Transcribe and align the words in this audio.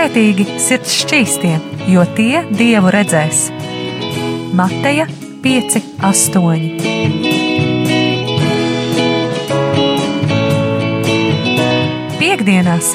Svētīgi 0.00 0.46
sirds 0.56 0.94
šķīstie, 0.96 1.50
jo 1.92 2.00
tie 2.16 2.38
dievu 2.56 2.88
redzēs. 2.94 3.42
Mateja 4.56 5.04
5, 5.44 5.76
8. 6.08 6.80
Piektdienās 12.16 12.94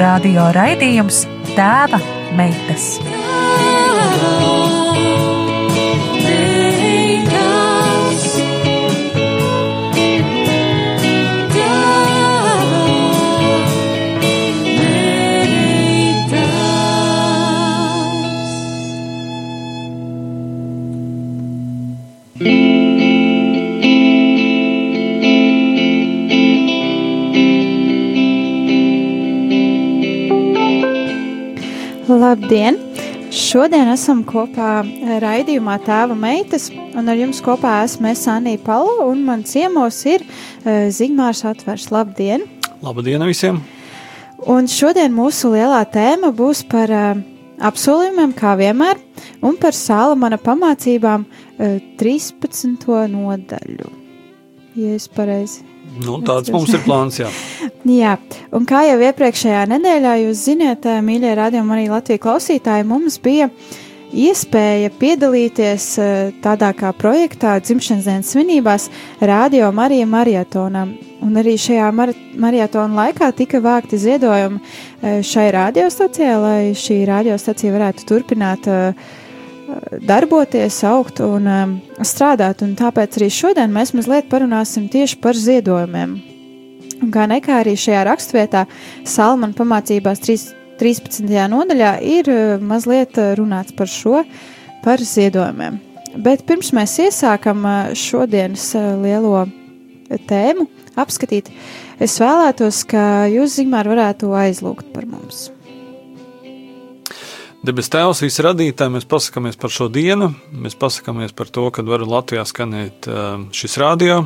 radio 0.00 0.48
raidījums 0.56 1.28
Tēva 1.52 2.00
meitas. 2.40 2.96
Labdien! 32.16 32.78
Šodien 33.34 33.90
esam 33.92 34.22
kopā 34.24 34.80
raidījumā 35.20 35.74
Tēva 35.84 36.14
meitas, 36.16 36.70
un 36.96 37.10
ar 37.12 37.18
jums 37.20 37.42
kopā 37.44 37.74
esmu 37.84 38.08
es 38.08 38.22
Anija 38.30 38.62
Palo, 38.64 38.94
un 39.10 39.20
man 39.26 39.42
ciemos 39.44 39.98
ir 40.08 40.24
uh, 40.24 40.86
Zigmārs 40.88 41.44
Atvers. 41.44 41.90
Labdien! 41.92 42.46
Labdien 42.80 43.26
visiem! 43.28 43.60
Un 44.48 44.70
šodien 44.70 45.12
mūsu 45.12 45.52
lielā 45.52 45.82
tēma 45.92 46.32
būs 46.36 46.64
par 46.70 46.94
uh, 46.94 47.20
apsolījumiem, 47.68 48.32
kā 48.38 48.56
vienmēr, 48.56 49.02
un 49.44 49.60
par 49.60 49.76
Salamana 49.76 50.40
pamācībām 50.40 51.28
uh, 51.28 51.78
13. 52.00 52.88
nodaļu. 53.12 53.92
Ja 54.76 54.96
es 54.96 55.10
pareizi 55.12 55.75
Nu, 56.02 56.18
tāds 56.24 56.52
mums 56.52 56.72
ir 56.74 56.82
plāns, 56.84 57.20
jā. 57.20 57.30
Jā, 57.86 58.16
un 58.56 58.66
kā 58.68 58.82
jau 58.88 58.98
iepriekšējā 59.08 59.64
nedēļā 59.70 60.14
jūs 60.24 60.44
zināt, 60.50 60.86
mīļie 61.06 61.34
radījumi, 61.38 61.74
arī 61.76 61.88
Latvijas 61.92 62.22
klausītāji, 62.24 62.86
mums 62.88 63.18
bija 63.22 63.48
iespēja 64.16 64.92
piedalīties 65.00 65.88
tādā 66.44 66.70
kā 66.78 66.92
projektā 66.96 67.56
dzimšanas 67.62 68.08
dienas 68.08 68.32
svinībās 68.32 68.88
Radio 69.20 69.72
Marija 69.74 70.06
Mariatonā. 70.10 70.86
Un 71.24 71.38
arī 71.40 71.56
šajā 71.58 71.88
mar 71.96 72.12
marietona 72.38 73.06
laikā 73.06 73.30
tika 73.34 73.62
vākti 73.64 73.98
ziedojumi 73.98 75.22
šai 75.24 75.46
radiostacijai, 75.56 76.34
lai 76.42 76.58
šī 76.76 77.00
radiostacija 77.08 77.72
varētu 77.72 78.04
turpināt 78.10 78.68
uh, 78.68 79.14
darboties, 80.06 80.78
augt 80.86 81.20
un 81.24 81.48
um, 81.50 81.74
strādāt. 82.04 82.62
Un 82.64 82.74
tāpēc 82.78 83.18
arī 83.18 83.30
šodien 83.32 83.72
mēs 83.74 83.94
mazliet 83.96 84.28
parunāsim 84.30 84.88
tieši 84.92 85.18
par 85.22 85.38
ziedojumiem. 85.38 86.16
Un 87.02 87.10
kā 87.12 87.26
nekā 87.28 87.60
arī 87.62 87.74
šajā 87.76 88.04
rakstvietā 88.08 88.64
Salmana 89.04 89.56
pamācībās 89.56 90.22
3, 90.24 90.46
13. 90.80 91.34
nodaļā 91.52 91.96
ir 92.04 92.30
uh, 92.32 92.62
mazliet 92.62 93.18
uh, 93.20 93.34
runāts 93.38 93.74
par 93.76 93.90
šo, 93.90 94.22
par 94.84 95.02
ziedojumiem. 95.02 95.80
Bet 96.24 96.46
pirms 96.48 96.72
mēs 96.76 96.96
iesākam 97.08 97.66
uh, 97.66 97.92
šodienas 97.96 98.70
lielo 99.02 99.44
tēmu 100.30 100.68
apskatīt, 100.96 101.50
es 102.00 102.16
vēlētos, 102.22 102.84
ka 102.88 103.26
jūs, 103.32 103.58
Zigmār, 103.58 103.90
varētu 103.90 104.32
aizlūgt 104.38 104.94
par 104.94 105.04
mums. 105.10 105.50
Debes 107.66 107.88
Tēvs, 107.90 108.20
visi 108.22 108.44
radītāji, 108.46 108.92
mēs 108.94 109.06
pasakāmies 109.10 109.56
par 109.58 109.72
šo 109.74 109.88
dienu, 109.90 110.28
mēs 110.54 110.76
pasakāmies 110.78 111.32
par 111.34 111.48
to, 111.50 111.64
ka 111.74 111.82
var 111.82 112.04
Latvijā 112.06 112.44
skanēt 112.46 113.08
šis 113.58 113.74
radio. 113.82 114.20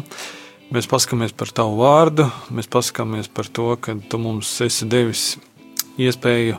Mēs 0.75 0.89
pasakāmies 0.91 1.33
par 1.33 1.49
Tavu 1.57 1.79
vārdu, 1.79 2.27
mēs 2.53 2.69
pasakāmies 2.69 3.31
par 3.33 3.49
to, 3.49 3.71
ka 3.81 3.95
Tu 3.97 4.21
mums 4.21 4.51
esi 4.67 4.89
devis 4.93 5.23
iespēju 5.97 6.59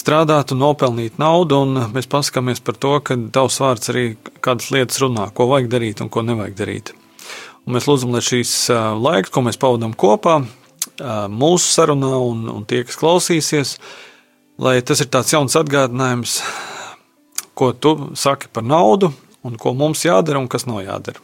strādāt 0.00 0.56
un 0.56 0.64
nopelnīt 0.64 1.20
naudu, 1.22 1.60
un 1.68 1.84
mēs 1.94 2.10
pasakāmies 2.10 2.64
par 2.66 2.80
to, 2.82 2.96
ka 2.98 3.14
Tavs 3.38 3.60
vārds 3.62 3.94
arī 3.94 4.04
kādas 4.42 4.72
lietas 4.74 4.98
runā, 5.04 5.28
ko 5.30 5.46
vajag 5.52 5.70
darīt 5.76 6.02
un 6.02 6.10
ko 6.10 6.26
nevajag 6.26 6.58
darīt. 6.58 6.94
Un 7.62 7.78
mēs 7.78 7.86
lūdzam, 7.86 8.16
lai 8.16 8.24
šīs 8.26 8.56
laiks, 9.06 9.30
ko 9.30 9.46
mēs 9.46 9.60
pavadām 9.62 9.94
kopā, 9.94 10.40
mūsu 11.30 11.72
sarunā 11.78 12.16
un, 12.26 12.48
un 12.58 12.66
tie, 12.66 12.82
kas 12.90 12.98
klausīsies, 12.98 13.78
lai 14.58 14.78
tas 14.82 15.00
ir 15.02 15.10
tāds 15.12 15.32
jauns 15.32 15.56
atgādinājums, 15.58 16.40
ko 17.58 17.72
tu 17.72 17.94
saki 18.18 18.50
par 18.52 18.66
naudu 18.66 19.12
un 19.46 19.58
ko 19.58 19.74
mums 19.74 20.04
jādara 20.06 20.40
un 20.42 20.48
kas 20.50 20.66
nav 20.66 20.82
jādara. 20.82 21.22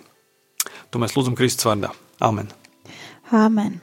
To 0.91 1.03
mēs 1.03 1.17
lūdzam 1.17 1.34
Kristus 1.39 1.67
vārdā. 1.67 1.91
Amen. 2.23 2.49
Amen. 3.34 3.81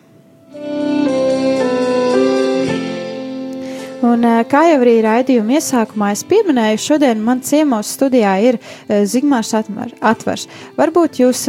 Un, 4.02 4.24
kā 4.50 4.64
jau 4.66 4.80
arī 4.82 4.96
raidījuma 5.06 5.60
iesākumā 5.60 6.08
es 6.16 6.24
pieminēju, 6.26 6.80
šodien 6.82 7.20
man 7.22 7.44
ciemos 7.46 7.92
studijā 7.94 8.32
ir 8.48 8.58
Zigmārs 8.90 9.54
Atvars. 9.54 10.48
Varbūt 10.80 11.20
jūs 11.22 11.44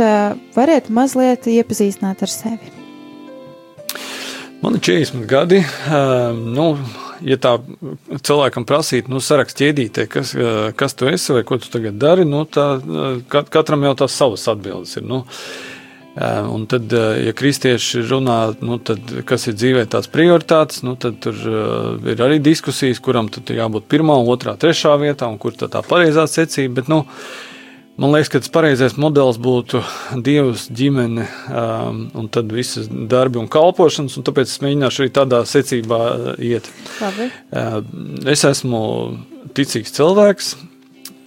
varat 0.53 0.91
mazliet 0.93 1.49
iepazīstināt 1.49 2.27
ar 2.27 2.33
sevi. 2.33 2.75
Man 4.61 4.77
ir 4.77 4.85
40 4.85 5.25
gadi. 5.31 5.63
Nu, 6.53 6.67
ja 7.27 7.39
tā 7.41 7.57
cilvēkam 8.13 8.67
prasītu, 8.69 9.13
nu, 9.13 9.21
sarakst 9.23 9.61
ķēdītē, 9.61 10.07
kas, 10.11 10.35
kas 10.79 10.99
tu 10.99 11.11
esi 11.11 11.37
vai 11.37 11.45
ko 11.49 11.61
tu 11.63 11.71
tagad 11.73 12.01
dari, 12.01 12.27
nu, 12.29 12.45
tā, 12.45 12.75
katram 13.29 13.87
jau 13.89 13.95
tās 14.05 14.19
savas 14.19 14.49
atbildes 14.53 14.99
ir. 14.99 15.07
Nu, 15.09 15.23
Un 16.13 16.67
tad, 16.69 16.93
ja 16.93 17.33
kristieši 17.33 18.03
runā, 18.05 18.35
nu, 18.61 18.77
tad, 18.85 19.01
kas 19.25 19.47
ir 19.49 19.55
dzīvē 19.57 19.87
tās 19.89 20.11
prioritātes, 20.13 20.83
nu, 20.85 20.93
tad 21.01 21.17
tur 21.25 21.39
ir 22.05 22.21
arī 22.21 22.37
diskusijas, 22.45 23.01
kuram 23.01 23.31
tad 23.33 23.49
jābūt 23.49 23.87
pirmā, 23.89 24.19
otrā, 24.35 24.53
trešā 24.61 24.93
vietā, 25.01 25.31
un 25.33 25.41
kur 25.41 25.57
tā, 25.57 25.71
tā 25.73 25.81
pareizā 25.87 26.27
secība. 26.29 26.83
Bet, 26.83 26.93
nu, 26.93 27.07
Man 28.01 28.15
liekas, 28.15 28.31
ka 28.33 28.41
tas 28.41 28.49
pareizais 28.49 28.95
modelis 28.97 29.37
būtu 29.43 29.83
Dievs, 30.25 30.65
ģimene 30.73 31.27
um, 31.53 31.99
un 32.17 32.29
tad 32.33 32.49
visas 32.55 32.87
darbi 32.89 33.37
un 33.37 33.51
kalpošanas, 33.53 34.17
un 34.17 34.25
tāpēc 34.25 34.49
es 34.49 34.63
mēģināšu 34.65 35.05
arī 35.05 35.13
tādā 35.13 35.43
secībā 35.49 35.99
uh, 36.01 36.31
iet. 36.41 36.71
Labi. 37.03 37.29
Uh, 37.53 37.83
es 38.33 38.47
esmu 38.49 38.81
ticīgs 39.53 39.93
cilvēks. 39.99 40.55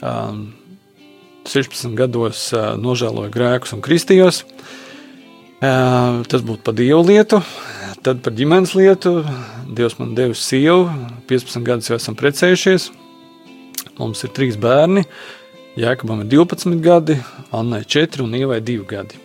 Um, 0.02 0.42
16 1.46 1.94
gados 2.00 2.48
uh, 2.58 2.74
nožēloju 2.82 3.30
grēkus 3.38 3.78
un 3.78 3.86
kristījos. 3.86 4.42
Uh, 5.62 6.26
tas 6.26 6.42
būtu 6.42 6.66
par 6.66 6.74
dievu 6.82 7.06
lietu, 7.06 7.44
tad 8.02 8.26
par 8.26 8.34
ģimenes 8.34 8.74
lietu. 8.74 9.20
Dievs 9.70 10.00
man 10.02 10.18
devis 10.18 10.42
sievu, 10.50 10.90
15 11.30 11.62
gadus 11.70 11.94
jau 11.94 12.02
esam 12.02 12.18
precējušies. 12.18 12.90
Mums 14.02 14.26
ir 14.26 14.34
trīs 14.34 14.58
bērni. 14.58 15.06
Uh, 15.06 15.45
Jēkabam 15.76 16.24
ir 16.24 16.32
12 16.32 16.80
gadi, 16.80 17.18
Annai 17.52 17.84
4 17.84 18.24
un 18.24 18.36
Ievai 18.38 18.62
2 18.64 18.86
gadi. 18.88 19.18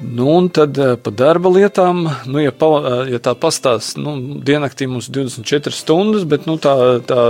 Nu, 0.00 0.30
un 0.38 0.48
tad 0.48 0.78
eh, 0.80 0.94
par 0.96 1.12
darba 1.14 1.50
lietām, 1.52 2.06
nu, 2.26 2.40
ja, 2.40 2.50
pa, 2.56 2.70
eh, 2.80 3.12
ja 3.12 3.20
tā 3.22 3.34
pastāsta, 3.38 4.00
nu, 4.00 4.40
diennaktī 4.42 4.88
mums 4.88 5.10
ir 5.10 5.18
24 5.20 5.76
stundas, 5.76 6.24
bet 6.26 6.48
nu, 6.48 6.56
tā, 6.56 6.72
tā 7.06 7.20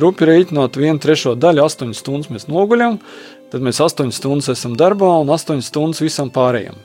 rupi 0.00 0.26
rēķinot 0.26 0.78
vienu 0.80 1.02
trešo 1.02 1.36
daļu, 1.36 1.62
8 1.68 1.92
stundas 1.94 2.32
mēs 2.32 2.48
noguļam, 2.48 2.96
tad 3.52 3.62
mēs 3.62 3.82
8 3.84 4.10
stundas 4.16 4.48
esam 4.56 4.74
darbā 4.80 5.12
un 5.20 5.30
8 5.36 5.60
stundas 5.62 6.00
visam 6.02 6.32
pārējiem. 6.32 6.80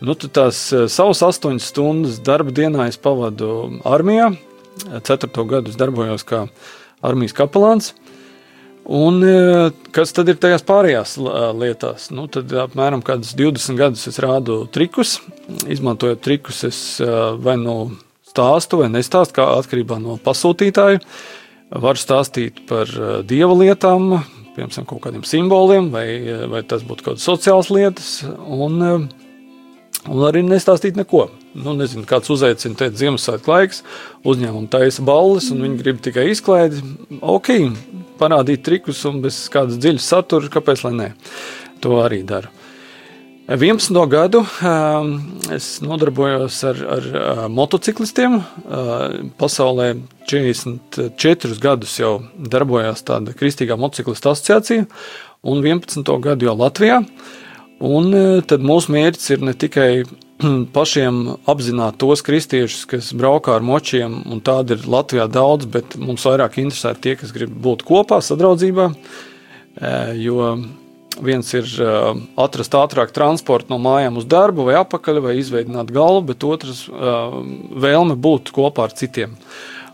Nu, 0.00 0.16
tās 0.16 0.64
eh, 0.72 0.88
savas 0.88 1.20
8 1.28 1.60
stundas 1.60 2.16
darba 2.24 2.56
dienā 2.56 2.88
es 2.88 2.96
pavadu 2.96 3.82
armijā. 3.84 4.32
4. 4.80 5.28
gadu 5.44 5.68
es 5.68 5.76
darbojos 5.76 6.24
kā 6.24 6.46
armijas 7.04 7.36
kapelāns. 7.36 7.92
Un 8.90 9.22
e, 9.22 9.34
kas 9.94 10.10
tad 10.10 10.32
ir 10.32 10.38
tajās 10.42 10.64
pārējās 10.66 11.12
lietās? 11.54 12.08
Nu, 12.10 12.24
tad 12.32 12.50
apmēram 12.64 13.04
20 13.06 13.78
gadus 13.78 14.08
es 14.10 14.18
rādu 14.18 14.64
trikus. 14.74 15.20
Izmantojot 15.70 16.22
trikus, 16.24 16.64
es 16.66 16.80
e, 16.98 17.06
vai 17.38 17.54
nu 17.60 17.92
stāstu 18.26 18.80
vai 18.82 18.88
nestāstu, 18.90 19.36
kā 19.38 19.46
atkarībā 19.60 20.00
no 20.02 20.18
pasūtītāja. 20.24 21.04
Varu 21.70 22.02
stāstīt 22.02 22.64
par 22.66 22.90
e, 22.90 23.12
dieva 23.30 23.54
lietām, 23.60 24.24
piemēram, 24.56 24.88
kaut 24.90 25.04
kādiem 25.06 25.22
simboliem, 25.22 25.92
vai, 25.94 26.08
vai 26.50 26.64
tas 26.66 26.82
būtu 26.82 27.06
kaut 27.06 27.14
kādas 27.14 27.30
sociālas 27.30 27.70
lietas. 27.70 28.12
Un, 28.42 29.06
un 30.08 30.22
arī 30.28 30.44
nestāstīt 30.46 30.98
neko. 30.98 31.26
Nu, 31.58 31.74
nezinu, 31.74 32.06
kāds 32.08 32.30
uzaicina, 32.30 32.78
teikt, 32.78 33.00
Ziemassvētku 33.00 33.50
laiks, 33.50 33.82
uzņēmuma 34.22 34.70
taisa 34.70 35.02
balles, 35.04 35.50
un 35.50 35.64
viņi 35.66 35.80
grib 35.82 35.98
tikai 36.04 36.28
izklaidi. 36.30 36.80
Ok, 37.20 37.50
parādīt 38.20 38.62
trikus 38.66 39.02
un 39.10 39.18
bez 39.24 39.42
kādas 39.52 39.80
dziļas 39.82 40.08
satura, 40.14 40.52
kāpēc 40.52 40.86
lai 40.86 40.94
nē. 40.96 41.10
To 41.84 41.98
arī 42.04 42.22
daru. 42.28 42.52
11. 43.50 43.96
gadu 44.06 44.44
es 45.50 45.80
nodarbojos 45.82 46.60
ar, 46.68 46.82
ar 46.86 47.06
motociklistiem. 47.50 48.36
Pasaulē 49.40 49.88
44 50.30 51.58
gadus 51.58 51.96
jau 51.98 52.12
darbojās 52.38 53.02
tāda 53.02 53.34
Kristīgā 53.34 53.74
motociklistu 53.74 54.30
asociācija, 54.30 54.86
un 55.42 55.64
11. 55.66 56.06
gadu 56.22 56.46
jau 56.46 56.54
Latvijā. 56.60 57.00
Un 57.80 58.12
tad 58.44 58.64
mūsu 58.66 58.92
mērķis 58.92 59.30
ir 59.36 59.44
ne 59.46 59.54
tikai 59.56 59.90
pašiem 60.76 61.22
apzināt 61.48 61.96
tos 62.02 62.24
kristiešus, 62.26 62.84
kas 62.90 63.14
braukā 63.16 63.56
ar 63.56 63.64
močiem, 63.64 64.20
un 64.28 64.42
tādi 64.44 64.76
ir 64.76 64.84
Latvijā 64.90 65.26
daudz, 65.32 65.68
bet 65.70 65.96
mums 66.00 66.26
vairāk 66.28 66.60
interesē 66.60 66.92
tie, 66.96 67.16
kas 67.20 67.32
grib 67.36 67.54
būt 67.64 67.86
kopā, 67.88 68.20
sadraudzībā. 68.24 68.90
Jo 70.20 70.52
Viens 71.20 71.48
ir 71.52 71.66
uh, 71.82 72.14
atrast 72.40 72.74
ātrāk 72.78 73.10
transportu 73.12 73.72
no 73.72 73.80
mājām 73.82 74.20
uz 74.20 74.26
darbu, 74.30 74.64
vai 74.68 74.78
apakaļ, 74.78 75.18
vai 75.24 75.34
izveidot 75.40 75.90
galvu, 75.92 76.22
bet 76.30 76.46
otrs 76.46 76.86
vēlme 76.88 78.16
būt 78.16 78.52
kopā 78.56 78.86
ar 78.88 78.94
citiem. 78.96 79.34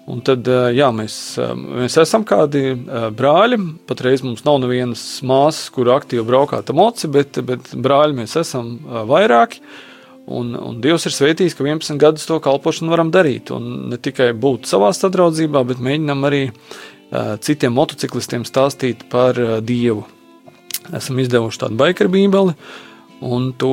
Un 0.06 0.20
tad, 0.22 0.46
jā, 0.46 0.86
mēs, 0.94 1.16
mēs 1.56 1.96
esam 1.98 2.22
kādi 2.26 2.76
brāļi. 3.18 3.58
Patreiz 3.90 4.22
mums 4.22 4.44
nav 4.46 4.60
nevienas 4.62 5.02
māsas, 5.26 5.66
kur 5.74 5.90
aktīvi 5.96 6.22
braukāt 6.28 6.70
ar 6.70 6.78
moci, 6.78 7.10
bet, 7.10 7.40
bet 7.46 7.72
brāļi 7.74 8.20
mēs 8.20 8.36
esam 8.38 8.76
vairāki. 9.10 9.62
Un, 10.26 10.54
un 10.58 10.78
Dievs 10.82 11.06
ir 11.06 11.14
sveitījis, 11.14 11.54
ka 11.58 11.66
11 11.66 11.98
gadus 12.02 12.26
to 12.26 12.38
kalpošanu 12.42 12.94
varam 12.94 13.10
darīt. 13.14 13.50
Un 13.54 13.88
ne 13.90 13.98
tikai 13.98 14.30
būt 14.34 14.70
savā 14.70 14.92
sadraudzībā, 14.94 15.66
bet 15.66 15.82
mēģinam 15.82 16.26
arī 16.30 16.44
citiem 17.42 17.74
motociklistiem 17.74 18.46
stāstīt 18.46 19.08
par 19.10 19.38
Dievu 19.66 20.06
esam 20.94 21.18
izdevuši 21.18 21.62
tādu 21.64 21.78
baikeru 21.80 22.12
bībeli. 22.12 22.54
Un 23.26 23.48
to, 23.56 23.72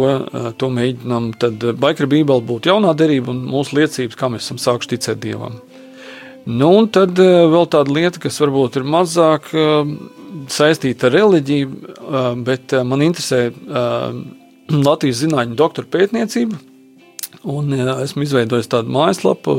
to 0.57 0.69
mēģinām. 0.71 1.33
Tad 1.39 1.65
baikeru 1.79 2.09
bībeli 2.13 2.47
būtu 2.47 2.71
jaunā 2.71 2.94
derība 2.97 3.33
un 3.33 3.44
mūsu 3.50 3.75
liecības, 3.81 4.18
kā 4.18 4.29
mēs 4.31 4.47
esam 4.47 4.62
sākuši 4.62 4.94
ticēt 4.95 5.19
Dievam. 5.24 5.59
Nu, 6.45 6.74
un 6.75 6.90
tad 6.92 7.19
eh, 7.24 7.45
vēl 7.48 7.69
tāda 7.72 7.94
lieta, 7.95 8.19
kas 8.24 8.42
varbūt 8.44 8.81
ir 8.81 8.88
mazāk 8.88 9.48
eh, 9.56 9.94
saistīta 10.51 11.07
ar 11.07 11.16
reliģiju, 11.16 11.74
bet 12.44 12.74
man 12.84 13.04
interesē 13.06 13.45
Latvijas 14.74 15.22
zinātņu 15.22 15.56
doktora 15.56 15.88
pētniecība. 15.94 16.57
Un 17.54 17.69
esmu 17.78 18.25
izveidojis 18.25 18.72
tādu 18.72 18.92
mājaslapu, 18.92 19.54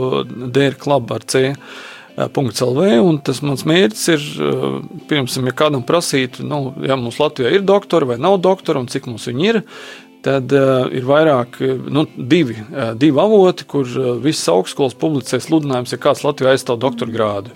.lv. 2.15 2.89
Tas 3.27 3.41
mans 3.43 3.65
mērķis 3.67 4.05
ir, 4.13 4.27
pirms, 5.11 5.39
ja 5.39 5.55
kādam 5.57 5.87
prasītu, 5.87 6.45
nu, 6.47 6.61
ja 6.87 6.99
mums 7.01 7.19
Latvijā 7.23 7.55
ir 7.55 7.65
doktori 7.67 8.07
vai 8.13 8.19
nav 8.23 8.41
doktori 8.45 8.83
un 8.83 8.91
cik 8.91 9.09
mums 9.11 9.27
viņi 9.31 9.49
ir, 9.51 9.63
tad 10.25 10.53
uh, 10.56 10.88
ir 10.94 11.05
vairāk, 11.09 11.61
nu, 11.93 12.06
divi, 12.17 12.56
uh, 12.56 12.93
divi 12.99 13.21
avoti, 13.21 13.67
kur 13.69 13.87
uh, 13.87 14.15
visas 14.23 14.49
augstskolas 14.53 14.97
publicē 14.99 15.41
sludinājums, 15.43 15.94
ja 15.94 16.00
kāds 16.00 16.25
Latvijā 16.25 16.55
aizstāv 16.55 16.81
doktora 16.82 17.12
grādu. 17.15 17.55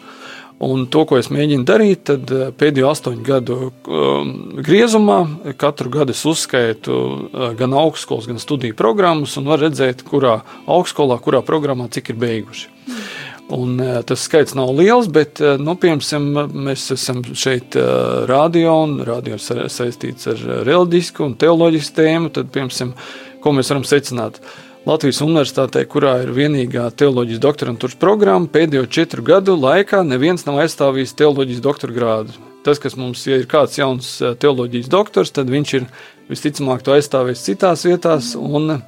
Un 0.64 0.88
to, 0.90 1.04
ko 1.06 1.20
es 1.20 1.28
mēģinu 1.30 1.62
darīt, 1.62 2.00
tad 2.10 2.32
pēdējo 2.58 2.88
astoņu 2.90 3.22
gadu 3.22 3.58
um, 3.70 4.32
griezumā 4.58 5.20
katru 5.60 5.92
gadu 5.94 6.16
es 6.16 6.24
uzskaitu 6.26 6.96
uh, 6.98 7.52
gan 7.58 7.76
augstskolas, 7.78 8.26
gan 8.26 8.42
studiju 8.42 8.74
programmas, 8.78 9.36
un 9.38 9.46
var 9.52 9.62
redzēt, 9.62 10.02
kurā 10.08 10.40
augstskolā, 10.66 11.20
kurā 11.22 11.44
programmā 11.46 11.86
cik 11.94 12.10
ir 12.10 12.20
beiguši. 12.24 12.74
Mm. 12.88 13.06
Un, 13.48 13.78
uh, 13.80 14.02
tas 14.04 14.20
skaits 14.28 14.52
nav 14.58 14.74
liels, 14.76 15.06
bet 15.08 15.40
uh, 15.40 15.54
nu, 15.56 15.72
piemēram, 15.80 16.50
mēs 16.68 16.90
esam 16.92 17.22
šeit 17.32 17.78
uh, 17.80 18.26
radio 18.28 18.74
un 18.84 18.98
radio 19.08 19.38
saistīts 19.40 20.28
ar 20.28 20.42
reliģisku 20.68 21.24
un 21.24 21.36
teoloģisku 21.40 21.96
tēmu. 21.96 22.32
Tad, 22.36 22.50
piemēram, 22.52 22.92
ko 23.40 23.52
mēs 23.56 23.72
varam 23.72 23.86
secināt? 23.88 24.42
Latvijas 24.88 25.22
universitātē, 25.24 25.82
kurā 25.88 26.14
ir 26.24 26.34
vienīgā 26.36 26.84
teoloģijas 26.96 27.40
doktorantūras 27.44 27.96
programma, 28.00 28.48
pēdējo 28.52 28.84
četru 28.92 29.24
gadu 29.24 29.56
laikā 29.56 30.00
neviens 30.06 30.44
nav 30.46 30.60
aizstāvījis 30.62 31.16
teoloģijas 31.18 31.64
doktora 31.64 31.96
grādu. 31.96 32.36
Tas, 32.64 32.80
kas 32.80 32.96
mums 33.00 33.24
ja 33.28 33.40
ir 33.40 33.48
kāds 33.48 33.80
jauns 33.80 34.14
teoloģijas 34.40 34.92
doktors, 34.92 35.32
tad 35.32 35.48
viņš 35.52 35.74
ir 35.80 35.88
visticamāk 36.28 36.84
to 36.84 36.94
aizstāvējis 36.96 37.44
citās 37.48 37.84
vietās. 37.88 38.34
Un, 38.36 38.78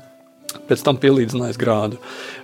pēc 0.69 0.82
tam 0.87 0.99
pielīdzinājis 1.00 1.58
grādu. 1.61 2.00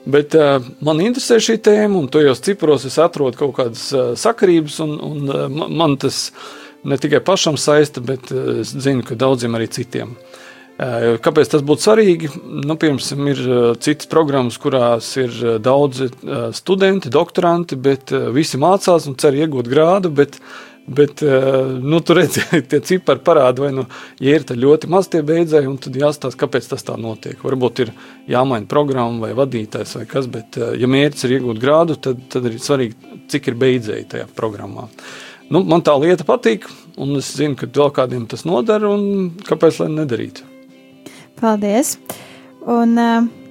Bet 0.07 0.37
uh, 0.39 0.59
man 0.85 1.03
interesē 1.05 1.39
šī 1.43 1.59
tēma, 1.67 1.99
un 2.01 2.11
tajos 2.13 2.43
cipros 2.45 2.87
es 2.89 2.99
atrodu 3.03 3.41
kaut 3.41 3.57
kādas 3.59 3.89
uh, 3.95 4.13
sakarības, 4.19 4.81
un, 4.85 4.97
un 5.03 5.33
uh, 5.33 5.47
man 5.51 5.97
tas 6.01 6.31
ne 6.87 6.99
tikai 7.01 7.23
pašam 7.27 7.59
saista, 7.61 8.03
bet 8.05 8.31
uh, 8.35 8.61
es 8.63 8.75
zinu, 8.75 9.05
ka 9.07 9.19
daudziem 9.19 9.59
arī 9.59 9.71
citiem. 9.73 10.15
Uh, 10.77 11.17
kāpēc 11.25 11.51
tas 11.55 11.65
būtu 11.67 11.87
svarīgi? 11.87 12.31
Nu, 12.69 12.77
piemēram, 12.77 13.29
ir 13.33 13.43
uh, 13.49 13.67
citas 13.81 14.11
programmas, 14.13 14.61
kurās 14.61 15.09
ir 15.21 15.35
daudzi 15.65 16.11
studenti, 16.57 17.13
doktoranti, 17.13 17.79
bet 17.81 18.13
visi 18.37 18.61
mācās 18.61 19.09
un 19.09 19.17
cer 19.21 19.39
iegūt 19.41 19.71
grādu, 19.73 20.13
bet 20.15 20.37
Bet 20.87 21.23
eh, 21.23 21.55
nu, 21.83 21.99
tur 22.07 22.21
redzēt, 22.21 22.67
tie 22.71 22.79
cipari 22.87 23.23
parāda, 23.27 23.65
vai 23.65 23.73
nu, 23.75 23.87
ja 24.23 24.37
ir 24.39 24.45
ļoti 24.47 24.91
maz 24.91 25.09
tie 25.11 25.23
beidzēji, 25.27 25.73
tad 25.83 25.99
jāstāsta, 25.99 26.39
kāpēc 26.45 26.69
tas 26.71 26.87
tā 26.87 26.95
notiek. 27.01 27.41
Varbūt 27.43 27.83
ir 27.83 27.95
jāmaina 28.31 28.71
programma 28.71 29.27
vai 29.27 29.33
vadītājs 29.35 29.97
vai 29.99 30.05
kas, 30.11 30.29
bet 30.31 30.59
eh, 30.61 30.77
ja 30.79 30.91
mērķis 30.91 31.27
ir 31.27 31.39
iegūt 31.39 31.63
grādu, 31.63 31.97
tad, 31.99 32.21
tad 32.31 32.47
ir 32.47 32.61
svarīgi, 32.63 33.17
cik 33.33 33.51
ir 33.51 33.59
beidzēji 33.65 34.11
tajā 34.15 34.29
programmā. 34.39 34.87
Nu, 35.51 35.63
man 35.63 35.83
tā 35.87 35.95
lieta 35.99 36.27
patīk, 36.27 36.69
un 36.99 37.19
es 37.19 37.33
zinu, 37.39 37.59
ka 37.59 37.71
vēl 37.71 37.91
kādiem 37.95 38.29
tas 38.31 38.47
nodara, 38.47 38.91
un 38.91 39.35
kāpēc 39.47 39.83
lai 39.83 39.91
nedarītu. 39.95 40.47
Paldies! 41.43 41.97
Un, 42.67 42.95
uh 42.99 43.46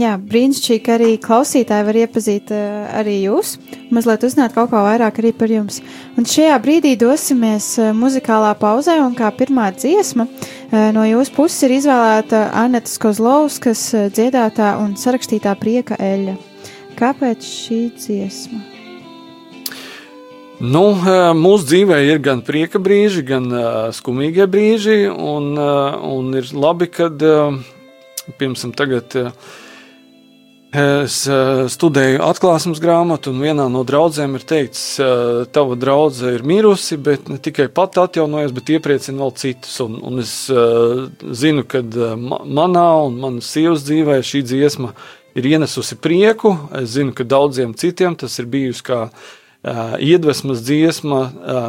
Jā, 0.00 0.14
brīnišķīgi, 0.16 0.80
ka 0.86 0.94
arī 0.96 1.08
klausītāji 1.20 1.84
var 1.84 1.96
iepazīt 2.00 2.50
uh, 2.54 2.86
arī 2.96 3.18
jūs, 3.26 3.56
mazliet 3.92 4.22
uzzināt 4.24 4.54
kaut 4.54 4.70
ko 4.70 4.80
vairāk 4.86 5.18
arī 5.20 5.32
par 5.36 5.52
jums. 5.52 5.82
Un 6.16 6.24
šajā 6.30 6.54
brīdī 6.64 6.94
dosimies 6.96 7.66
uh, 7.82 7.90
muzikālā 7.96 8.54
pauzē, 8.56 8.94
un 9.04 9.12
kā 9.18 9.28
pirmā 9.36 9.66
dziesma 9.76 10.24
uh, 10.24 10.88
no 10.96 11.04
jūsu 11.04 11.36
puses 11.36 11.66
ir 11.68 11.76
izvēlēta 11.82 12.46
Anetas 12.62 12.96
Kozlovskas 13.02 13.84
dziedātā 14.16 14.72
un 14.80 14.96
sarakstītā 14.96 15.52
prieka 15.60 16.00
eļa. 16.00 16.38
Kāpēc 16.96 17.44
šī 17.44 17.84
dziesma? 18.00 18.64
Nu, 20.60 20.84
mūsu 21.36 21.72
dzīvē 21.74 22.04
ir 22.08 22.24
gan 22.24 22.40
prieka 22.46 22.80
brīži, 22.80 23.26
gan 23.34 23.52
uh, 23.52 23.88
skumīgie 23.96 24.48
brīži, 24.48 25.02
un, 25.12 25.56
uh, 25.60 25.98
un 26.08 26.36
ir 26.40 26.54
labi, 26.56 26.88
kad, 26.88 27.20
uh, 27.20 27.58
piemēram, 28.40 28.78
tagad 28.80 29.20
uh, 29.28 29.50
Es 30.70 31.24
uh, 31.26 31.64
studēju 31.66 32.20
atklāsmes 32.22 32.78
grāmatu, 32.78 33.32
un 33.34 33.40
vienā 33.42 33.64
no 33.66 33.80
draudzēm 33.82 34.36
ir 34.38 34.44
teikts, 34.46 34.82
uh, 35.02 35.40
tava 35.50 35.74
draudzene 35.74 36.36
ir 36.36 36.44
mirusi, 36.46 36.94
bet 36.94 37.26
ne 37.26 37.40
tikai 37.42 37.66
pati 37.74 37.98
atjaunojas, 37.98 38.54
bet 38.54 38.70
iepriecina 38.76 39.18
vēl 39.18 39.34
citus. 39.34 39.74
Un, 39.82 39.98
un 39.98 40.22
es 40.22 40.34
uh, 40.54 41.08
zinu, 41.34 41.66
ka 41.66 41.82
manā 41.82 42.86
un 43.08 43.18
manas 43.18 43.50
sievas 43.50 43.82
dzīvē 43.88 44.20
šī 44.22 44.44
dziesma 44.46 44.94
ir 45.34 45.50
ienesusi 45.56 45.98
prieku. 45.98 46.54
Es 46.78 46.94
zinu, 46.94 47.18
ka 47.18 47.26
daudziem 47.26 47.74
citiem 47.74 48.14
tas 48.14 48.38
ir 48.38 48.46
bijusi 48.50 48.86
kā 48.86 49.02
iedvesmas 50.00 50.62
dziesma, 50.64 51.18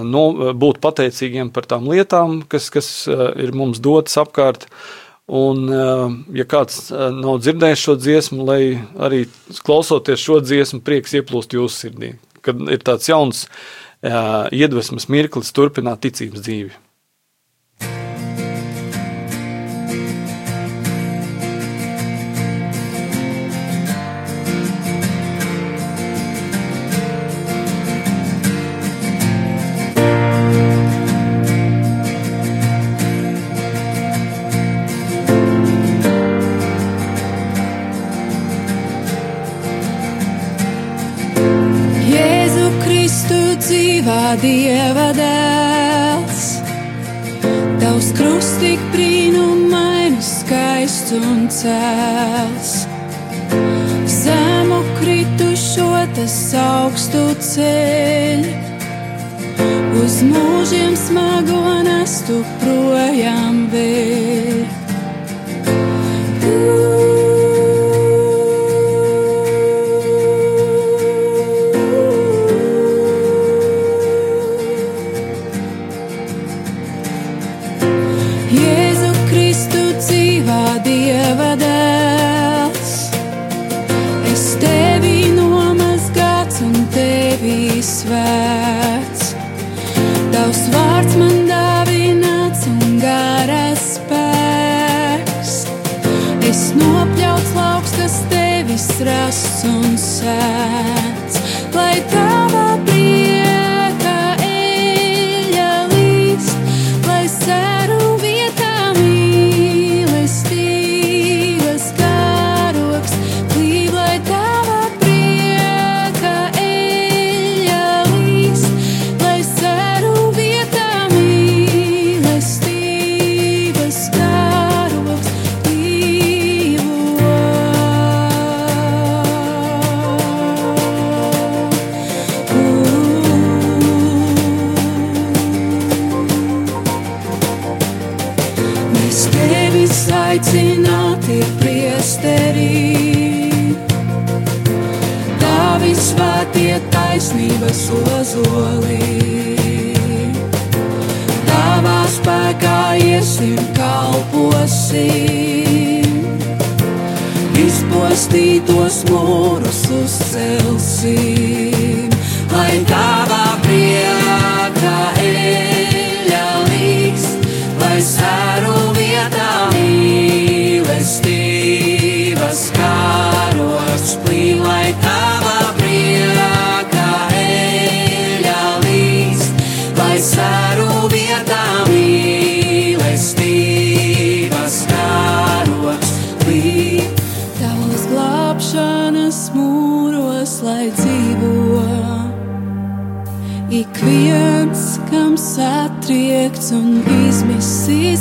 no, 0.08 0.54
būt 0.56 0.78
pateicīgiem 0.80 1.50
par 1.52 1.66
tām 1.68 1.90
lietām, 1.92 2.38
kas, 2.48 2.70
kas 2.72 2.88
ir 3.12 3.52
mums 3.52 3.82
dotas 3.84 4.16
apkārt. 4.22 4.70
Uh, 4.70 5.02
Un, 5.32 5.64
eh, 5.72 6.16
ja 6.42 6.44
kāds 6.44 6.90
eh, 6.92 7.08
nav 7.16 7.38
dzirdējis 7.40 7.84
šo 7.86 7.96
dziesmu, 7.96 8.44
lai 8.50 8.62
arī 9.00 9.22
klausoties 9.64 10.20
šo 10.20 10.42
dziesmu, 10.44 10.82
prieks 10.84 11.16
ieplūst 11.16 11.56
jūsu 11.56 11.86
sirdī, 11.86 12.10
kad 12.44 12.60
ir 12.68 12.84
tāds 12.84 13.08
jauns 13.08 13.46
eh, 13.48 14.12
iedvesmas 14.52 15.08
mirklis 15.08 15.54
turpināt 15.56 16.04
ticības 16.04 16.44
dzīvi. 16.44 16.76
Dieva 44.42 45.12
dēls. 45.14 46.46
Tavs 47.78 48.08
krusts 48.18 48.56
tik 48.58 48.82
brīnumaini 48.90 50.18
skaists 50.26 51.14
un 51.14 51.44
cēls. 51.54 52.72
Zemu 54.10 54.82
kritušo 54.98 55.92
tas 56.18 56.40
augstu 56.58 57.22
ceļ. 57.52 58.50
Uz 60.02 60.20
mūžiem 60.26 60.98
smago 60.98 61.78
nestu 61.86 62.42
projām 62.66 63.68
vēl. 63.70 64.71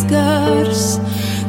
Izmisīs 0.01 0.09
gars, 0.09 1.01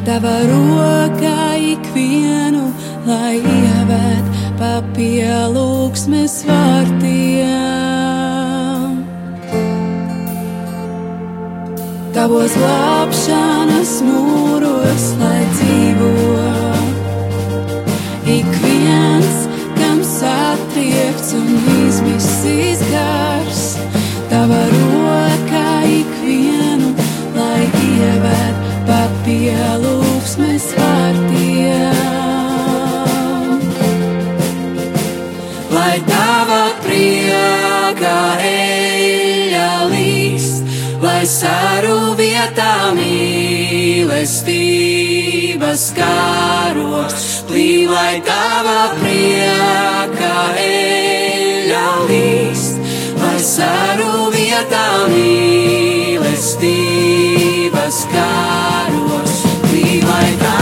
tava 0.04 0.42
rokā 0.44 1.56
ikvienu, 1.56 2.72
lai 3.06 3.36
ievēt 3.38 4.24
pa 4.58 4.82
pielūgsmes 4.96 6.44
vārtiem. 6.46 7.72
Tavos 12.12 12.52
glābšanas 12.54 14.02
mūros, 14.04 15.14
lai 15.18 15.42
dzīvo 15.56 16.11
pielūgsmes 29.26 30.64
vārtiem. 30.76 31.98
Lai 35.72 35.96
tava 36.08 36.62
prieka 36.82 38.16
eļļa 38.48 39.70
līst, 39.92 40.64
lai 41.04 41.22
sāru 41.28 41.98
vietā 42.18 42.74
mīlestības 42.98 44.22
kāros, 45.96 47.14
plīn, 47.48 47.88
lai 47.92 48.16
tava 48.26 48.80
prieka 49.00 50.34
eļļa 50.66 51.86
līst, 52.10 52.74
lai 53.22 53.38
sāru 53.46 54.12
vietā 54.34 54.88
mīlestības 55.14 56.22
kāros, 58.12 58.81
plīn, 60.22 60.38
lai 60.42 60.61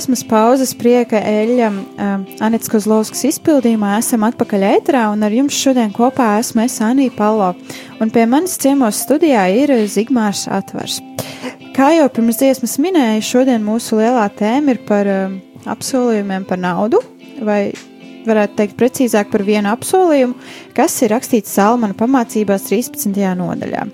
dziesmas 0.00 0.22
pauzes 0.24 0.70
prieka 0.80 1.18
eļļam 1.28 1.74
um, 1.76 2.22
Anets 2.40 2.70
Kozlovskas 2.72 3.20
izpildījumā 3.34 3.98
esam 3.98 4.22
atpakaļ 4.24 4.62
ēterā 4.70 5.02
un 5.12 5.26
ar 5.26 5.34
jums 5.36 5.58
šodien 5.60 5.92
kopā 5.92 6.38
esmu 6.38 6.62
es 6.64 6.78
Anija 6.80 7.12
Palo. 7.18 7.50
Un 8.00 8.08
pie 8.08 8.24
manis 8.24 8.56
ciemos 8.62 9.02
studijā 9.04 9.42
ir 9.52 9.74
Zigmārs 9.92 10.46
Atvars. 10.48 11.02
Kā 11.76 11.90
jau 11.98 12.08
pirms 12.16 12.40
dziesmas 12.40 12.78
minēju, 12.80 13.26
šodien 13.28 13.60
mūsu 13.66 14.00
lielā 14.00 14.24
tēma 14.40 14.72
ir 14.72 14.80
par 14.88 15.12
um, 15.12 15.36
apsolījumiem 15.68 16.48
par 16.48 16.64
naudu, 16.64 17.04
vai 17.44 17.66
varētu 18.24 18.56
teikt 18.56 18.80
precīzāk 18.80 19.28
par 19.28 19.44
vienu 19.44 19.68
apsolījumu, 19.74 20.38
kas 20.80 20.96
ir 21.04 21.12
rakstīts 21.12 21.58
Salmana 21.60 21.98
pamācībās 21.98 22.70
13. 22.72 23.20
nodaļā. 23.36 23.84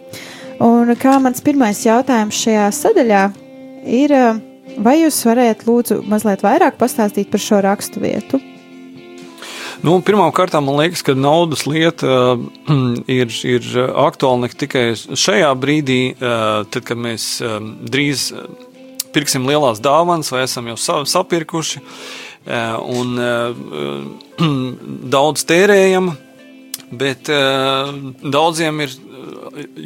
Un 0.71 0.95
kā 1.03 1.19
mans 1.19 1.43
pirmais 1.43 1.83
jautājums 1.83 2.47
šajā 2.47 2.71
sadaļā 2.85 3.31
ir, 3.91 4.15
um, 4.23 4.45
vai 4.83 4.99
jūs 5.03 5.19
varētu 5.27 5.69
lūdzu 5.69 6.03
mazliet 6.11 6.45
vairāk 6.45 6.77
pastāstīt 6.81 7.31
par 7.33 7.43
šo 7.43 7.63
rakstu 7.65 8.03
vietu? 8.03 8.41
Nu, 9.85 9.99
Pirmkārt, 10.01 10.55
man 10.57 10.79
liekas, 10.81 11.03
ka 11.05 11.13
naudas 11.15 11.67
lieta 11.69 12.09
uh, 12.37 12.45
ir, 13.13 13.29
ir 13.45 13.67
aktuāla 13.93 14.47
ne 14.47 14.49
tikai 14.49 14.87
šajā 14.97 15.51
brīdī, 15.61 16.01
uh, 16.17 16.65
tad, 16.73 16.87
kad 16.89 16.99
mēs 17.01 17.37
uh, 17.45 17.59
drīz 17.61 18.31
pirksim 19.13 19.47
lielās 19.49 19.81
dāvanas, 19.85 20.33
vai 20.33 20.43
esam 20.45 20.67
jau 20.73 20.77
sa- 20.81 21.05
sapirkuši 21.09 21.81
un 22.47 23.17
daudz 25.17 25.43
tērējam, 25.49 26.13
bet 26.95 27.27
daudziem 28.23 28.85
ir 28.85 28.93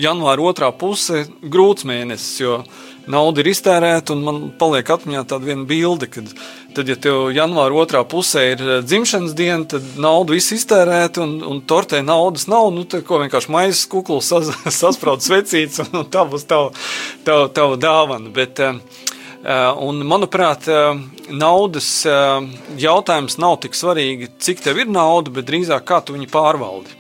janvāra 0.03 0.45
otrā 0.51 0.69
puse 0.77 1.23
grūts 1.41 1.87
mēnesis, 1.89 2.35
jo 2.43 2.59
nauda 3.11 3.42
ir 3.42 3.50
iztērēta, 3.52 4.14
un 4.14 4.25
man 4.26 4.40
paliek 4.61 4.90
atmiņā 4.90 5.25
tāda 5.30 5.49
viena 5.49 5.66
bilde, 5.69 6.09
kad 6.11 6.28
tad, 6.75 6.88
ja 6.90 6.97
tev 7.00 7.30
janvāra 7.35 7.78
otrā 7.83 8.02
pusē 8.09 8.45
ir 8.52 8.64
eh, 8.64 8.80
dzimšanas 8.87 9.37
diena, 9.38 9.64
tad 9.71 9.87
naudu 10.00 10.37
viss 10.37 10.54
iztērēta, 10.57 11.25
un, 11.25 11.38
un 11.47 11.62
tortē 11.62 12.02
naudas 12.07 12.49
nav, 12.50 12.71
nu, 12.75 12.87
tad 12.88 13.07
ko 13.09 13.21
vienkārši 13.23 13.52
maizes 13.54 13.87
kuklu 13.90 14.21
sas, 14.30 14.52
saspraud 14.66 15.25
svecīts, 15.25 15.83
un, 15.87 16.02
un 16.02 16.11
tā 16.11 16.26
būs 16.28 16.49
tava, 16.50 16.75
tava, 17.26 17.49
tava 17.54 17.80
dāvana. 17.80 18.33
Bet, 18.35 18.62
uh, 18.64 19.07
Un, 19.40 20.02
manuprāt, 20.04 20.66
naudas 21.33 21.87
jautājums 22.76 23.38
nav 23.40 23.54
tik 23.62 23.78
svarīgi, 23.78 24.28
cik 24.37 24.61
tev 24.61 24.83
ir 24.83 24.90
nauda, 24.92 25.33
bet 25.33 25.47
drīzāk 25.49 25.87
kā 25.88 26.02
tu 26.04 26.12
viņu 26.12 26.28
pārvaldi. 26.28 26.92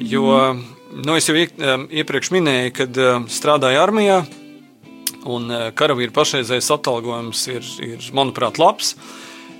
Jo 0.00 0.54
nu, 0.54 1.18
es 1.18 1.28
jau 1.28 1.36
iepriekš 1.36 2.32
minēju, 2.32 2.72
kad 2.80 3.02
strādāju 3.28 3.82
armijā, 3.82 4.22
un 5.30 5.50
karavīru 5.76 6.14
pašreizējais 6.14 6.70
atalgojums 6.76 7.46
ir, 7.52 7.66
ir 7.84 8.06
manuprāt, 8.16 8.60
labs. 8.60 8.94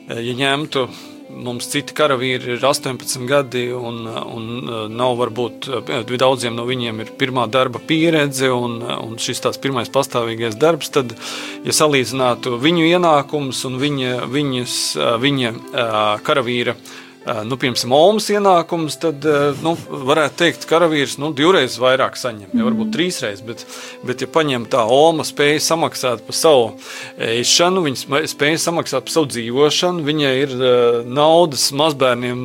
Ja 0.09 0.35
ņemtu 0.37 0.89
mums 1.35 1.69
citi 1.73 1.95
karavīri 1.97 2.55
ir 2.55 2.65
18 2.65 3.25
gadi, 3.29 3.65
un, 3.75 4.05
un 4.07 4.49
nav 4.95 5.17
varbūt 5.21 5.69
daudziem 6.21 6.57
no 6.57 6.67
viņiem 6.69 7.01
ir 7.03 7.13
pirmā 7.19 7.47
darba 7.51 7.81
pieredze, 7.83 8.51
un, 8.53 8.81
un 8.83 9.17
šis 9.21 9.43
tās 9.47 9.61
pirmais 9.63 9.91
pastāvīgais 9.93 10.59
darbs, 10.61 10.93
tad, 10.95 11.17
ja 11.65 11.75
salīdzinātu 11.75 12.59
viņu 12.63 12.87
ienākumus 12.91 13.65
un 13.69 13.81
viņa, 13.83 14.13
viņas, 14.31 14.77
viņa 15.25 15.55
karavīra 16.27 16.77
nu, 17.25 17.57
piemēram, 17.61 17.95
Omas 17.97 18.29
ienākums, 18.33 18.99
tad 19.01 19.25
nu, 19.65 19.75
varētu 20.09 20.39
teikt, 20.43 20.65
ka 20.65 20.75
karavīrs 20.75 21.17
nu, 21.23 21.31
divreiz 21.37 21.79
vairāk 21.81 22.19
saņem, 22.21 22.53
ja 22.53 22.67
varbūt 22.67 22.93
trīsreiz. 22.95 23.43
Bet, 23.47 23.65
bet 24.05 24.25
ja 24.25 24.29
paņem 24.31 24.67
tā 24.73 24.85
Oma 24.91 25.27
spēja 25.27 25.63
samaksāt 25.65 26.25
par 26.27 26.39
savu 26.39 26.67
ēšanu, 27.17 27.85
viņa 27.89 28.25
spēja 28.33 28.63
samaksāt 28.67 29.07
par 29.07 29.17
savu 29.17 29.31
dzīvošanu, 29.33 30.05
viņai 30.07 30.35
ir 30.43 30.57
naudas 31.09 31.71
mazbērniem 31.77 32.45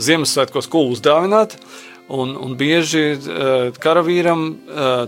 Ziemassvētkos 0.00 0.70
ko 0.70 0.88
uzdāvināt. 0.92 1.56
Un, 2.10 2.34
un 2.34 2.56
bieži 2.58 3.14
karavīram, 3.78 4.48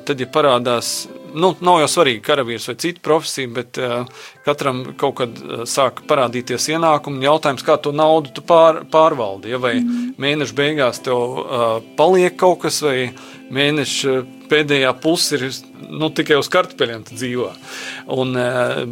tad, 0.07 0.21
ja 0.23 0.29
parādās, 0.31 1.01
nu, 1.35 1.53
nav 1.65 1.81
jau 1.83 1.91
svarīgi 1.97 2.23
karavīrs 2.27 2.69
vai 2.71 2.77
cita 2.85 3.03
profesija, 3.05 3.51
bet 3.59 3.81
uh, 3.81 4.25
katram 4.47 4.85
kaut 5.01 5.19
kad 5.21 5.43
sāk 5.69 6.05
parādīties 6.11 6.71
ienākumi. 6.75 7.25
Jautājums, 7.27 7.65
kā 7.67 7.79
to 7.83 7.95
naudu 7.97 8.35
tu 8.37 8.45
pār, 8.47 8.83
pārvaldi? 8.93 9.53
Ja, 9.55 9.63
vai 9.63 9.77
mm. 9.81 10.15
mēneša 10.23 10.59
beigās 10.59 11.03
tev 11.05 11.43
paliek 11.99 12.37
kaut 12.41 12.63
kas, 12.67 12.83
vai 12.85 13.13
mēneša 13.53 14.23
pēdējā 14.53 14.93
puse 15.01 15.37
ir 15.39 15.45
nu, 15.93 16.09
tikai 16.15 16.39
uz 16.41 16.49
kartupeļiem 16.53 17.05
dzīvo. 17.09 17.49
Un, 18.17 18.37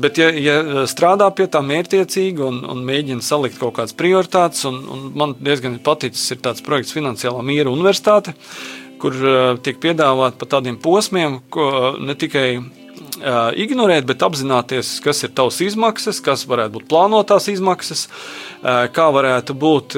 bet, 0.00 0.20
ja, 0.20 0.30
ja 0.32 0.84
strādā 0.90 1.28
pie 1.36 1.46
tā 1.52 1.62
mērķiecīgi 1.64 2.44
un, 2.46 2.62
un 2.70 2.84
mēģina 2.86 3.24
salikt 3.24 3.60
kaut 3.60 3.76
kādas 3.78 3.96
prioritātes, 3.96 4.64
un, 4.68 4.80
un 4.94 5.06
man 5.16 5.34
diezgan 5.40 5.78
paticis 5.84 6.34
ir 6.34 6.42
tāds 6.44 6.64
projekts 6.64 6.94
Finansiālā 6.96 7.44
miera 7.46 7.72
universitāte, 7.72 8.34
kur 9.00 9.16
tiek 9.64 9.80
piedāvāt 9.82 10.38
pa 10.40 10.48
tādiem 10.56 10.78
posmiem, 10.80 11.40
ko 11.52 11.96
ne 12.00 12.16
tikai 12.18 12.48
ignorēt, 13.60 14.06
bet 14.08 14.22
apzināties, 14.24 14.98
kas 15.04 15.24
ir 15.26 15.34
tavs 15.36 15.60
izmaksas, 15.64 16.20
kas 16.24 16.46
varētu 16.48 16.78
būt 16.78 16.88
plānotās 16.88 17.48
izmaksas, 17.52 18.06
kā 18.62 19.06
varētu 19.12 19.56
būt, 19.60 19.96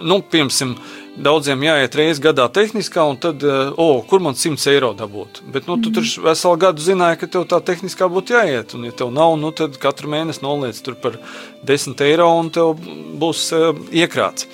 nu, 0.00 0.22
piemēram, 0.32 0.74
Daudziem 1.20 1.60
jāiet 1.66 1.96
reizes 1.98 2.20
gadā 2.22 2.46
tehniskā, 2.54 3.02
un 3.10 3.18
tad, 3.20 3.42
oh, 3.44 3.98
kur 4.08 4.22
man 4.24 4.36
100 4.38 4.70
eiro 4.72 4.92
dabūt? 4.96 5.42
Bet 5.52 5.66
nu, 5.68 5.74
tu 5.82 5.90
tur 5.92 6.06
veselu 6.24 6.60
gadu 6.62 6.84
zināji, 6.84 7.18
ka 7.20 7.28
tev 7.34 7.44
tā 7.50 7.58
tehniskā 7.66 8.08
būtu 8.08 8.36
jāiet. 8.38 8.72
Un, 8.78 8.86
ja 8.88 8.94
tev 8.96 9.10
nav, 9.12 9.34
nu, 9.40 9.50
tad 9.56 9.76
katru 9.82 10.08
mēnesi 10.12 10.44
noliec 10.44 10.78
tur 10.86 10.96
par 11.02 11.18
10 11.66 12.00
eiro, 12.06 12.30
un 12.40 12.48
tev 12.54 12.78
būs 13.20 13.50
iekrāts. 13.90 14.48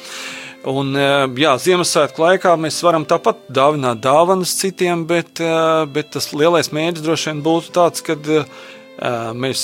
Un, 0.66 0.96
jā, 1.38 1.52
Ziemassvētku 1.62 2.24
laikā 2.24 2.56
mēs 2.58 2.80
varam 2.82 3.04
tāpat 3.06 3.44
dāvināt 3.54 4.00
dāvanas 4.02 4.54
citiem, 4.58 5.04
bet, 5.06 5.38
bet 5.94 6.10
tas 6.16 6.32
lielais 6.34 6.72
mērķis 6.74 7.04
droši 7.04 7.30
vien 7.30 7.42
būtu 7.44 7.70
tāds, 7.76 8.02
ka 8.02 8.16
mēs 9.36 9.62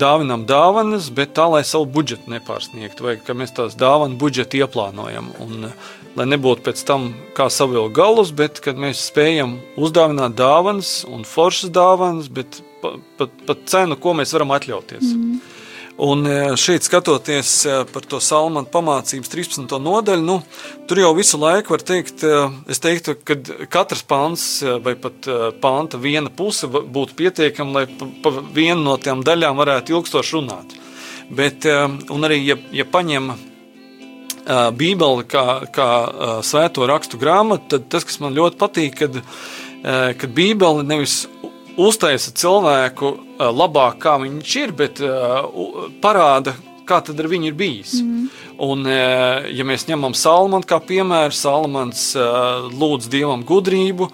dāvinām 0.00 0.46
dāvanas, 0.50 1.10
bet 1.14 1.36
tā, 1.38 1.46
lai 1.52 1.62
savu 1.68 1.86
budžetu 1.94 2.32
nepārsniegtu, 2.32 3.06
vai 3.06 3.14
ka 3.22 3.36
mēs 3.36 3.54
tās 3.54 3.76
dāvanu 3.78 4.18
budžetu 4.18 4.58
ieplānojam. 4.64 5.30
Un, 5.44 5.70
lai 6.18 6.26
nebūtu 6.26 6.64
pēc 6.66 6.82
tam 6.88 7.12
kā 7.36 7.46
savilkt 7.52 7.94
galus, 7.94 8.32
bet 8.34 8.58
kad 8.64 8.80
mēs 8.80 9.04
spējam 9.10 9.58
uzdāvināt 9.78 10.34
dāvanas 10.38 11.04
un 11.06 11.22
foršas 11.28 11.70
dāvanas, 11.74 12.26
bet 12.32 12.62
pat 12.82 12.98
pa, 13.18 13.28
pa 13.46 13.56
cenu, 13.68 13.98
ko 14.00 14.14
mēs 14.18 14.34
varam 14.34 14.54
atļauties. 14.56 15.12
Mm. 15.14 15.40
Un 16.00 16.24
šeit 16.56 16.86
skatoties 16.86 17.50
par 17.92 18.04
to 18.08 18.22
salmanu 18.24 18.70
pamācības 18.72 19.28
13. 19.28 19.74
nodaļu, 19.84 20.22
nu, 20.24 20.38
tur 20.88 21.02
jau 21.02 21.10
visu 21.18 21.36
laiku 21.36 21.74
var 21.74 21.84
teikt, 21.84 22.24
es 22.72 22.80
teiktu, 22.80 23.18
ka 23.20 23.36
katrs 23.68 24.00
pants 24.08 24.46
vai 24.80 24.94
pat 24.96 25.28
panta 25.60 26.00
viena 26.00 26.32
puse 26.32 26.70
būtu 26.70 27.18
pietiekama, 27.18 27.74
lai 27.74 27.84
pa, 28.00 28.08
pa 28.24 28.32
vienu 28.56 28.80
no 28.86 28.96
tām 28.96 29.20
daļām 29.26 29.60
varētu 29.60 29.92
ilgstoši 29.98 30.38
runāt. 30.38 30.72
Bet, 31.36 31.68
un 31.68 32.26
arī, 32.26 32.40
ja, 32.48 32.56
ja 32.74 32.88
paņem 32.88 33.28
Bībeli 34.80 35.26
kā, 35.28 35.44
kā 35.74 35.88
svēto 36.46 36.88
rakstu 36.88 37.20
grāmatu, 37.20 37.74
tad 37.74 37.90
tas, 37.92 38.08
kas 38.08 38.22
man 38.24 38.34
ļoti 38.34 38.58
patīk, 38.60 38.96
kad, 39.02 39.20
kad 40.16 40.32
Bībeli 40.34 40.86
nevis 40.88 41.26
uztaisa 41.86 42.32
cilvēku 42.36 43.12
labāk, 43.38 44.00
kā 44.02 44.16
viņš 44.22 44.56
ir, 44.60 44.74
bet 44.76 45.00
parāda, 46.02 46.54
kā 46.88 47.00
tad 47.06 47.20
ar 47.22 47.28
viņu 47.30 47.50
ir 47.50 47.56
bijis. 47.58 47.94
Mm. 48.02 48.28
Un, 48.60 48.84
ja 49.56 49.64
mēs 49.64 49.86
ņemam 49.88 50.16
Salmanu 50.18 50.68
kā 50.68 50.80
piemēru, 50.84 51.32
Salmans 51.36 52.10
lūdz 52.74 53.08
Dievam 53.12 53.46
gudrību, 53.48 54.10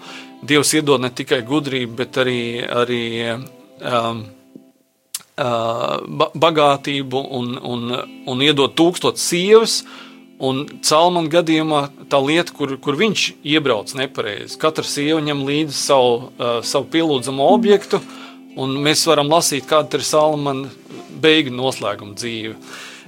Dievs 0.47 0.71
iedod 0.77 1.01
ne 1.01 1.09
tikai 1.11 1.41
gudrību, 1.43 1.95
bet 1.97 2.19
arī, 2.21 2.41
arī 2.61 3.03
um, 3.33 4.19
bagātību 5.37 7.23
un, 7.39 7.55
un, 7.57 7.95
un 8.29 8.43
iedod 8.45 8.75
tūkstotis 8.77 9.25
sievas, 9.33 9.79
Un 10.37 10.67
Salmāna 10.85 11.31
gadījumā 11.33 11.79
tā 12.11 12.19
lieta, 12.21 12.53
kur, 12.53 12.75
kur 12.77 12.97
viņš 12.99 13.21
iebrauc 13.41 13.93
nepareizi, 13.97 14.59
katra 14.61 14.85
sieva 14.85 15.21
ņem 15.25 15.39
līdzi 15.47 15.73
savu, 15.73 16.11
uh, 16.37 16.59
savu 16.61 16.85
pielūdzamo 16.93 17.47
objektu, 17.55 17.99
un 18.57 18.75
mēs 18.85 19.07
varam 19.09 19.31
lasīt, 19.33 19.65
kāda 19.69 19.97
ir 19.97 20.05
Salmāna 20.05 20.69
beigu 21.21 21.53
noslēguma 21.55 22.13
dzīve. 22.17 22.53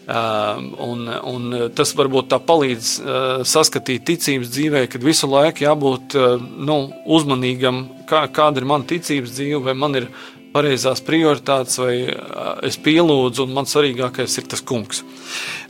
Uh, 0.09 0.63
un, 0.81 1.05
un 1.05 1.51
tas 1.77 1.91
varbūt 1.93 2.31
tā 2.31 2.39
palīdz 2.41 2.87
uh, 2.97 3.17
saskatīt 3.45 4.07
ticības 4.09 4.49
dzīvē, 4.55 4.87
kad 4.89 5.05
visu 5.05 5.29
laiku 5.29 5.67
jābūt 5.67 6.15
uh, 6.17 6.41
nu, 6.41 6.79
uzmanīgam, 7.05 7.83
kā, 8.09 8.23
kāda 8.33 8.63
ir 8.63 8.65
mana 8.71 8.89
ticības 8.89 9.35
dzīve, 9.37 9.61
vai 9.67 9.77
man 9.77 9.99
ir 10.01 10.09
pareizās 10.53 11.01
prioritātes, 11.05 11.77
vai 11.81 11.93
es 12.65 12.77
pielūdzu, 12.81 13.45
un 13.45 13.55
man 13.57 13.69
svarīgākais 13.69 14.37
ir 14.41 14.49
tas 14.49 14.63
kungs. 14.65 15.03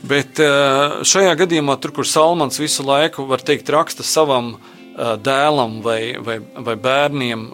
Bet 0.06 0.40
šajā 0.40 1.32
gadījumā, 1.42 1.76
tur, 1.80 1.92
kur 1.96 2.08
Salmans 2.08 2.60
visu 2.60 2.86
laiku, 2.86 3.26
var 3.28 3.44
teikt, 3.44 3.72
raksta 3.72 4.06
savam 4.06 4.54
dēlam 4.96 5.80
vai, 5.84 6.16
vai, 6.20 6.38
vai 6.40 6.76
bērniem, 6.76 7.44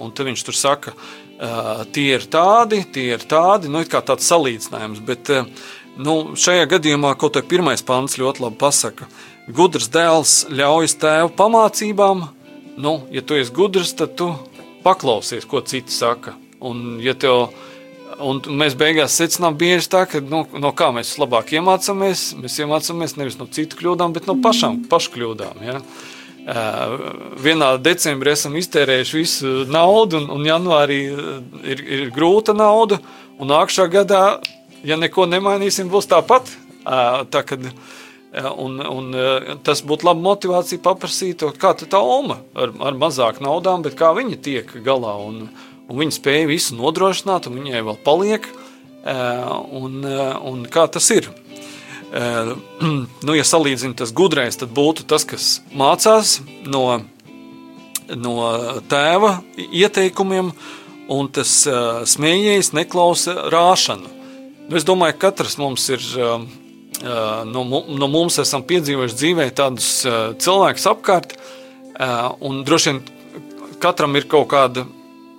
un 0.00 0.14
tad 0.16 0.28
viņš 0.28 0.46
tur 0.46 0.56
saka, 0.56 0.94
tie 1.94 2.08
ir 2.16 2.26
tādi, 2.32 2.82
tie 2.92 3.10
ir 3.14 3.24
tādi, 3.28 3.70
nu, 3.72 3.84
kā 3.88 4.02
tāds 4.04 4.28
salīdzinājums, 4.28 5.00
bet 5.04 5.30
nu, 6.00 6.36
šajā 6.36 6.66
gadījumā 6.74 7.14
kaut 7.20 7.36
kā 7.36 7.44
pirmais 7.46 7.84
pants 7.86 8.18
ļoti 8.20 8.44
labi 8.44 8.60
pasaka. 8.60 9.08
Gudrs 9.50 9.88
dēls 9.92 10.34
ļaujas 10.52 10.98
tēva 11.00 11.32
pamācībām, 11.38 12.28
nu, 12.80 12.94
ja 13.12 13.24
tu 13.24 13.38
esi 13.40 13.54
gudrs, 13.56 13.94
tad 13.96 14.14
tu 14.20 14.32
paklausies, 14.84 15.48
ko 15.48 15.64
citi 15.64 15.92
saka. 15.92 16.36
Un, 16.60 16.98
ja 17.00 17.14
tev, 17.16 17.48
un 18.20 18.40
mēs 18.60 18.76
beigās 18.78 19.16
secinām 19.16 19.56
bieži 19.60 19.88
tā, 19.92 20.04
ka 20.08 20.20
nu, 20.20 20.42
no 20.60 20.72
kā 20.76 20.90
mēs 20.92 21.14
labāk 21.20 21.54
iemācāmies, 21.56 22.30
mēs 22.40 22.58
iemācāmies 22.60 23.16
nevis 23.16 23.38
no 23.40 23.48
citu 23.48 23.78
kļūdām, 23.80 24.14
bet 24.16 24.28
no 24.28 24.36
pašām 24.44 24.82
pašu 24.90 25.14
kļūdām. 25.16 25.62
Ja? 25.64 25.80
Uh, 26.40 26.94
vienā 27.40 27.74
decembrī 27.80 28.32
esam 28.34 28.56
iztērējuši 28.60 29.16
visu 29.18 29.54
naudu, 29.70 30.20
un, 30.20 30.30
un 30.36 30.46
janvārī 30.48 31.00
ir, 31.68 31.82
ir 31.84 32.12
grūta 32.16 32.56
nauda, 32.56 32.98
un 33.38 33.52
nākamā 33.52 33.88
gadā, 33.92 34.22
ja 34.84 34.96
neko 35.00 35.28
nemainīsim, 35.28 35.88
būs 35.92 36.08
tāpat. 36.10 36.48
Uh, 36.80 37.22
tā, 37.30 37.44
kad, 37.44 37.64
un, 38.56 38.80
un, 38.80 39.10
tas 39.66 39.82
būtu 39.84 40.08
laba 40.08 40.24
motivācija 40.24 40.80
paprasīt, 40.82 41.44
kā 41.60 41.74
tā 41.80 42.00
Oma 42.00 42.40
ar, 42.54 42.72
ar 42.88 42.96
mazāk 42.98 43.40
naudām, 43.44 43.84
bet 43.84 43.98
kā 43.98 44.12
viņa 44.16 44.40
tiek 44.44 44.72
galā. 44.84 45.16
Un, 45.20 45.48
un 45.90 45.98
viņa 45.98 46.16
spēja 46.16 46.48
visu 46.50 46.78
nodrošināt, 46.78 47.48
un 47.50 47.58
viņai 47.58 47.84
vēl 47.86 47.98
paliek, 48.06 48.46
un, 49.04 50.02
un 50.50 50.66
kā 50.70 50.86
tas 50.92 51.10
ir. 51.14 51.30
nu, 53.26 53.34
ja 53.36 53.46
salīdzina 53.46 53.98
tas 54.00 54.12
gudrais, 54.14 54.58
tad 54.58 54.72
būtu 54.74 55.06
tas, 55.10 55.26
kas 55.26 55.50
mācās 55.76 56.40
no, 56.66 56.84
no 58.14 58.36
tēva 58.90 59.36
ieteikumiem, 59.58 60.50
un 61.10 61.30
tas 61.34 61.52
smējējs 62.10 62.72
neklausa 62.78 63.50
rāšanu. 63.50 64.10
Nu, 64.70 64.78
es 64.78 64.86
domāju, 64.86 65.16
ka 65.18 65.30
katrs 65.30 65.56
mums 65.58 65.88
ir, 65.90 66.02
no, 67.02 67.62
no 67.66 68.10
mums 68.10 68.38
esam 68.42 68.62
piedzīvojuši 68.66 69.18
dzīvē 69.22 69.48
tādus 69.58 69.88
cilvēkus 70.42 70.86
apkārt, 70.90 71.34
un 72.46 72.62
droši 72.66 72.92
vien 72.92 73.02
katram 73.82 74.14
ir 74.18 74.28
kaut 74.30 74.50
kāda 74.52 74.86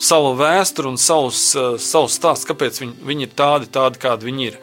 sava 0.01 0.33
vēsture 0.39 0.89
un 0.89 0.97
savs, 1.01 1.51
uh, 1.57 1.75
savs 1.81 2.17
stāsts, 2.19 2.47
kāpēc 2.49 2.81
viņi, 2.81 2.95
viņi 3.07 3.27
ir 3.27 3.35
tādi, 3.37 3.69
tādi, 3.71 4.01
kādi 4.01 4.29
viņi 4.29 4.49
ir. 4.49 4.57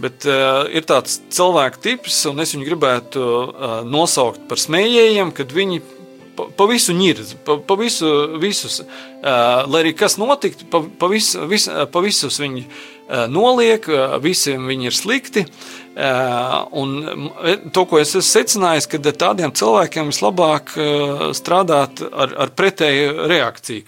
Bet 0.00 0.26
uh, 0.26 0.64
ir 0.74 0.86
tāds 0.86 1.20
cilvēku 1.34 1.82
tips, 1.82 2.24
un 2.30 2.42
es 2.42 2.54
viņu 2.54 2.66
gribētu 2.66 3.20
uh, 3.22 3.76
nosaukt 3.86 4.48
par 4.50 4.58
smējējiem, 4.58 5.30
kad 5.36 5.54
viņi 5.54 5.82
pa, 6.34 6.48
pa 6.58 6.66
visu 6.70 6.96
ņirz, 6.98 7.36
pa, 7.46 7.60
pa 7.62 7.76
visu, 7.78 8.10
visus, 8.42 8.80
uh, 8.82 9.62
lai 9.70 9.84
arī 9.84 9.94
kas 9.98 10.18
notiktu, 10.18 10.66
pa, 10.70 10.82
pa, 10.98 11.10
visu, 11.12 11.46
vis, 11.50 11.68
pa 11.68 12.02
visus 12.02 12.40
viņi 12.42 12.64
uh, 12.64 13.24
noliek, 13.30 13.86
visiem 14.22 14.66
viņi 14.70 14.90
ir 14.90 14.96
slikti. 14.96 15.46
Un 15.94 16.94
to, 17.70 17.84
ko 17.86 18.00
es 18.00 18.10
esmu 18.10 18.24
secinājis, 18.26 18.88
ka 18.90 18.98
tādiem 19.14 19.52
cilvēkiem 19.54 20.08
vislabāk 20.10 20.72
strādāt 21.38 22.02
ar, 22.10 22.32
ar 22.34 22.50
pretēju 22.58 23.28
reakciju, 23.30 23.84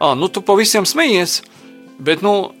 ah, 0.00 0.14
nu, 0.18 0.28
tu 0.28 0.42
pa 0.44 0.56
visiem 0.58 0.86
smejies, 0.86 1.40
bet 2.02 2.22
nu, 2.24 2.52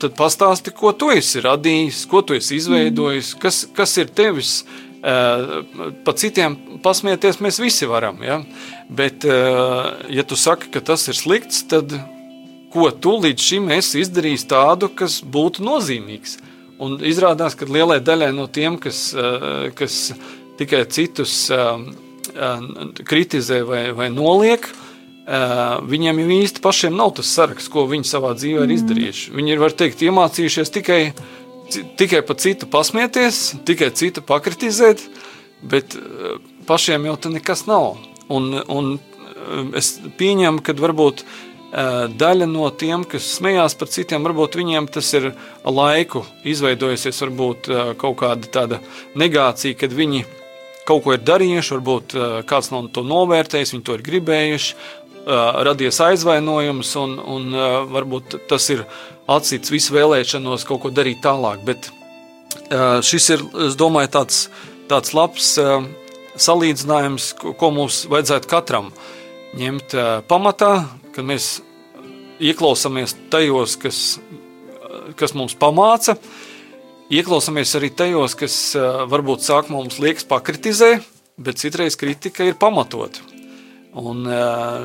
tad 0.00 0.16
pastāsti, 0.18 0.72
ko 0.74 0.92
tu 0.96 1.10
esi 1.14 1.42
radījis, 1.44 2.02
ko 2.10 2.22
tu 2.26 2.36
esi 2.36 2.58
izveidojis, 2.58 3.34
kas, 3.40 3.64
kas 3.76 3.96
ir 4.02 4.10
tevis. 4.10 4.58
Pa 5.06 6.14
citiem 6.18 6.56
pasmieties 6.82 7.38
mēs 7.44 7.60
visi 7.62 7.86
varam, 7.86 8.18
ja? 8.26 8.40
bet, 8.90 9.22
ja 10.10 10.24
tu 10.26 10.38
saki, 10.40 10.72
ka 10.74 10.82
tas 10.82 11.06
ir 11.06 11.14
slikts, 11.14 11.62
tad 11.70 11.94
ko 12.72 12.88
tu 12.90 13.14
līdz 13.22 13.44
šim 13.50 13.70
esi 13.76 14.02
izdarījis 14.02 14.48
tādu, 14.50 14.90
kas 14.90 15.20
būtu 15.22 15.62
nozīmīgs? 15.66 16.40
Un 16.82 16.98
izrādās, 17.06 17.54
ka 17.56 17.68
lielai 17.70 18.00
daļai 18.04 18.32
no 18.34 18.48
tiem, 18.50 18.80
kas, 18.82 19.12
kas 19.78 20.00
tikai 20.58 20.82
citus 20.90 21.46
kritizē 23.06 23.62
vai, 23.68 23.84
vai 23.96 24.10
noliek, 24.12 24.66
Uh, 24.66 24.85
viņiem 25.26 26.20
jau 26.22 26.28
īsti 26.38 26.62
pašiem 26.62 26.96
nav 26.96 27.16
tas 27.18 27.30
saraksts, 27.34 27.70
ko 27.72 27.86
viņi 27.90 28.06
savā 28.06 28.32
dzīvē 28.38 28.66
ir 28.66 28.74
izdarījuši. 28.76 29.32
Viņi 29.34 29.54
ir, 29.54 29.62
var 29.62 29.74
teikt, 29.74 30.04
iemācījušies 30.06 30.70
tikai, 30.70 31.00
tikai 31.98 32.22
par 32.26 32.38
citu 32.38 32.68
pasmieties, 32.70 33.56
tikai 33.66 33.90
citu 33.98 34.22
pakritizēt, 34.22 35.02
bet 35.66 35.98
uh, 35.98 36.38
pašiem 36.68 37.08
jau 37.10 37.16
tā 37.18 37.34
nekas 37.34 37.66
nav. 37.66 37.96
Un, 38.30 38.54
un 38.70 38.94
uh, 38.94 39.74
es 39.78 39.96
pieņemu, 40.18 40.62
ka 40.62 40.76
varbūt 40.78 41.24
uh, 41.26 42.06
daļa 42.06 42.46
no 42.46 42.70
tiem, 42.70 43.02
kas 43.02 43.26
smējās 43.40 43.74
par 43.80 43.90
citiem, 43.90 44.22
varbūt 44.26 44.60
viņiem 44.60 44.86
tas 44.94 45.10
ir 45.18 45.32
laiku 45.66 46.22
izveidojusies, 46.46 47.22
varbūt 47.26 47.70
uh, 47.72 47.94
kaut 47.98 48.20
kāda 48.22 48.52
tāda 48.60 48.82
negācija, 49.18 49.74
kad 49.80 49.90
viņi 49.90 50.22
kaut 50.86 51.02
ko 51.02 51.16
ir 51.16 51.26
darījuši, 51.26 51.74
varbūt 51.74 52.14
uh, 52.14 52.38
kāds 52.46 52.70
no 52.70 52.84
to 52.86 53.02
novērtējis, 53.02 53.74
viņi 53.74 53.86
to 53.88 53.98
ir 53.98 54.06
gribējuši, 54.06 54.76
uh, 54.76 55.02
radies 55.26 55.98
aizvainojums, 56.00 56.92
un, 57.00 57.18
un 57.18 57.58
varbūt 57.90 58.38
tas 58.50 58.68
ir 58.70 58.84
atsits 59.30 59.72
visu 59.74 59.94
vēlēšanos 59.96 60.66
kaut 60.68 60.84
ko 60.84 60.92
darīt 60.94 61.22
tālāk. 61.24 61.64
Bet 61.66 61.90
šis 63.06 63.30
ir, 63.34 63.44
es 63.66 63.78
domāju, 63.78 64.12
tāds, 64.18 64.46
tāds 64.90 65.14
labs 65.16 65.56
salīdzinājums, 66.46 67.30
ko, 67.42 67.70
mums 67.74 68.04
vajadzētu 68.10 68.50
katram 68.50 68.90
ņemt 69.56 69.96
pamatā, 70.30 70.72
kad 71.16 71.26
mēs 71.26 71.56
ieklausāmies 72.42 73.16
tajos, 73.32 73.76
kas, 73.80 74.00
kas 75.18 75.34
mums 75.34 75.56
pamāca, 75.58 76.18
ieklausāmies 77.10 77.72
arī 77.78 77.90
tajos, 77.96 78.36
kas 78.38 78.58
varbūt 79.10 79.46
sāk 79.46 79.72
mums 79.72 79.98
liekas 80.02 80.28
pakritizē, 80.28 80.98
bet 81.40 81.62
citreiz 81.62 81.96
kritika 81.98 82.46
ir 82.46 82.60
pamatota. 82.60 83.35
Un, 83.96 84.26
uh, 84.28 84.84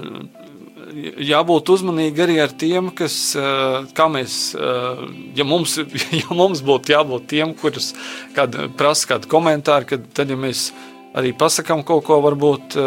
jābūt 1.20 1.72
uzmanīgi 1.74 2.24
arī 2.24 2.38
ar 2.44 2.54
tiem, 2.56 2.92
kas, 2.96 3.16
uh, 3.40 3.82
kā 3.96 4.08
mēs, 4.12 4.54
uh, 4.56 5.04
ja 5.36 5.46
mums, 5.48 5.78
ja 6.22 6.38
mums 6.38 6.64
būtu 6.66 6.96
jābūt 6.96 7.28
tiem, 7.34 7.54
kurus 7.60 7.92
kād, 8.36 8.58
prasa 8.80 9.14
kādu 9.14 9.32
komentāru, 9.32 9.90
kad, 9.94 10.08
tad, 10.16 10.32
ja 10.32 10.40
mēs 10.40 10.70
arī 11.18 11.34
pasakām 11.36 11.82
kaut 11.84 12.06
ko 12.08 12.22
varbūt 12.24 12.78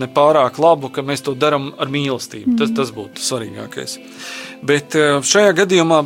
nepārāk 0.00 0.56
labu, 0.56 0.88
ka 0.88 1.02
mēs 1.04 1.20
to 1.26 1.34
darām 1.36 1.66
ar 1.76 1.90
mīlestību. 1.92 2.54
Tas, 2.56 2.72
tas 2.72 2.92
būtu 2.96 3.20
svarīgākais. 3.20 3.98
Bet 4.64 4.96
šajā 4.96 5.50
gadījumā 5.58 5.98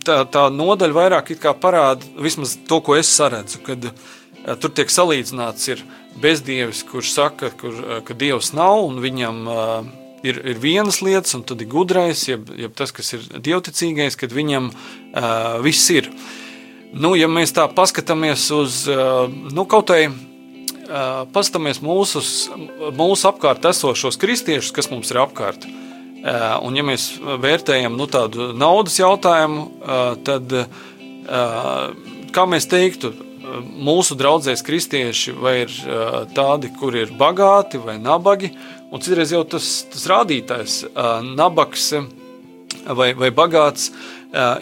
tā, 0.00 0.22
tā 0.32 0.46
nodaļa 0.48 0.96
vairāk 0.96 1.34
parāda 1.60 2.08
vismaz 2.16 2.56
to, 2.64 2.80
ko 2.80 2.96
es 2.96 3.10
saredzu, 3.12 3.60
kad 3.66 3.84
uh, 3.90 4.08
tur 4.56 4.72
tiek 4.72 4.92
salīdzināts 4.92 5.68
ir 5.72 5.82
bezdievis, 6.22 6.84
kurš 6.88 7.12
saka, 7.14 7.50
kur, 7.58 7.74
uh, 7.74 7.98
ka 8.04 8.16
dievs 8.18 8.52
nav 8.56 8.84
un 8.86 9.00
viņam 9.02 9.40
uh, 9.50 9.88
ir, 10.26 10.40
ir 10.54 10.62
vienas 10.62 11.02
lietas, 11.04 11.34
un 11.38 11.44
tad 11.46 11.62
ir 11.62 11.70
gudrais, 11.70 12.24
jeb, 12.30 12.48
jeb 12.56 12.74
tas, 12.78 12.94
kas 12.94 13.12
ir 13.16 13.26
dievticīgais, 13.36 14.18
kad 14.18 14.34
viņam 14.34 14.72
viss 15.64 15.90
ir. 15.94 16.10
Nu, 16.92 17.14
ja 17.18 17.28
mēs 17.30 17.52
tā 17.56 17.66
paskatāmies 17.72 18.48
uz 18.54 18.82
nu, 18.88 19.64
kaut 19.68 19.90
uh, 20.12 20.16
paskatāmies 21.34 21.82
mūsu, 21.84 22.22
mūsu 22.96 23.28
apkārt 23.30 23.68
esošos 23.70 24.18
kristiešus, 24.20 24.72
kas 24.74 24.90
mums 24.92 25.12
ir 25.12 25.22
apkārt. 25.22 25.68
Un, 26.18 26.74
ja 26.74 26.82
mēs 26.82 27.12
vērtējam 27.22 27.94
nu, 27.94 28.08
tādu 28.10 28.50
naudas 28.58 28.96
jautājumu, 28.98 29.68
tad, 30.26 30.54
kā 32.34 32.46
mēs 32.50 32.66
teiktu, 32.66 33.12
mūsu 33.88 34.16
draudzēs 34.18 34.64
kristieši 34.66 35.34
vai 35.38 35.54
ir 35.64 35.74
tādi, 36.36 36.70
kur 36.78 36.96
ir 36.96 37.12
bagāti 37.18 37.80
vai 37.82 37.96
nabagi, 38.02 38.52
un 38.92 39.02
citreiz 39.04 39.32
jau 39.34 39.44
tas, 39.48 39.68
tas 39.92 40.06
rādītājs, 40.10 40.80
nabaks 41.36 41.90
vai, 42.88 43.12
vai 43.16 43.30
bagāts, 43.34 43.90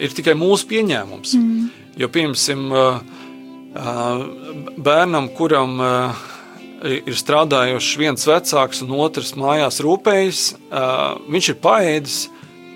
ir 0.03 0.15
tikai 0.15 0.35
mūsu 0.39 0.67
pieņēmums. 0.71 1.35
Mm. 1.37 1.67
Jo, 1.97 2.09
piemēram, 2.13 2.63
bērnam, 4.77 5.29
kuram 5.37 5.77
ir 6.87 7.17
strādājuši 7.17 7.99
viens 8.01 8.27
vecāks 8.29 8.83
un 8.85 8.93
otrs 9.01 9.33
mājās 9.37 9.81
rūpējas, 9.83 10.41
viņš 11.27 11.51
ir 11.53 11.59
paēdis 11.63 12.17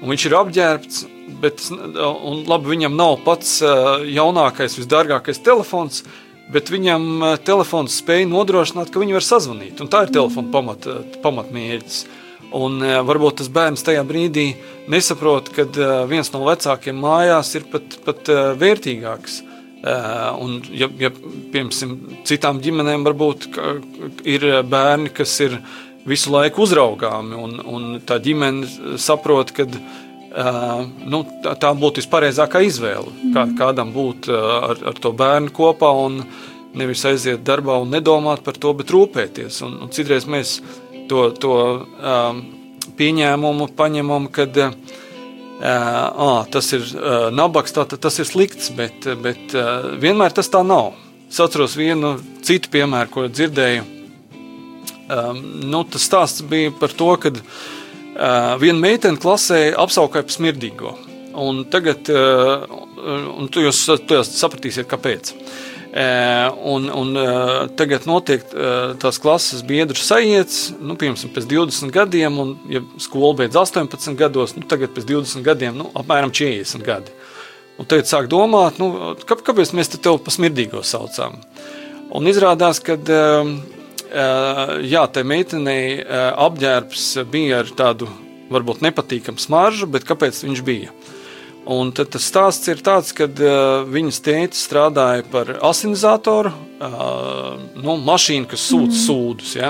un 0.02 0.10
viņš 0.10 0.26
ir 0.28 0.38
apģērbts, 0.40 1.04
bet 1.42 1.64
un, 1.72 2.44
labi, 2.50 2.74
viņam 2.76 2.98
nav 2.98 3.20
pats 3.26 3.60
uh, 3.66 4.02
jaunākais, 4.08 4.78
visdārgākais 4.80 5.42
telefons, 5.46 6.02
bet 6.52 6.72
viņam 6.74 7.06
uh, 7.22 7.36
telefons 7.42 8.00
spēja 8.02 8.30
nodrošināt, 8.32 8.92
ka 8.92 9.02
viņi 9.02 9.16
var 9.18 9.28
sazvanīt. 9.28 9.84
Un 9.84 9.92
tā 9.92 10.06
ir 10.06 10.16
telefona 10.18 10.52
pamat, 10.54 10.90
pamatmērķis. 11.24 12.02
Un 12.58 12.82
varbūt 13.08 13.38
tas 13.40 13.48
bērns 13.48 13.86
tajā 13.88 14.02
brīdī 14.04 14.50
nesaprot, 14.92 15.54
ka 15.56 15.64
viens 16.10 16.34
no 16.34 16.42
vecākiem 16.44 16.98
mājās 17.00 17.54
ir 17.56 17.64
pat, 17.72 17.96
pat 18.04 18.28
vērtīgāks. 18.60 19.38
Un, 20.36 20.58
ja, 20.76 20.90
ja 21.00 21.14
piemēram, 21.16 21.94
citām 22.28 22.60
ģimenēm 22.60 23.08
varbūt 23.08 23.48
ir 24.28 24.44
bērni, 24.68 25.14
kas 25.16 25.38
ir 25.48 25.56
visu 26.08 26.34
laiku 26.34 26.66
uzraugāmi, 26.66 27.38
un, 27.38 27.58
un 27.64 27.88
tā 28.06 28.18
ģimene 28.22 28.98
saprot, 29.02 29.54
ka 29.56 29.68
uh, 30.32 30.86
nu, 31.08 31.24
tā, 31.44 31.56
tā 31.60 31.74
būtu 31.78 32.02
vispareizākā 32.04 32.64
izvēle. 32.68 33.12
Kā, 33.36 33.46
kādam 33.60 33.94
būt 33.96 34.32
ar, 34.32 34.82
ar 34.92 35.02
to 35.02 35.14
bērnu 35.18 35.54
kopā 35.56 35.92
un 36.06 36.22
nevis 36.78 37.04
aiziet 37.06 37.44
darbā 37.44 37.82
un 37.84 37.92
nedomāt 37.92 38.44
par 38.46 38.58
to, 38.60 38.74
bet 38.78 38.92
rūpēties. 38.94 39.62
Un, 39.68 39.78
un 39.86 39.94
citreiz 39.94 40.28
mēs 40.30 40.60
to, 41.10 41.30
to 41.36 41.56
um, 41.84 42.44
pieņēmumu 42.98 43.72
paņemam, 43.78 44.32
kad 44.34 44.60
uh, 44.62 44.76
Uh, 45.62 46.42
tas 46.50 46.72
ir 46.74 46.82
uh, 46.98 47.28
nabaks, 47.30 47.70
tā, 47.76 47.84
tas 47.86 48.16
ir 48.18 48.26
slikts, 48.26 48.72
bet, 48.74 49.06
bet 49.22 49.54
uh, 49.54 49.92
vienmēr 50.02 50.34
tas 50.34 50.48
tā 50.50 50.64
nav. 50.66 50.96
Es 51.30 51.38
atceros 51.44 51.76
vienu 51.78 52.16
citu 52.42 52.72
piemēru, 52.74 53.12
ko 53.14 53.26
dzirdēju. 53.30 53.84
Um, 55.12 55.44
nu, 55.70 55.84
tas 55.86 56.08
stāsts 56.10 56.42
bija 56.50 56.74
par 56.74 56.96
to, 56.98 57.12
ka 57.22 57.30
uh, 57.36 57.54
viena 58.62 58.80
meitene 58.82 59.20
klasē 59.22 59.72
apskaukāja 59.82 60.28
par 60.28 60.36
smirdīgo. 60.36 60.96
Un 61.42 61.64
tagad, 61.72 62.10
uh, 62.12 62.66
un 63.40 63.48
jūs, 63.50 63.86
jūs 63.88 64.34
sapratīsiet, 64.36 64.90
kāpēc. 64.92 65.34
Uh, 65.92 66.48
un, 66.72 66.86
un 66.88 67.18
tagad 67.76 68.06
notiek 68.08 68.46
tās 69.02 69.18
klases 69.20 69.64
biedru 69.68 70.00
sajiets, 70.00 70.70
nu, 70.80 70.96
piemēram, 71.00 71.34
pēc 71.36 71.48
20 71.52 71.92
gadiem, 71.92 72.38
un, 72.40 72.54
ja 72.72 72.84
skola 73.02 73.42
beidz 73.42 73.60
18 73.60 74.16
gados, 74.20 74.56
nu, 74.56 74.64
tagad 74.72 74.94
pēc 74.96 75.10
20 75.10 75.44
gadiem, 75.48 75.76
nu, 75.82 75.90
apmēram 76.00 76.32
40 76.32 76.88
gadi. 76.88 77.12
Un 77.82 77.90
tagad 77.90 78.08
sāk 78.08 78.30
domāt, 78.32 78.80
nu, 78.80 79.18
kā, 79.26 79.40
kāpēc 79.42 79.74
mēs 79.76 79.92
te 79.92 80.00
tevi 80.00 80.22
par 80.22 80.36
smirdīgo 80.36 80.84
saucām. 80.86 81.40
Un 82.12 82.28
izrādās, 82.28 82.80
ka 82.84 83.00
jā, 84.12 85.06
tai 85.14 85.24
meitenei 85.28 86.02
apģērbs 86.04 87.06
bija 87.32 87.62
ar 87.64 87.72
tādu 87.78 88.10
varbūt 88.52 88.84
nepatīkamu 88.86 89.42
smaržu, 89.42 89.88
bet 89.92 90.08
kāpēc 90.08 90.44
viņš 90.44 90.64
bija? 90.68 90.94
Un 91.72 91.92
tad 91.94 92.10
tas 92.16 92.26
stāsts 92.26 92.70
ir 92.72 92.80
tāds, 92.82 93.12
ka 93.14 93.28
uh, 93.30 93.84
viņas 93.86 94.22
tēta 94.26 94.58
strādāja 94.58 95.26
par 95.30 95.52
asinizatoru, 95.70 96.50
uh, 96.82 97.60
nu, 97.78 98.00
mašīnu, 98.02 98.48
kas 98.50 98.64
sūta 98.66 98.96
mm. 98.96 99.02
sūdus. 99.04 99.52
Ja? 99.60 99.70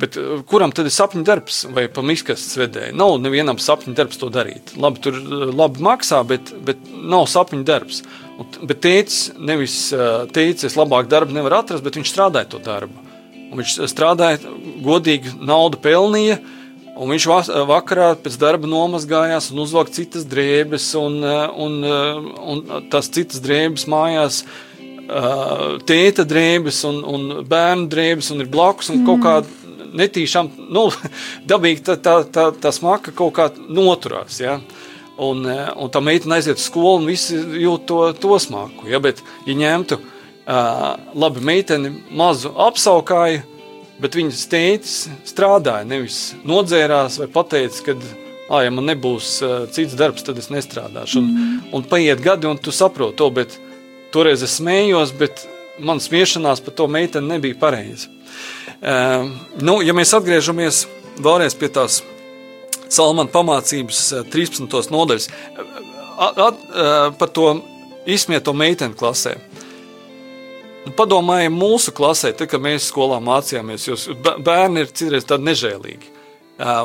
Bet 0.00 0.18
uh, 0.18 0.40
kuram 0.50 0.74
tad 0.74 0.90
ir 0.90 0.94
sapņu 0.94 1.22
darbs 1.28 1.62
vai 1.70 1.86
pamiskastes 1.86 2.58
vedēji? 2.58 2.96
Nav 2.98 3.20
nevienam 3.22 3.62
sapņu 3.62 3.94
darbs 3.94 4.18
to 4.18 4.32
darīt. 4.34 4.74
Labi, 4.74 5.04
tur 5.06 5.20
labi 5.54 5.86
maksā, 5.86 6.18
bet, 6.26 6.50
bet 6.66 6.82
nav 6.98 7.28
sapņu 7.30 7.62
darbs. 7.68 8.02
Un, 8.34 8.50
bet 8.66 8.82
tēcis 8.82 9.38
nevis 9.38 9.78
teicis, 10.34 10.72
es 10.72 10.80
labāk 10.80 11.06
darbu 11.12 11.38
nevaru 11.38 11.60
atrast, 11.62 11.86
bet 11.86 12.00
viņš 12.00 12.10
strādāja 12.10 12.50
to 12.56 12.62
darbu. 12.66 13.09
Viņš 13.50 13.76
strādāja 13.90 14.38
godīgi, 14.84 15.34
naudu 15.42 15.80
pelnīja, 15.82 16.38
Un 17.00 17.08
viņš 17.08 17.26
vakarā 17.64 18.10
pēc 18.20 18.34
darba 18.36 18.68
nomazgājās 18.68 19.46
un 19.54 19.62
uzvilka 19.62 19.94
citas 19.94 20.26
drēbes, 20.28 20.90
un, 21.00 21.22
un, 21.64 21.78
un 22.52 22.60
tās 22.92 23.08
citas 23.08 23.40
drēbes 23.40 23.86
mājās 23.88 24.42
tēta 25.88 26.26
drēbes 26.28 26.82
un, 26.90 27.00
un 27.08 27.24
bērnu 27.48 27.88
drēbes, 27.90 28.28
un 28.34 28.44
ir 28.44 28.52
blakus, 28.52 28.92
un 28.92 29.06
kaut 29.08 29.24
kāda 29.24 29.88
netīšām, 29.96 30.52
nu, 30.76 30.84
dabīgi 31.50 31.86
tā, 31.88 31.96
tā, 32.04 32.20
tā, 32.28 32.50
tā 32.52 32.74
smaka 32.74 33.16
kaut 33.16 33.34
kā 33.38 33.48
noturās. 33.64 34.42
Ja? 34.44 34.60
Un, 35.20 35.48
un 35.48 35.90
tā 35.92 36.04
meitene 36.04 36.36
aiziet 36.36 36.60
uz 36.60 36.68
skolu, 36.68 37.00
un 37.00 37.08
visi 37.08 37.40
jūt 37.64 37.88
to, 37.88 38.00
to 38.20 38.38
smaku. 38.44 38.90
Ja? 38.92 39.00
Bet, 39.02 39.24
ja 39.48 39.56
ņemtu 39.56 39.98
uh, 39.98 40.19
labi 40.50 41.42
meiteni, 41.46 41.92
mazu 42.16 42.52
apsaukāju, 42.58 43.42
bet 44.00 44.16
viņas 44.16 44.46
tētis 44.50 44.96
strādāja, 45.28 45.86
nevis 45.86 46.32
nodzērās 46.48 47.20
vai 47.20 47.28
pateica, 47.32 47.90
ka, 47.90 47.96
ah, 48.48 48.62
ja 48.64 48.72
man 48.74 48.88
nebūs 48.88 49.36
cits 49.76 49.96
darbs, 49.98 50.24
tad 50.26 50.40
es 50.40 50.50
nestrādāšu. 50.50 51.20
Un, 51.20 51.28
mm. 51.30 51.58
un 51.76 51.86
paiet 51.86 52.22
gadi, 52.24 52.48
un 52.50 52.58
tu 52.58 52.74
saproti 52.74 53.20
to, 53.20 53.28
bet 53.36 53.58
toreiz 54.14 54.42
es 54.46 54.56
smējos, 54.58 55.12
bet 55.20 55.44
man 55.80 56.00
smiešanās 56.02 56.64
par 56.64 56.76
to 56.76 56.88
meiteni 56.90 57.36
nebija 57.36 57.58
pareizi. 57.60 58.08
Uh, 58.80 59.28
nu, 59.60 59.80
ja 59.84 59.92
mēs 59.96 60.14
atgriežamies 60.16 60.86
vēlreiz 61.20 61.56
pie 61.58 61.68
tās 61.72 62.00
Salmāna 62.90 63.30
pamācības 63.30 64.00
13. 64.32 64.66
nodaļas 64.90 65.28
at, 66.18 66.40
at, 66.42 66.64
par 67.20 67.30
to 67.30 67.52
izsmieto 68.10 68.54
meiteni 68.56 68.96
klasē. 68.98 69.36
Nu, 70.80 70.94
padomājiet, 70.96 71.52
mūsu 71.52 71.92
klasē, 71.92 72.32
tad, 72.32 72.48
kad 72.48 72.62
mēs 72.64 72.88
skolā 72.88 73.18
mācījāmies, 73.20 73.84
jo 73.84 73.96
bērni 74.40 74.86
ir 74.86 74.92
citreiz 74.96 75.26
tādi 75.28 75.50
nežēlīgi. 75.50 76.16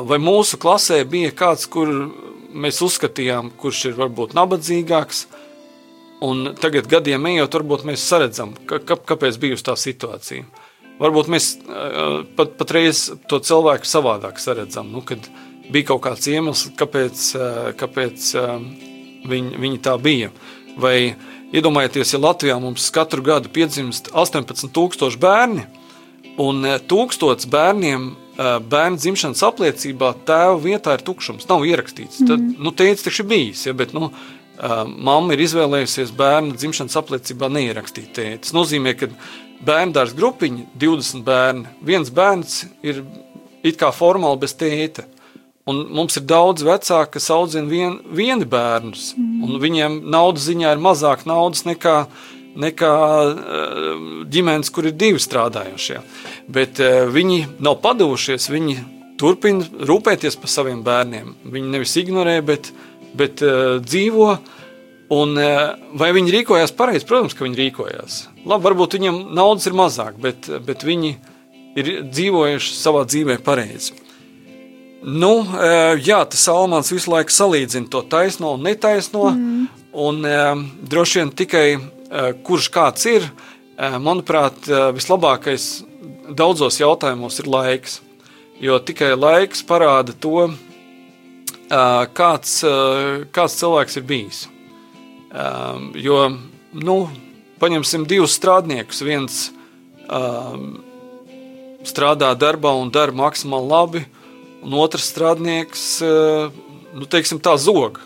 Vai 0.08 0.18
mūsu 0.20 0.58
klasē 0.60 1.00
bija 1.08 1.32
kāds, 1.36 1.64
kur 1.68 1.88
mēs 2.56 2.82
uzskatījām, 2.84 3.50
kurš 3.60 3.82
ir 3.90 3.96
varbūt 3.96 4.36
nabadzīgāks, 4.36 5.24
un 6.24 6.52
tagad 6.60 6.88
gadiem 6.92 7.28
ejot, 7.32 7.56
varbūt 7.58 7.84
mēs 7.88 8.04
saredzam, 8.04 8.54
ka, 8.68 8.80
kāpēc 8.80 9.40
bijusi 9.40 9.64
tā 9.64 9.76
situācija. 9.80 10.44
Varbūt 11.00 11.28
mēs 11.32 11.50
pat, 12.36 12.54
patreiz 12.60 13.06
to 13.28 13.40
cilvēku 13.44 13.88
savādāk 13.88 14.40
saredzam, 14.40 14.92
nu, 14.92 15.02
kad 15.04 15.24
bija 15.72 15.92
kaut 15.92 16.04
kāds 16.04 16.28
iemesls, 16.32 16.70
kāpēc, 16.80 17.24
kāpēc 17.80 18.28
viņi, 19.28 19.56
viņi 19.64 19.82
tā 19.84 19.96
bija. 20.00 20.32
Vai 20.80 21.14
iedomājieties, 21.54 22.14
ja 22.14 22.22
Latvijā 22.22 22.58
mums 22.62 22.88
katru 22.94 23.24
gadu 23.26 23.50
piedzimst 23.52 24.10
18,000 24.14 25.20
bērni, 25.22 25.66
un 26.42 26.66
1000 26.88 27.46
bērniem 27.52 28.08
bērnu 28.36 29.00
dzimšanas 29.00 29.42
apliecībā 29.46 30.12
tēva 30.28 30.56
vietā 30.60 30.96
ir 30.96 31.04
tukšums, 31.06 31.48
nav 31.48 31.64
ierakstīts. 31.64 32.20
Tad, 32.24 32.36
mm. 32.36 32.58
nu, 32.60 32.72
teicis, 32.76 33.06
taču 33.06 33.24
ir 33.24 33.30
bijis, 33.30 33.64
ja, 33.68 33.72
bet, 33.76 33.94
nu, 33.96 34.10
mamma 34.86 35.34
ir 35.34 35.44
izvēlējusies 35.46 36.12
bērnu 36.16 36.56
dzimšanas 36.56 36.96
apliecībā 37.00 37.48
neierakstīt 37.52 38.12
tēti. 38.16 38.42
Tas 38.46 38.54
nozīmē, 38.56 38.96
ka 38.98 39.08
bērndārs 39.66 40.14
grupiņa, 40.16 40.70
20 40.80 41.24
bērni, 41.26 41.66
viens 41.84 42.12
bērns 42.12 42.64
ir 42.84 43.02
it 43.66 43.78
kā 43.80 43.90
formāli 43.94 44.44
bez 44.44 44.56
tēta. 44.58 45.06
Un 45.66 45.80
mums 45.90 46.14
ir 46.14 46.22
daudz 46.30 46.62
vecāku, 46.62 47.16
kas 47.16 47.24
audzina 47.34 47.66
vien, 47.66 47.96
vieni 48.14 48.46
bērnus, 48.46 49.08
mm. 49.18 49.40
un 49.42 49.56
viņiem 49.58 49.96
naudas 50.14 50.44
ziņā 50.46 50.76
ir 50.76 50.82
mazāk 50.84 51.24
naudas 51.26 51.64
nekā, 51.66 51.94
nekā 52.54 52.90
eh, 53.32 54.04
ģimenes, 54.30 54.70
kur 54.70 54.86
ir 54.86 54.94
divi 54.94 55.18
strādājošie. 55.18 55.98
Bet 56.46 56.78
eh, 56.78 57.00
viņi 57.10 57.40
nav 57.66 57.80
padevušies, 57.82 58.46
viņi 58.54 58.78
turpina 59.18 59.66
rūpēties 59.90 60.38
par 60.38 60.54
saviem 60.54 60.86
bērniem. 60.86 61.34
Viņi 61.50 61.74
nevis 61.74 61.98
ignorē, 61.98 62.38
bet, 62.46 62.70
bet 63.18 63.42
uh, 63.42 63.80
dzīvo. 63.82 64.30
Un, 65.16 65.38
vai 65.96 66.08
viņi 66.12 66.32
rīkojās 66.34 66.74
pareizi? 66.76 67.06
Protams, 67.06 67.34
ka 67.34 67.46
viņi 67.46 67.58
rīkojās. 67.60 68.22
Labi, 68.42 68.66
varbūt 68.66 68.98
viņiem 68.98 69.20
naudas 69.38 69.66
ir 69.70 69.76
mazāk, 69.78 70.18
bet, 70.20 70.50
bet 70.66 70.82
viņi 70.86 71.12
ir 71.78 71.92
dzīvojuši 72.10 72.74
savā 72.74 73.06
dzīvē 73.06 73.38
pareizi. 73.46 73.94
Nu, 75.02 75.32
jā, 76.00 76.22
tas 76.24 76.46
Salmāns 76.46 76.92
visu 76.94 77.12
laiku 77.12 77.34
salīdzina 77.34 77.90
to 77.92 78.00
taisno 78.10 78.54
un 78.56 78.64
netaisno. 78.64 79.28
Mm. 79.34 79.66
Un, 79.96 80.24
droši 80.88 81.20
vien 81.20 81.30
tikai 81.32 81.66
kurš 82.44 82.70
kāds 82.72 83.06
ir, 83.10 83.28
manuprāt, 83.76 84.66
vislabākais 84.96 85.84
daudzos 86.36 86.80
jautājumos 86.80 87.40
ir 87.42 87.48
laiks. 87.50 88.00
Jo 88.60 88.78
tikai 88.80 89.12
laiks 89.16 89.60
parāda 89.68 90.14
to, 90.16 90.48
kāds, 91.68 92.58
kāds 93.36 93.56
cilvēks 93.60 93.98
ir 94.00 94.06
bijis. 94.08 94.42
Jo, 96.00 96.20
nu, 96.72 96.96
paņemsim 97.60 98.06
divus 98.08 98.36
strādniekus. 98.38 99.02
Viens 99.04 99.40
strādā 101.86 102.32
darbā 102.38 102.72
un 102.80 102.92
dara 102.94 103.12
maksimāli 103.12 103.70
labi, 103.70 104.04
un 104.64 104.76
otrs 104.80 105.08
strādnieks, 105.10 105.86
eh, 106.02 106.50
nu, 106.96 107.06
teiksim, 107.06 107.40
tā 107.42 107.56
zog. 107.60 108.00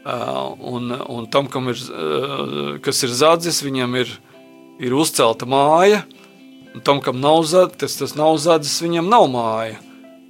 Eh, 0.00 0.54
un, 0.60 0.90
un 1.08 1.28
tam, 1.30 1.48
ir, 1.68 1.76
eh, 1.76 2.78
kas 2.84 3.02
ir 3.04 3.12
zadzis, 3.14 3.62
viņam 3.64 3.98
ir, 4.00 4.16
ir 4.80 4.96
uzcelta 4.96 5.46
māja, 5.46 6.04
un 6.74 6.80
tam, 6.80 7.00
kam 7.04 7.20
nav 7.20 7.44
zadzis, 7.44 7.98
tas, 7.98 8.16
nav 8.16 8.38
zadzis, 8.38 8.80
viņam 8.82 9.08
nav 9.10 9.28
māja. 9.32 9.78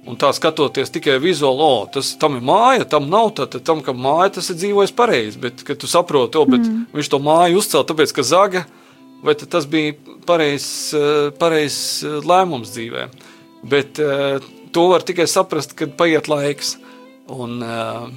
Un 0.01 0.17
tā 0.17 0.31
skatoties 0.33 0.89
tikai 0.89 1.19
vizuāli, 1.21 1.61
oh, 1.61 1.83
tas 1.85 2.15
tam 2.17 2.39
ir 2.39 2.41
māja, 2.41 2.87
tam 2.89 3.05
nav, 3.09 3.35
tad 3.37 3.59
tam, 3.63 3.83
kam 3.85 3.99
māja, 4.01 4.31
tas 4.39 4.49
ir 4.49 4.57
dzīvojis 4.57 4.95
pareizi. 4.97 5.37
Bet, 5.37 5.61
kad 5.61 5.77
tu 5.77 5.85
saproti, 5.85 6.39
oh, 6.41 6.49
mm. 6.49 6.87
viņš 6.89 7.11
to 7.13 7.19
māju 7.21 7.61
uzcēla, 7.61 7.85
tāpēc, 7.85 8.13
ka 8.17 8.25
zaga, 8.25 8.63
vai 9.21 9.35
tas 9.37 9.67
bija 9.69 9.93
pareizs 10.25 10.95
pareiz 11.37 11.75
lēmums 12.01 12.73
dzīvē. 12.73 13.05
Bet 13.69 14.01
to 14.71 14.87
var 14.87 15.03
tikai 15.05 15.27
saprast, 15.27 15.75
kad 15.75 15.97
paiet 15.97 16.27
laiks. 16.31 16.77
Un, 17.27 17.63
eh, 17.63 18.07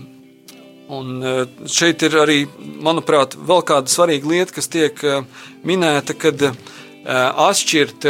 un 0.89 1.23
eh, 1.23 1.45
šeit 1.67 2.03
ir 2.03 2.17
arī, 2.19 2.39
manuprāt, 2.83 3.37
vēl 3.37 3.63
kāda 3.67 3.91
svarīga 3.91 4.31
lieta, 4.31 4.55
kas 4.57 4.71
tiek 4.73 5.05
eh, 5.05 5.23
minēta, 5.65 6.17
kad 6.19 6.41
atšķirt 7.05 8.07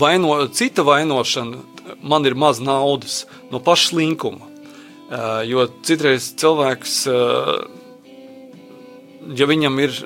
vaino, 0.00 0.30
cita 0.56 0.84
vainošana, 0.88 1.58
man 2.00 2.24
ir 2.24 2.32
maz 2.32 2.62
naudas 2.64 3.26
no 3.52 3.60
paša 3.60 3.90
slinkuma. 3.90 4.48
Jo 5.44 5.66
citreiz 5.84 6.30
cilvēks, 6.40 6.94
ja 9.36 9.48
viņam 9.52 9.76
ir 9.84 10.00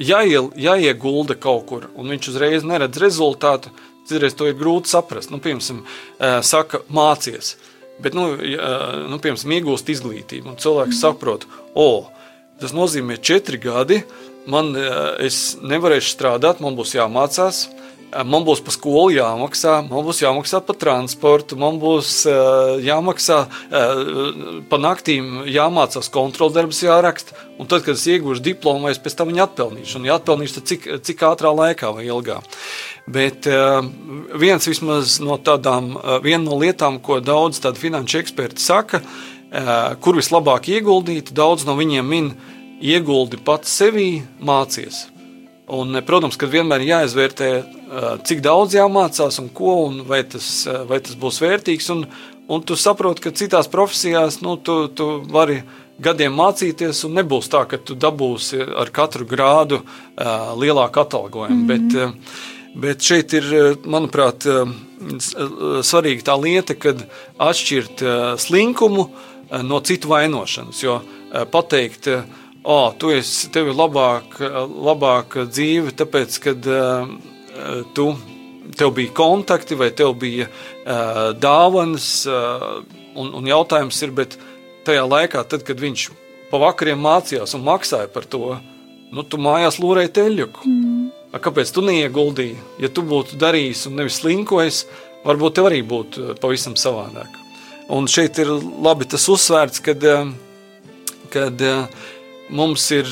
jāiegulda 0.00 1.36
kaut 1.36 1.68
kur, 1.68 1.86
un 1.92 2.08
viņš 2.14 2.32
uzreiz 2.32 2.64
neredz 2.64 3.04
rezultātu, 3.04 3.68
Citreiz 4.10 4.36
to 4.36 4.48
ir 4.50 4.58
grūti 4.58 4.90
saprast. 4.90 5.32
Nu, 5.32 5.40
piemēram, 5.42 5.84
saka, 6.46 6.82
mācies. 6.92 7.54
Bet, 8.02 8.16
nu, 8.16 8.32
nu, 8.34 9.18
piemēram, 9.22 9.54
iegūst 9.58 9.92
izglītību, 9.92 10.54
un 10.54 10.60
cilvēks 10.60 10.96
mm. 10.96 11.00
saprot, 11.00 11.46
o, 11.78 12.08
tas 12.60 12.72
nozīmē 12.76 13.18
četri 13.22 13.60
gadi, 13.60 14.00
man 14.50 14.72
es 15.20 15.58
nevarēšu 15.60 16.14
strādāt, 16.14 16.62
man 16.64 16.78
būs 16.78 16.96
jāmācās, 16.96 17.66
man 18.26 18.44
būs 18.46 18.62
par 18.64 18.74
skolu 18.74 19.14
jāmaksā, 19.14 19.76
man 19.88 20.06
būs 20.06 20.22
jāmaksā 20.24 20.60
par 20.66 20.78
transportu, 20.80 21.58
man 21.60 21.78
būs 21.82 22.24
jāmaksā 22.84 23.38
par 24.70 24.82
naktīm, 24.82 25.44
jāmācās 25.50 26.10
kontroldarbs 26.12 26.82
jāraksta, 26.84 27.36
un 27.58 27.70
tad, 27.70 27.84
kad 27.86 27.98
es 27.98 28.06
iegūšu 28.10 28.44
diplomu, 28.44 28.90
es 28.90 29.00
pēc 29.02 29.18
tam 29.18 29.30
viņu 29.30 29.44
atpelnīšu, 29.46 29.98
un 30.00 30.08
ja 30.08 30.18
atpelnīšu, 30.18 30.58
tad 30.58 30.70
cik, 30.72 30.88
cik 31.06 31.26
ātrā 31.30 31.52
laikā 31.54 31.92
vai 31.96 32.06
ilgā. 32.08 32.40
Bet 33.10 33.48
viens 34.38 34.68
no 35.20 35.38
tādām, 35.42 35.92
viena 36.24 36.44
no 36.44 36.58
lietām, 36.60 37.00
ko 37.02 37.20
daudz 37.20 37.60
finanšu 37.80 38.20
eksperti 38.20 38.62
saka, 38.62 39.00
eh, 39.50 39.94
kur 40.00 40.14
vislabāk 40.14 40.68
ieguldīt. 40.68 41.32
Daudz 41.32 41.66
no 41.66 41.76
viņiem 41.76 42.06
min 42.06 42.34
ieguldi 42.80 43.42
pats 43.44 43.70
sevī, 43.80 44.22
mācies. 44.40 45.06
Un, 45.70 45.94
eh, 45.96 46.02
protams, 46.02 46.38
ka 46.38 46.48
vienmēr 46.50 46.82
ir 46.82 46.90
jāizvērtē, 46.90 47.48
eh, 47.58 48.06
cik 48.26 48.42
daudz 48.42 48.74
jāmācās 48.74 49.38
un 49.38 49.48
ko, 49.54 49.86
un 49.86 50.02
vai 50.06 50.22
tas, 50.24 50.66
eh, 50.66 50.84
vai 50.84 50.98
tas 50.98 51.14
būs 51.14 51.38
vērtīgs. 51.38 51.90
Un, 51.94 52.06
un 52.48 52.62
tu 52.62 52.74
saproti, 52.74 53.22
ka 53.22 53.30
citās 53.30 53.70
profesijās 53.70 54.40
nu, 54.42 54.56
tu, 54.56 54.88
tu 54.88 55.20
vari 55.30 55.62
gadiem 56.00 56.34
mācīties, 56.34 57.04
un 57.06 57.14
nebūs 57.14 57.48
tā, 57.52 57.68
ka 57.68 57.78
tu 57.78 57.94
dabūsi 57.94 58.58
ar 58.76 58.90
katru 58.90 59.26
grādu 59.28 59.82
uh, 59.82 60.56
lielāku 60.56 61.02
atalgojumu. 61.02 61.54
Mm 61.54 61.68
-hmm. 61.68 61.90
bet, 61.90 62.02
uh, 62.02 62.10
bet 62.74 63.00
šeit 63.02 63.32
ir, 63.32 63.44
manuprāt, 63.84 64.46
svarīga 65.84 66.22
tā 66.24 66.40
lieta, 66.40 66.74
kad 66.74 67.04
atšķirt 67.38 68.02
slinkumu 68.38 69.10
no 69.62 69.80
citu 69.80 70.08
vainošanas. 70.08 70.82
Jo 70.82 71.02
pateikt, 71.50 72.06
uh, 72.06 72.22
oh, 72.64 72.90
tu 72.98 73.12
esi, 73.14 73.50
tev 73.54 73.70
ir 73.70 73.78
labāka 73.78 74.66
labāk 74.68 75.38
dzīve, 75.50 75.94
tāpēc, 75.96 76.38
kad 76.44 76.70
uh, 76.70 77.10
tu, 77.96 78.10
tev 78.78 78.94
bija 78.96 79.14
kontakti 79.16 79.78
vai 79.78 79.90
tev 79.96 80.14
bija 80.20 80.48
uh, 80.48 81.30
dāvanas, 81.40 82.10
uh, 82.28 82.80
un, 83.16 83.32
un 83.38 83.48
jautājums 83.48 84.00
ir, 84.04 84.14
bet 84.16 84.38
tajā 84.86 85.04
laikā, 85.06 85.44
tad, 85.48 85.64
kad 85.66 85.80
viņš 85.80 86.08
pa 86.50 86.60
vakariem 86.60 87.00
mācījās 87.04 87.54
un 87.56 87.66
maksāja 87.66 88.10
par 88.12 88.26
to, 88.28 88.56
nu, 89.14 89.22
tu 89.22 89.38
mājās 89.40 89.78
lūrēji 89.82 90.14
teļuku. 90.18 90.66
Mm. 90.66 91.08
Kāpēc 91.30 91.70
tu 91.70 91.82
neieguldīji? 91.86 92.56
Ja 92.82 92.88
tu 92.90 93.04
būtu 93.06 93.38
darījis 93.38 93.84
un 93.86 94.00
nevis 94.00 94.18
slinkojis, 94.18 94.80
varbūt 95.22 95.58
tev 95.58 95.68
arī 95.68 95.78
būtu 95.86 96.34
pavisam 96.42 96.74
savādāk. 96.78 97.36
Un 97.90 98.06
šeit 98.10 98.38
ir 98.42 98.50
labi 98.82 99.06
tas 99.10 99.28
uzsvērts, 99.30 99.82
kad, 99.82 100.04
kad 101.30 101.62
mums 102.50 102.86
ir 102.94 103.06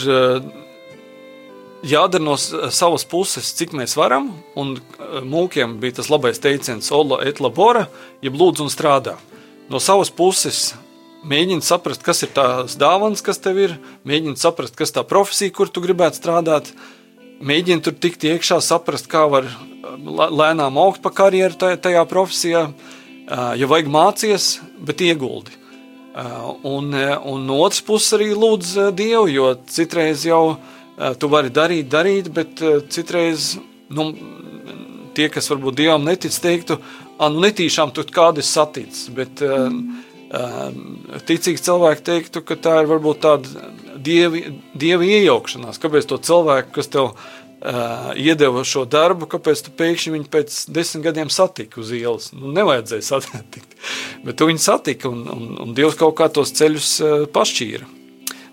jādara 1.87 2.25
no 2.25 2.37
savas 2.37 3.05
puses, 3.09 3.53
cik 3.55 3.75
mēs 3.77 3.97
varam, 3.99 4.33
un 4.59 4.77
mūkiem 5.27 5.79
bija 5.83 6.01
tas 6.01 6.11
labais 6.11 6.41
teiciens, 6.43 6.91
Ola 6.95 7.23
et 7.27 7.41
labora, 7.41 7.87
jeb 8.23 8.39
lūdzu 8.39 8.67
un 8.67 8.73
strādā. 8.73 9.17
No 9.71 9.81
savas 9.83 10.11
puses 10.11 10.73
mēģini 11.29 11.65
saprast, 11.65 12.05
kas 12.07 12.23
ir 12.25 12.33
tās 12.35 12.77
dāvāns, 12.79 13.23
kas 13.25 13.41
tev 13.43 13.59
ir, 13.63 13.75
mēģini 14.09 14.39
saprast, 14.39 14.77
kas 14.79 14.95
tā 14.95 15.05
profesija, 15.07 15.55
kur 15.55 15.71
tu 15.71 15.83
gribētu 15.85 16.21
strādāt, 16.21 16.71
mēģini 17.39 17.85
tur 17.85 17.97
tikt 17.99 18.27
iekšā, 18.27 18.61
saprast, 18.65 19.11
kā 19.11 19.27
var 19.31 19.49
lēnām 19.99 20.79
augt 20.81 21.03
pa 21.03 21.13
karjeru 21.15 21.59
tajā 21.59 22.05
profesijā, 22.11 22.69
ja 23.29 23.71
vajag 23.71 23.91
mācies, 23.93 24.53
bet 24.79 25.03
ieguldi. 25.05 25.55
Un, 26.19 26.91
un 27.31 27.45
no 27.47 27.61
otras 27.63 27.83
puses 27.87 28.17
arī 28.17 28.33
lūdz 28.35 28.91
Dievu, 28.99 29.29
jo 29.31 29.53
citreiz 29.71 30.25
jau 30.27 30.57
tu 31.21 31.31
vari 31.31 31.53
darīt, 31.55 31.87
darīt, 31.93 32.31
bet 32.35 32.59
citreiz 32.91 33.53
nu, 33.95 34.09
tie, 35.15 35.29
kas 35.31 35.47
varbūt 35.53 35.79
Dievam 35.79 36.07
netic, 36.09 36.35
teiktu, 36.43 36.81
nu 37.23 37.45
netīšām 37.45 37.95
tu 37.95 38.03
kādu 38.11 38.43
esi 38.43 38.51
saticis, 38.57 39.07
bet 39.15 39.43
mm. 39.43 39.79
ticīgi 41.29 41.63
cilvēki 41.69 42.07
teiktu, 42.11 42.43
ka 42.47 42.59
tā 42.67 42.81
ir 42.83 42.91
varbūt 42.91 43.23
tāda 43.23 43.69
dievi, 43.99 44.45
dievi 44.79 45.13
iejaukšanās. 45.19 45.81
Kāpēc 45.83 46.09
to 46.11 46.19
cilvēku, 46.23 46.75
kas 46.79 46.91
tev 46.95 47.13
uh, 47.61 48.13
iedeva 48.19 48.65
šo 48.67 48.85
darbu, 48.89 49.29
kāpēc 49.31 49.65
tu 49.67 49.75
pēkšņi 49.79 50.15
viņu 50.15 50.31
pēc 50.33 50.61
desmit 50.75 51.05
gadiem 51.09 51.33
satiki 51.33 51.83
uz 51.83 51.93
ielas? 51.97 52.31
Nu, 52.37 52.53
nevajadzēja 52.57 53.07
satikt, 53.11 53.77
bet 54.27 54.39
tu 54.39 54.49
viņu 54.51 54.65
satiki 54.65 55.11
un, 55.11 55.27
un, 55.35 55.53
un 55.67 55.77
Dievs 55.77 55.99
kaut 55.99 56.17
kā 56.21 56.31
tos 56.33 56.55
ceļus 56.59 56.95
uh, 57.03 57.15
pašķīra. 57.35 57.91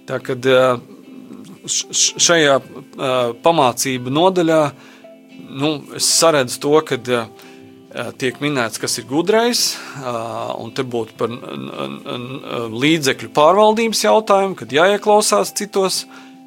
Tā 0.06 0.22
kad 0.22 0.46
uh, 0.52 0.76
šajā 1.66 2.60
pamācību 3.42 4.12
nodaļā 4.14 4.62
nu, 5.50 5.72
es 5.98 6.08
saredzu 6.20 6.60
to, 6.62 6.76
ka 6.86 6.98
tiek 8.20 8.38
minēts, 8.44 8.80
kas 8.82 9.00
ir 9.00 9.08
gudrais, 9.10 9.64
un 10.60 10.74
te 10.76 10.84
būtu 10.84 11.16
par 11.20 11.32
līdzekļu 12.74 13.32
pārvaldības 13.36 14.04
jautājumu, 14.06 14.58
kad 14.60 14.76
jāieklausās 14.76 15.54
citos, 15.56 16.04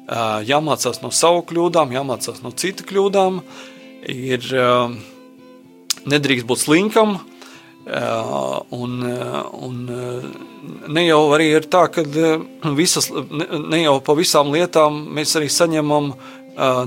jāmācās 0.09 1.01
no 1.03 1.11
savu 1.13 1.43
kļūdām, 1.49 1.93
jāmācās 1.93 2.41
no 2.43 2.51
citu 2.51 2.85
kļūdām, 2.89 3.41
ir 4.09 4.47
nedrīkst 6.09 6.47
būt 6.49 6.63
slinkam, 6.63 7.19
un, 8.75 8.97
un 9.65 9.77
ne 10.87 11.05
jau 11.05 11.21
arī 11.35 11.51
ir 11.57 11.69
tā, 11.71 11.85
ka 11.93 12.03
visas, 12.77 13.09
ne 13.09 13.83
jau 13.83 13.99
pa 14.05 14.17
visām 14.17 14.51
lietām 14.53 14.99
mēs 15.17 15.35
arī 15.39 15.49
saņemam 15.53 16.11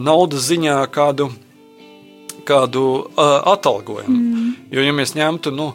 naudas 0.02 0.50
ziņā 0.50 0.82
kādu 0.92 1.30
kādu 2.42 3.06
atalgojumu. 3.16 4.18
Mm. 4.18 4.46
Jo, 4.74 4.82
ja 4.82 4.92
mēs 4.96 5.12
ņemtu, 5.14 5.52
nu, 5.54 5.68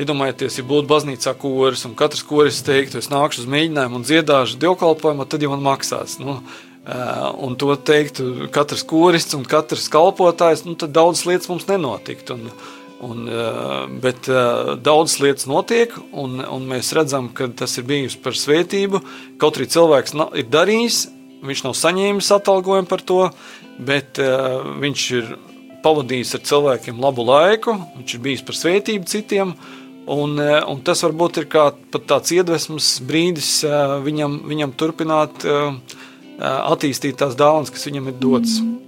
iedomājieties, 0.00 0.56
ja 0.56 0.64
būtu 0.64 0.88
baznīcā 0.88 1.34
koris, 1.36 1.82
un 1.84 1.92
katrs 1.98 2.22
koris 2.24 2.62
teiktu, 2.64 3.02
es 3.02 3.10
nākšu 3.12 3.42
uz 3.42 3.50
mēģinājumu 3.52 4.00
un 4.00 4.06
dziedāšu 4.08 4.56
dievkalpojumu, 4.62 5.26
tad 5.28 5.44
jau 5.44 5.52
man 5.52 5.66
maksās. 5.66 6.16
Nu, 6.22 6.38
uh, 6.38 6.67
un 6.88 7.56
to 7.60 7.74
teiktu 7.76 8.48
katrs 8.52 8.84
korists 8.88 9.36
un 9.36 9.44
katrs 9.48 9.90
kalpotājs, 9.92 10.64
nu, 10.64 10.76
tad 10.78 10.94
daudzas 10.96 11.26
lietas 11.28 11.50
mums 11.50 11.66
nenotiktu. 11.68 12.38
Un, 12.38 12.76
un, 13.04 13.26
uh, 13.28 13.84
bet 14.02 14.28
uh, 14.32 14.74
daudzas 14.80 15.18
lietas 15.22 15.48
notiek, 15.50 15.92
un, 16.12 16.40
un 16.42 16.64
mēs 16.70 16.94
redzam, 16.96 17.28
ka 17.34 17.50
tas 17.54 17.76
ir 17.78 17.86
bijis 17.88 18.16
par 18.22 18.36
svētību. 18.38 19.02
Kaut 19.40 19.58
arī 19.60 19.68
cilvēks 19.70 20.16
ir 20.40 20.48
darījis, 20.50 21.02
viņš 21.44 21.64
nav 21.66 21.76
saņēmis 21.78 22.32
atalgojumu 22.38 22.90
par 22.90 23.04
to, 23.06 23.20
bet 23.78 24.18
uh, 24.22 24.64
viņš 24.82 25.04
ir 25.20 25.36
pavadījis 25.84 26.34
ar 26.38 26.46
cilvēkiem 26.48 27.04
labu 27.04 27.26
laiku, 27.28 27.76
viņš 28.00 28.16
ir 28.16 28.24
bijis 28.24 28.46
par 28.46 28.58
svētību 28.58 29.12
citiem. 29.12 29.54
Un, 30.08 30.38
un 30.40 30.78
tas 30.80 31.02
varbūt 31.04 31.42
ir 31.42 31.46
kā 31.52 31.66
tāds 31.92 32.32
iedvesmas 32.32 32.94
brīdis 33.04 33.58
viņam, 34.06 34.38
viņam 34.48 34.70
turpināt 34.80 35.44
e, 35.44 35.56
attīstīt 36.38 37.18
tās 37.20 37.36
dāvanas, 37.38 37.72
kas 37.74 37.86
viņam 37.88 38.10
ir 38.10 38.18
dotas. 38.20 38.58
Mm. 38.62 38.78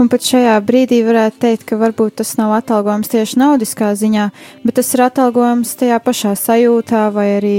Un 0.00 0.08
pat 0.10 0.24
šajā 0.24 0.54
brīdī 0.64 1.02
varētu 1.04 1.40
teikt, 1.42 1.66
ka 1.68 1.76
varbūt 1.78 2.16
tas 2.22 2.32
nav 2.38 2.54
atalgojums 2.56 3.10
tieši 3.12 3.38
naudiskā 3.42 3.92
ziņā, 3.98 4.28
bet 4.64 4.78
tas 4.80 4.88
ir 4.96 5.04
atalgojums 5.04 5.74
tajā 5.78 5.98
pašā 6.02 6.32
sajūtā 6.38 7.08
vai 7.14 7.26
arī 7.36 7.58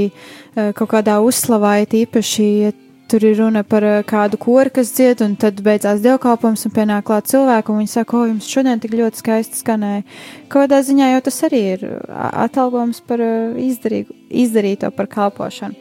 kaut 0.54 0.90
kādā 0.92 1.20
uzslavā, 1.24 1.78
īpaši, 1.86 2.48
ja 2.66 2.72
tur 3.12 3.26
ir 3.30 3.38
runa 3.38 3.62
par 3.64 3.86
kādu 4.10 4.40
kori, 4.42 4.74
kas 4.74 4.90
dzied, 4.96 5.22
un 5.22 5.38
tad 5.38 5.62
beidzās 5.62 6.02
dievkalpojums, 6.02 6.66
un 6.66 6.74
pienāk 6.74 7.06
klāt 7.06 7.30
cilvēku, 7.30 7.74
un 7.74 7.84
viņi 7.84 7.94
saka, 7.94 8.18
o, 8.18 8.26
jums 8.32 8.50
šodien 8.50 8.82
tik 8.82 8.96
ļoti 8.98 9.22
skaisti 9.22 9.62
skanēja. 9.62 10.04
Kādā 10.50 10.82
ziņā 10.82 11.14
jau 11.14 11.22
tas 11.30 11.40
arī 11.46 11.62
ir 11.76 11.88
atalgojums 12.10 13.04
par 13.06 13.22
izdarīgu, 13.62 14.18
izdarīto 14.44 14.90
par 14.98 15.12
kalpošanu. 15.14 15.78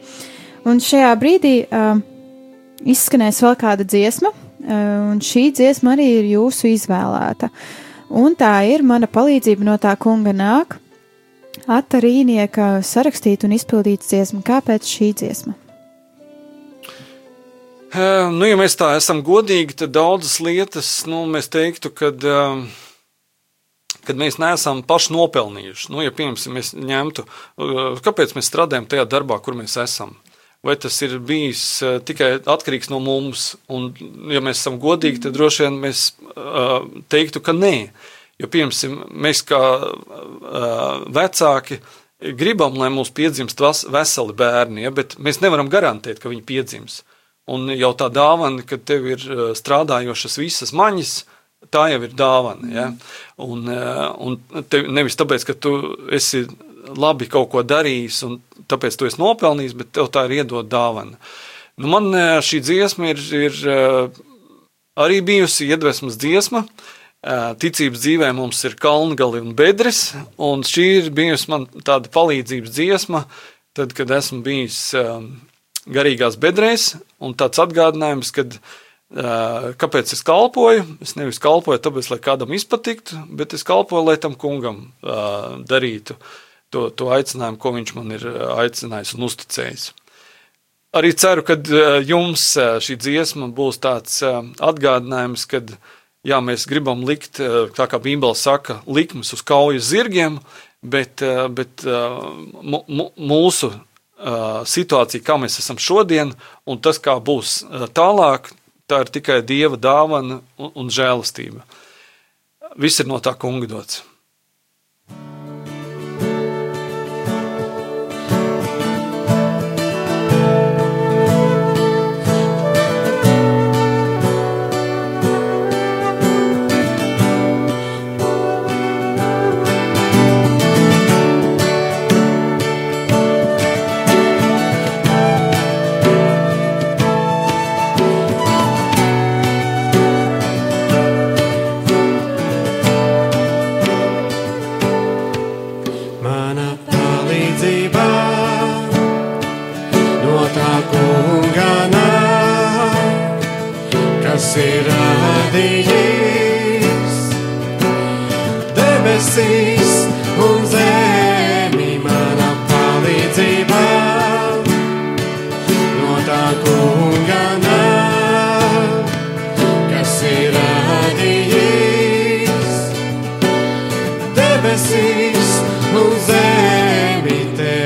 Un 0.69 0.79
šajā 0.79 1.09
brīdī 1.19 1.55
uh, 1.65 1.97
izskanēs 2.85 3.41
vēl 3.45 3.57
kāda 3.59 3.87
dziesma, 3.87 4.33
uh, 4.33 5.09
un 5.13 5.23
šī 5.23 5.49
dziesma 5.55 5.95
arī 5.95 6.09
ir 6.19 6.29
jūsu 6.35 6.71
izvēlēta. 6.73 7.51
Un 8.13 8.35
tā 8.37 8.55
ir 8.69 8.83
mana 8.85 9.09
palīdzība 9.09 9.65
no 9.65 9.79
tā 9.81 9.95
kunga 9.97 10.35
nāk, 10.35 10.77
Atarīnieka 11.69 12.81
sarakstīt 12.83 13.45
un 13.47 13.53
izpildīt 13.55 14.03
dziesmu. 14.03 14.41
Kāpēc 14.43 14.87
šī 14.89 15.11
dziesma? 15.15 15.53
Nu, 17.93 18.47
ja 18.49 18.57
mēs 18.57 18.73
tā 18.73 18.95
esam 18.97 19.21
godīgi, 19.23 19.75
tad 19.83 19.93
daudzas 19.93 20.39
lietas 20.41 20.89
nu, 21.05 21.21
mēs 21.29 21.47
teiktu, 21.53 21.91
kad, 21.93 22.25
kad 24.01 24.19
mēs 24.19 24.39
neesam 24.41 24.81
paši 24.87 25.13
nopelnījuši. 25.13 25.91
Nu, 25.93 26.01
ja, 26.01 26.11
piemēram, 26.15 26.57
mēs 26.57 26.73
ņemtu, 26.73 27.27
kāpēc 28.03 28.33
mēs 28.33 28.49
strādājam 28.49 28.89
tajā 28.89 29.05
darbā, 29.13 29.37
kur 29.45 29.55
mēs 29.59 29.77
esam. 29.85 30.17
Vai 30.63 30.77
tas 30.79 30.95
ir 31.03 31.17
bijis 31.19 31.61
tikai 32.07 32.37
atkarīgs 32.39 32.87
no 32.91 33.01
mums? 33.03 33.49
Un, 33.67 33.89
ja 34.31 34.39
mēs 34.43 34.61
esam 34.61 34.77
godīgi, 34.79 35.25
tad 35.25 35.35
droši 35.35 35.65
vien 35.65 35.79
mēs 35.81 36.05
teiktu, 37.11 37.41
ka 37.43 37.55
nē. 37.55 37.75
Jo, 38.39 38.47
piemēram, 38.49 39.01
mēs 39.25 39.43
kā 39.45 39.59
vecāki 41.13 41.81
gribam, 42.39 42.79
lai 42.79 42.89
mums 42.93 43.11
piedzimst 43.11 43.59
veseli 43.91 44.35
bērni, 44.39 44.85
ja, 44.85 44.93
bet 44.95 45.17
mēs 45.19 45.41
nevaram 45.43 45.67
garantēt, 45.71 46.23
ka 46.23 46.31
viņi 46.31 46.47
piedzims. 46.47 47.01
Un 47.51 47.67
jau 47.75 47.91
tā 47.99 48.07
dāvana, 48.13 48.63
ka 48.63 48.79
tev 48.79 49.09
ir 49.11 49.23
strādājošas 49.59 50.39
visas 50.39 50.71
maņas, 50.71 51.15
tā 51.73 51.89
jau 51.91 51.99
ir 52.05 52.13
dāvana. 52.15 52.69
Ja? 52.71 52.85
Un, 53.43 53.67
un 53.67 54.37
tev, 54.71 54.87
nevis 54.87 55.19
tāpēc, 55.19 55.43
ka 55.49 55.55
tu 55.59 55.73
esi 56.15 56.45
labi 56.97 57.29
kaut 57.31 57.49
ko 57.53 57.63
darījis, 57.67 58.23
un 58.27 58.39
tāpēc 58.71 58.97
tu 58.97 59.07
esi 59.07 59.21
nopelnījis, 59.21 59.77
bet 59.79 59.93
tev 59.95 60.11
tā 60.13 60.25
ir 60.27 60.39
iedot 60.41 60.67
dāvana. 60.69 61.19
Nu, 61.79 61.89
man 61.93 62.11
eh, 62.13 62.35
šī 62.43 62.61
dziesma 62.65 63.13
ir, 63.13 63.23
ir 63.47 63.63
arī 64.99 65.23
bijusi 65.25 65.71
iedvesmas 65.71 66.19
dziesma. 66.21 66.67
Ticības 67.23 68.01
dzīvē 68.03 68.33
mums 68.35 68.57
ir 68.67 68.73
kalngali 68.75 69.39
un 69.39 69.53
bedres, 69.55 70.09
un 70.35 70.59
šī 70.67 70.87
ir 70.97 71.05
bijusi 71.15 71.47
man 71.53 71.69
tāda 71.87 72.11
palīdzības 72.11 72.73
dziesma, 72.75 73.21
tad, 73.71 73.93
kad 73.95 74.11
esmu 74.11 74.41
bijis 74.43 74.81
garīgās 75.89 76.37
bedrēs, 76.39 76.93
un 77.23 77.35
tāds 77.37 77.61
atgādinājums, 77.63 78.31
kad, 78.35 78.55
uh, 78.59 79.71
kāpēc 79.79 80.13
es 80.15 80.23
kalpoju. 80.25 80.85
Es 81.03 81.15
nevis 81.19 81.41
kalpoju 81.43 81.81
tāpēc, 81.83 82.09
lai 82.13 82.19
kādam 82.23 82.53
izpatiktu, 82.55 83.19
bet 83.31 83.55
es 83.57 83.65
kalpoju, 83.67 84.05
lai 84.07 84.17
tam 84.21 84.37
kungam 84.39 84.85
uh, 85.03 85.59
darītu 85.67 86.17
to, 86.73 86.87
to 86.89 87.11
aicinājumu, 87.13 87.59
ko 87.61 87.73
viņš 87.75 87.93
man 87.97 88.15
ir 88.15 88.25
uh, 88.29 88.55
aicinājis 88.63 89.13
un 89.17 89.27
uzticējis. 89.29 89.85
Arī 90.93 91.13
ceru, 91.17 91.45
ka 91.45 91.57
uh, 91.57 91.99
jums 92.05 92.45
uh, 92.57 92.77
šī 92.83 92.97
dziesma 93.01 93.49
būs 93.53 93.79
tāds 93.83 94.19
atgādinājums, 94.23 95.45
kad 95.49 95.75
jā, 96.25 96.39
mēs 96.41 96.67
gribam 96.69 97.03
likt, 97.05 97.41
tā 97.77 97.87
kā 97.91 97.99
Bībele 98.01 98.37
saka, 98.39 98.81
likmes 98.87 99.33
uz 99.35 99.41
kaujas 99.43 99.89
zirgiem, 99.91 100.37
bet, 100.83 101.19
bet 101.51 101.83
mūsu 101.83 103.69
situācija, 104.71 105.23
kā 105.23 105.35
mēs 105.39 105.59
esam 105.59 105.79
šodien, 105.83 106.31
un 106.63 106.79
tas, 106.79 107.01
kā 107.03 107.17
būs 107.19 107.57
tālāk, 107.91 108.53
tā 108.87 109.01
ir 109.03 109.11
tikai 109.19 109.41
dieva 109.43 109.75
dāvana 109.75 110.39
un 110.63 110.91
žēlastība. 110.91 111.63
Viss 112.79 113.03
ir 113.03 113.11
no 113.11 113.19
tā 113.19 113.35
kunga 113.39 113.67
dots. 113.67 114.01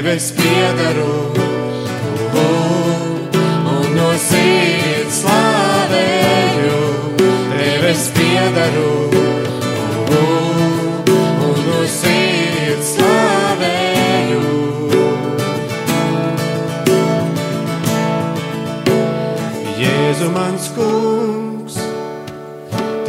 Tevis 0.08 0.32
piedaru. 0.32 1.14
Un 3.68 3.88
no 3.96 4.12
sirds 4.16 5.18
slavēju, 5.20 6.78
tevis 7.52 8.06
piedaru. 8.16 8.94
Un 11.48 11.60
no 11.66 11.82
sirds 11.92 12.94
slavēju. 12.94 14.46
Jēzu 19.82 20.32
mans 20.40 20.72
kungs, 20.78 21.82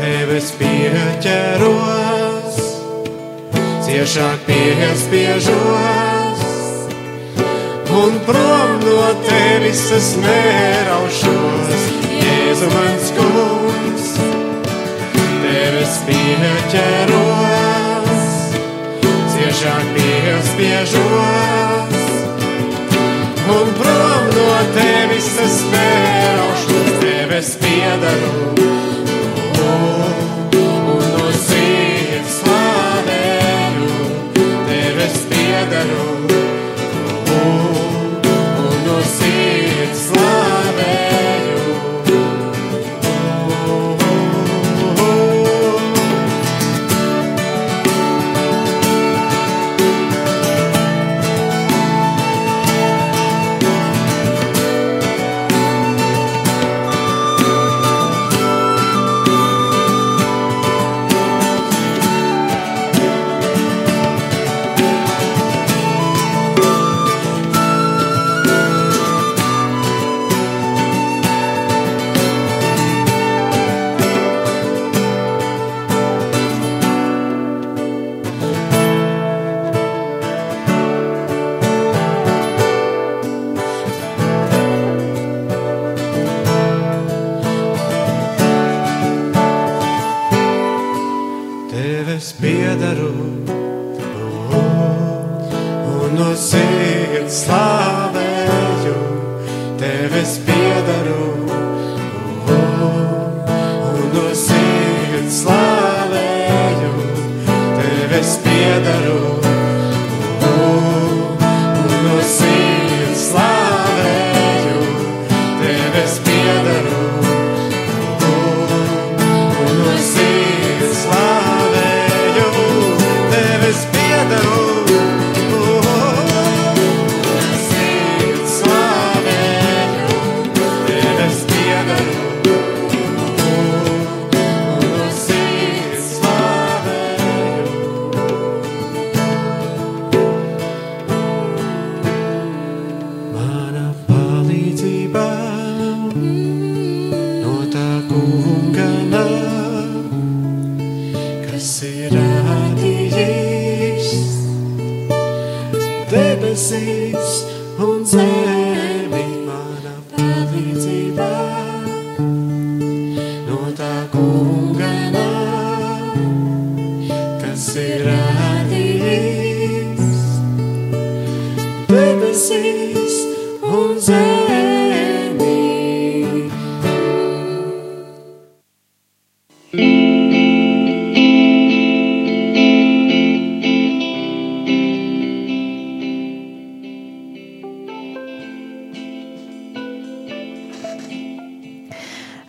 tevis 0.02 0.50
pieķeros 0.58 2.62
ciešāk 3.86 4.48
piespiežos, 4.50 6.17
un 8.04 8.14
prom 8.26 8.70
no 8.84 8.98
tevis 9.26 9.82
es 9.98 10.08
neraušos. 10.22 11.82
Jēzu 12.18 12.68
mans 12.72 13.06
kungs, 13.16 14.06
tevis 15.42 15.94
pieķeros, 16.08 17.62
ciešāk 19.34 19.86
piespiežos, 19.96 21.96
un 23.58 23.66
prom 23.80 24.24
no 24.36 24.48
tevis 24.78 25.30
es 25.46 25.56
neraušos, 25.74 26.88
tevis 27.04 27.50
piedaru. 27.62 28.87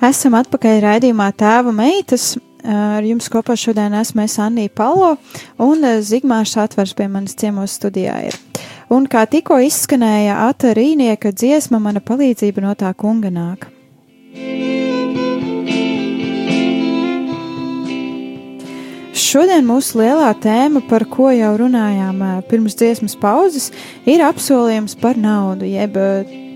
Esam 0.09 0.33
atpakaļ 0.39 0.79
raidījumā 0.81 1.27
Tēva 1.37 1.69
meitas. 1.75 2.31
Ar 2.65 3.05
jums 3.05 3.27
kopā 3.29 3.53
šodien 3.59 3.93
esmu 3.99 4.23
es 4.23 4.39
Anija 4.41 4.71
Palo 4.73 5.11
un 5.61 5.85
Zigmārs 6.01 6.55
Atvars 6.57 6.95
pie 6.97 7.05
manis 7.11 7.37
ciemos 7.37 7.75
studijā 7.77 8.15
ir. 8.25 8.37
Un 8.89 9.05
kā 9.11 9.21
tikko 9.29 9.59
izskanēja 9.61 10.39
Ata 10.47 10.73
Rīnieka 10.73 11.29
dziesma, 11.29 11.77
mana 11.83 12.01
palīdzība 12.01 12.65
no 12.65 12.73
tā 12.79 12.89
kunga 12.97 13.29
nāk. 13.29 13.69
Šodien 19.13 19.67
mūsu 19.69 20.01
lielā 20.01 20.33
tēma, 20.41 20.87
par 20.89 21.05
ko 21.05 21.29
jau 21.35 21.53
runājām 21.61 22.25
pirms 22.49 22.81
dziesmas 22.81 23.13
pauzes, 23.19 23.69
ir 24.09 24.25
apsolījums 24.25 24.97
par 24.97 25.21
naudu, 25.21 25.69
jeb 25.69 26.01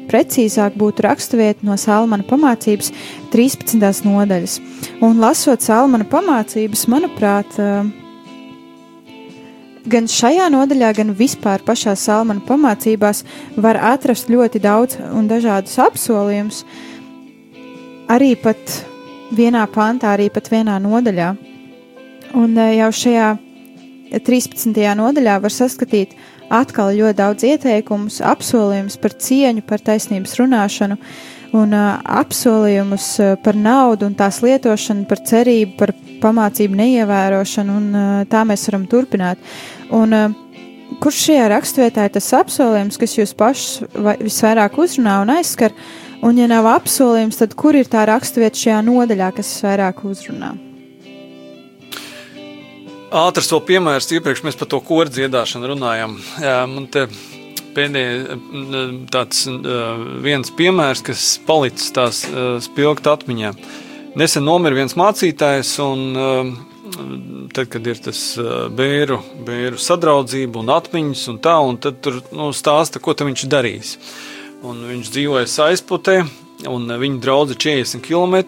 precīzāk 0.09 0.77
būtu 0.79 1.05
raksturvieta 1.05 1.65
no 1.67 1.77
Salmana 1.79 2.25
pamācības 2.27 2.91
13. 3.33 4.05
nodaļas. 4.07 4.59
Un 5.05 5.21
lasot 5.23 5.63
Salmana 5.63 6.07
pamācības, 6.09 6.85
manuprāt, 6.91 7.57
ā, 7.59 7.83
gan 9.89 10.07
šajā 10.09 10.47
nodaļā, 10.53 10.93
gan 10.99 11.13
vispār 11.17 11.63
pašā 11.65 11.95
Salmana 11.99 12.43
pamācībās 12.47 13.23
var 13.57 13.79
atrast 13.93 14.31
ļoti 14.31 14.61
daudz 14.63 14.99
un 15.11 15.27
dažādus 15.31 15.79
apsolījumus, 15.83 16.63
arī 18.11 18.33
pat 18.39 18.83
vienā 19.33 19.65
pantā, 19.71 20.13
arī 20.13 20.29
pat 20.33 20.49
vienā 20.51 20.77
nodaļā. 20.83 21.33
Un 22.37 22.57
eh, 22.57 22.77
jau 22.79 22.91
šajā 23.03 23.33
13. 24.13 24.77
nodaļā 24.97 25.39
var 25.41 25.53
saskatīt 25.53 26.13
atkal 26.49 26.93
ļoti 26.97 27.17
daudz 27.19 27.45
ieteikumus, 27.47 28.21
apsolījumus 28.25 28.97
par 29.01 29.15
cieņu, 29.25 29.63
par 29.67 29.83
taisnības 29.83 30.35
runāšanu, 30.41 30.97
un 31.53 31.75
uh, 31.77 31.99
apsolījumus 32.21 33.09
par 33.45 33.59
naudu 33.59 34.09
un 34.09 34.15
tās 34.17 34.41
lietošanu, 34.43 35.05
par 35.09 35.21
cerību, 35.29 35.75
par 35.77 35.93
pamācību 36.23 36.79
neievērošanu, 36.79 37.75
un 37.79 37.91
uh, 37.93 38.23
tā 38.29 38.43
mēs 38.47 38.65
varam 38.69 38.87
turpināt. 38.89 39.53
Un, 39.93 40.17
uh, 40.17 40.39
kurš 41.03 41.21
šajā 41.27 41.47
raksturvietā 41.53 42.07
ir 42.07 42.15
tas 42.17 42.33
apsolījums, 42.37 42.99
kas 43.01 43.17
jūs 43.17 43.33
pašus 43.37 43.87
vai- 43.95 44.17
visvairāk 44.21 44.77
uzrunā 44.81 45.21
un 45.23 45.33
aizskar, 45.37 45.73
un 46.23 46.37
ja 46.37 46.47
nav 46.47 46.69
apsolījums, 46.75 47.39
tad 47.41 47.55
kur 47.59 47.75
ir 47.75 47.89
tā 47.91 48.05
raksturvieta 48.09 48.65
šajā 48.65 48.83
nodaļā, 48.89 49.33
kas 49.35 49.49
visvairāk 49.55 50.05
uzrunā? 50.09 50.53
Ātrs 53.13 53.51
vēl 53.53 53.59
piemērs, 53.67 54.07
iepriekš 54.09 54.41
mēs 54.41 54.55
par 54.57 54.67
to 54.71 54.79
koru 54.81 55.11
dziedāšanu 55.13 55.67
runājām. 55.69 56.15
Jā, 56.41 56.55
man 56.65 56.87
te 56.89 57.03
pēdējais 57.75 58.41
tāds 59.13 59.43
viens 60.23 60.49
piemērs, 60.57 61.03
kas 61.05 61.25
palicis 61.45 61.93
tās 61.93 62.23
uh, 62.25 62.57
spilgt 62.63 63.05
atmiņā. 63.11 63.53
Nesen 64.17 64.45
nomira 64.47 64.79
viens 64.79 64.97
mācītājs, 64.97 65.75
un 65.85 66.01
uh, 66.17 66.51
tad, 67.53 67.69
kad 67.75 67.85
ir 67.85 68.01
tas 68.01 68.21
uh, 68.41 68.65
bēru, 68.73 69.19
bēru 69.45 69.77
sadraudzība 69.77 70.63
un 70.63 70.73
atmiņas 70.73 71.27
un 71.35 71.41
tā, 71.45 71.57
un 71.61 71.77
tad 71.85 72.01
tur 72.01 72.17
nu, 72.33 72.49
stāsta, 72.49 72.97
ko 72.97 73.13
viņš 73.13 73.45
darīs. 73.45 73.97
Un 74.65 74.87
viņš 74.89 75.13
dzīvoja 75.13 75.49
aizputē, 75.69 76.23
un 76.71 76.97
viņa 76.97 77.21
draudze 77.21 77.61
40 77.61 78.01
km. 78.09 78.41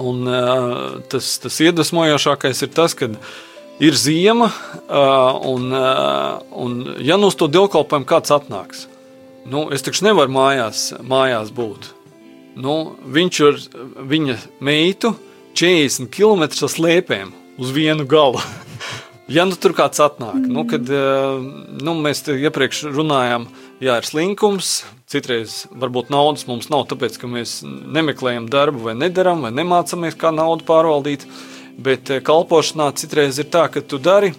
Un, 0.00 0.24
tas, 1.12 1.34
tas 1.42 1.60
iedvesmojošākais 1.60 2.62
ir 2.64 2.70
tas, 2.72 2.94
ka 2.96 3.10
ir 3.80 3.96
ziema, 3.96 4.50
un, 5.48 5.72
un 6.50 6.76
ja 7.04 7.18
nu 7.20 7.28
uz 7.28 7.36
to 7.36 7.48
dievkalpojumu 7.52 8.08
kāds 8.08 8.32
atnāks, 8.32 8.86
nu, 9.50 9.66
es 9.74 9.84
taču 9.84 10.06
nevaru 10.08 10.32
mājās, 10.32 10.90
mājās 11.04 11.52
būt. 11.56 11.90
Nu, 12.60 12.96
viņš 13.04 13.42
ar 13.46 13.60
viņa 14.10 14.38
meitu 14.64 15.14
40 15.56 16.10
km 16.12 16.48
slēpēm 16.50 17.32
uz 17.60 17.76
vienu 17.76 18.08
galu. 18.08 18.42
Ja 19.30 19.44
nu 19.46 19.54
tur 19.54 19.70
kāds 19.78 20.00
atnāk, 20.02 20.40
nu, 20.50 20.64
kad 20.66 20.88
nu, 20.90 21.92
mēs 22.02 22.24
iepriekš 22.34 22.80
runājām, 22.90 23.44
jā, 23.80 23.96
ir 23.96 24.06
slinkums, 24.06 24.80
citreiz 25.10 25.64
varbūt 25.72 26.12
naudas 26.12 26.46
mums 26.48 26.70
nav, 26.72 26.86
tāpēc 26.90 27.16
ka 27.20 27.30
mēs 27.30 27.60
nemeklējam 27.64 28.48
darbu, 28.52 28.84
vai 28.90 28.94
nedaram, 28.98 29.42
vai 29.46 29.52
nemācāmies, 29.56 30.18
kā 30.20 30.32
naudu 30.34 30.66
pārvaldīt. 30.68 31.26
Bet 31.80 32.10
eh, 32.12 32.20
kalpošanā 32.24 32.90
citreiz 33.00 33.38
ir 33.40 33.48
tā, 33.52 33.64
ka 33.72 33.80
tu 33.80 34.00
dari, 34.02 34.34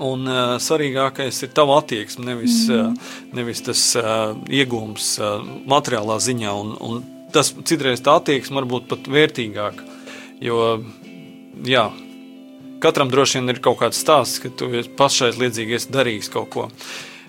un 0.00 0.24
uh, 0.24 0.54
svarīgākais 0.60 1.42
ir 1.44 1.50
tava 1.56 1.76
attieksme, 1.80 2.24
nevis, 2.24 2.62
mm. 2.68 2.94
uh, 2.96 3.16
nevis 3.36 3.60
tas 3.66 3.82
uh, 4.00 4.32
iegūms 4.48 5.10
uh, 5.20 5.42
materiālā 5.68 6.16
ziņā. 6.24 6.54
Un, 6.56 6.72
un 6.80 7.02
tas 7.34 7.52
citreiz 7.68 8.00
tā 8.04 8.16
attieksme 8.20 8.60
var 8.60 8.68
būt 8.70 8.88
pat 8.90 9.10
vērtīgāka. 9.12 9.84
Jo, 10.40 10.80
jā, 11.68 11.90
katram 12.80 13.12
droši 13.12 13.40
vien 13.40 13.52
ir 13.52 13.60
kaut 13.64 13.80
kāds 13.82 14.00
stāsts, 14.00 14.40
ka 14.40 14.52
tu 14.56 14.70
esi 14.80 14.92
pašaizliedzīgi 14.96 15.76
esi 15.76 15.92
darījis 15.92 16.32
kaut 16.32 16.50
ko. 16.54 16.68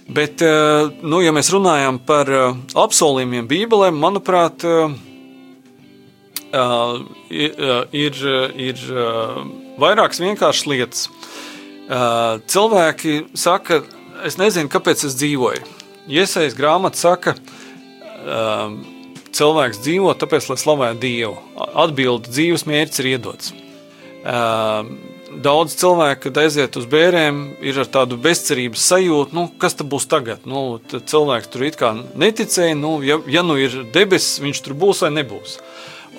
Bet, 0.10 0.42
eh, 0.42 0.90
nu, 1.02 1.22
ja 1.22 1.32
mēs 1.36 1.52
runājam 1.54 2.00
par 2.06 2.30
eh, 2.32 2.56
apsolījumiem 2.80 3.48
Bībelē, 3.50 3.92
manuprāt, 3.94 4.66
eh, 4.66 4.96
ir, 7.32 8.18
ir 8.60 8.82
vairākas 9.80 10.20
vienkāršas 10.20 10.66
lietas. 10.68 11.06
Cilvēki 12.52 13.14
saka, 13.40 13.78
es 14.28 14.36
nezinu, 14.36 14.68
kāpēc 14.72 15.06
es 15.08 15.16
dzīvoju. 15.16 15.64
Iesaistīts 16.12 16.58
grāmata 16.60 17.00
saka, 17.00 17.38
cilvēks 19.32 19.80
dzīvo 19.86 20.12
tāpēc, 20.20 20.50
lai 20.52 20.60
slavētu 20.60 21.02
Dievu. 21.06 21.40
Atbildi 21.86 22.36
dzīves 22.36 22.68
mērķis 22.68 23.00
ir 23.00 23.10
iedots 23.14 23.56
daudz 25.44 25.76
cilvēku, 25.80 26.28
kad 26.28 26.40
aiziet 26.44 26.76
uz 26.80 26.88
bērniem, 26.90 27.42
ir 27.64 27.80
ar 27.82 27.90
tādu 27.92 28.18
bezcerības 28.22 28.84
sajūtu, 28.92 29.36
nu, 29.38 29.48
kas 29.62 29.78
tas 29.80 29.88
būs 29.88 30.08
tagad. 30.12 30.44
Nu, 30.50 30.82
cilvēks 30.92 31.52
tur 31.52 31.66
it 31.68 31.80
kā 31.80 31.94
neticēja, 31.96 32.76
nu, 32.78 32.98
ja, 33.06 33.20
ja 33.32 33.46
nu 33.46 33.58
ir 33.62 33.84
debesis, 33.94 34.42
viņš 34.44 34.64
tur 34.66 34.78
būs 34.84 35.06
vai 35.06 35.14
nebūs. 35.16 35.58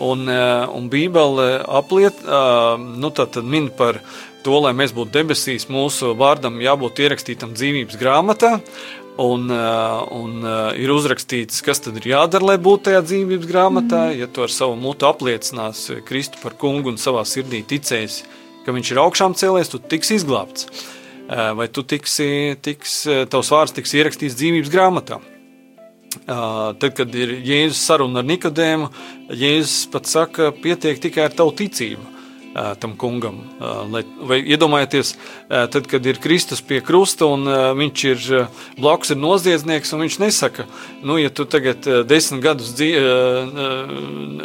Un, 0.03 0.29
eh, 0.29 0.67
un 0.73 0.89
Bībele 0.89 1.63
apliet, 1.69 2.15
eh, 2.25 2.77
nu, 2.79 3.13
min 3.43 3.69
par 3.69 4.01
to, 4.43 4.59
lai 4.59 4.73
mēs 4.73 4.93
būtu 4.93 5.13
debesīs, 5.13 5.69
mūsu 5.69 6.17
vārdam 6.17 6.59
jābūt 6.59 7.05
ierakstītam 7.05 7.55
dzīvības 7.55 7.99
grāmatā. 8.01 8.61
Un, 9.19 9.51
eh, 9.51 10.03
un 10.11 10.41
ir 10.75 10.89
uzrakstīts, 10.89 11.63
kas 11.63 11.81
tad 11.81 11.97
ir 11.97 12.17
jādara, 12.17 12.43
lai 12.43 12.57
būtu 12.57 12.89
tajā 12.89 13.03
dzīvības 13.05 13.47
grāmatā. 13.47 14.09
Mm. 14.09 14.19
Ja 14.19 14.27
tu 14.27 14.43
ar 14.43 14.49
savu 14.49 14.75
mutu 14.75 15.05
apliecinās 15.05 16.03
Kristu 16.05 16.41
par 16.43 16.53
kungu 16.53 16.89
un 16.89 16.97
savā 16.97 17.23
sirdī 17.29 17.63
ticēsi, 17.63 18.25
ka 18.67 18.75
viņš 18.75 18.93
ir 18.93 19.03
augšām 19.03 19.37
cēlies, 19.39 19.73
tu 19.73 19.81
tiks 19.81 20.13
izglābts. 20.19 20.69
Vai 21.33 21.69
tu 21.73 21.85
tiksi, 21.87 22.59
tiks, 22.61 23.03
tavs 23.33 23.53
vārds 23.55 23.75
tiks 23.77 23.95
ierakstīts 23.97 24.37
dzīvības 24.37 24.73
grāmatā. 24.73 25.21
Tad, 26.27 26.89
kad 26.99 27.15
ir 27.17 27.39
Jēzus 27.41 27.81
saruna 27.87 28.21
ar 28.21 28.27
Nikodēmu, 28.29 28.91
Jēzus 29.33 29.87
pat 29.95 30.11
saka, 30.11 30.51
pietiek 30.53 31.01
tikai 31.01 31.31
ar 31.31 31.39
tavu 31.39 31.55
ticību 31.63 32.22
tam 32.53 32.95
kungam. 33.01 33.39
Lai, 33.93 34.03
vai 34.29 34.39
iedomājieties, 34.45 35.15
tad, 35.49 35.87
kad 35.91 36.07
ir 36.07 36.21
Kristus 36.23 36.61
pie 36.65 36.83
krusta 36.85 37.29
un 37.31 37.49
viņš 37.79 38.05
ir 38.11 38.27
blakus 38.77 39.15
ir 39.15 39.21
noziedznieks, 39.23 39.93
un 39.97 40.05
viņš 40.05 40.19
nesaka, 40.23 40.67
nu, 41.01 41.17
ja 41.21 41.33
tu 41.33 41.47
tagad 41.49 41.87
desmit, 42.09 42.43
gadus, 42.45 42.75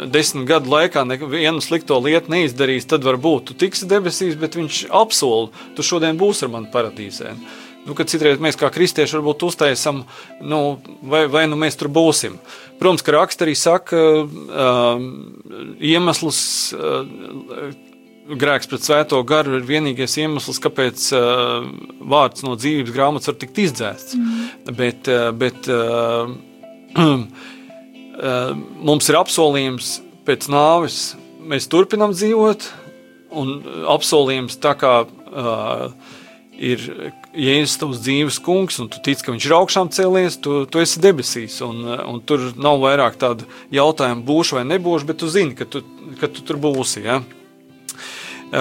desmit 0.08 0.48
gadu 0.48 0.72
laikā 0.72 1.04
nevienu 1.08 1.62
slikto 1.64 2.00
lietu 2.04 2.32
neizdarīsi, 2.32 2.88
tad 2.88 3.06
varbūt 3.06 3.50
tu 3.50 3.58
tiksi 3.58 3.88
debesīs, 3.90 4.38
bet 4.40 4.56
viņš 4.58 4.86
apsola, 4.88 5.52
tu 5.76 5.84
šodien 5.86 6.18
būsi 6.20 6.46
ar 6.48 6.54
mani 6.56 6.72
paradīzē. 6.72 7.36
Nu, 7.88 7.94
kad 7.96 8.10
citreiz 8.10 8.40
mēs 8.42 8.58
kā 8.58 8.68
kristieši 8.72 9.16
varbūt 9.16 9.46
uztaisam, 9.46 10.02
nu, 10.44 10.58
vai, 11.08 11.22
vai 11.30 11.46
nu 11.48 11.56
mēs 11.56 11.78
tur 11.80 11.88
būsim. 11.88 12.34
Protams, 12.76 13.04
ka 13.06 13.14
raksts 13.14 13.44
arī 13.46 13.54
saka, 13.56 14.02
uh, 14.28 15.00
iemesls, 15.80 16.40
uh, 16.76 17.72
grēks 18.28 18.68
pret 18.68 18.84
svēto 18.84 19.20
garu 19.26 19.56
ir 19.58 19.66
vienīgais 19.68 20.18
iemesls, 20.20 20.60
kāpēc 20.62 21.06
uh, 21.16 21.64
vārds 22.12 22.44
no 22.44 22.56
dzīvības 22.58 22.94
grāmatas 22.94 23.30
var 23.30 23.38
tikt 23.40 23.62
izdzēsts. 23.64 24.18
Mm. 24.18 24.74
Bet, 24.78 25.08
uh, 25.12 25.30
bet 25.36 25.70
uh, 25.72 26.28
uh, 27.04 28.52
mums 28.84 29.08
ir 29.08 29.20
apsolījums 29.20 29.96
pēc 30.28 30.50
nāves, 30.52 31.16
mēs 31.48 31.70
turpinām 31.72 32.12
dzīvot, 32.16 32.68
un 33.38 33.56
apsolījums 33.96 34.58
tā 34.60 34.74
kā 34.80 34.94
uh, 35.06 35.88
ir 36.58 36.82
Jēzus 37.38 37.78
tavs 37.78 38.00
dzīves 38.02 38.40
kungs, 38.42 38.80
un 38.82 38.88
tu 38.90 39.00
tici, 39.04 39.22
ka 39.22 39.32
viņš 39.32 39.46
ir 39.46 39.54
augšām 39.54 39.90
cēlies, 39.94 40.40
tu, 40.42 40.64
tu 40.66 40.82
esi 40.82 41.00
debesīs. 41.02 41.60
Un, 41.64 41.84
un 41.86 42.20
tur 42.26 42.48
nav 42.58 42.80
vairāk 42.82 43.18
tādu 43.20 43.46
jautājumu, 43.74 44.24
būšu 44.26 44.58
vai 44.58 44.64
nebūšu, 44.66 45.06
bet 45.08 45.20
tu 45.22 45.30
zini, 45.30 45.54
ka 45.58 45.68
tu, 45.70 45.84
ka 46.18 46.30
tu 46.32 46.42
tur 46.48 46.58
būsi. 46.60 47.04
Ja? 47.06 47.20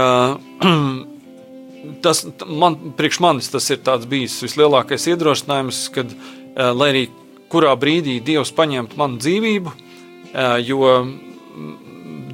tas 2.05 2.25
man, 2.47 2.77
priekš 2.97 3.21
manis 3.23 3.51
tas 3.53 3.69
ir 3.71 3.79
bijis 4.09 4.41
vislielākais 4.43 5.07
iedrošinājums, 5.13 5.85
kad, 5.95 6.11
lai 6.55 6.89
arī 6.91 7.03
kurā 7.51 7.71
brīdī 7.79 8.19
Dievs 8.23 8.51
paņemtu 8.51 8.99
manu 8.99 9.21
dzīvību, 9.23 9.71
jo 10.67 10.91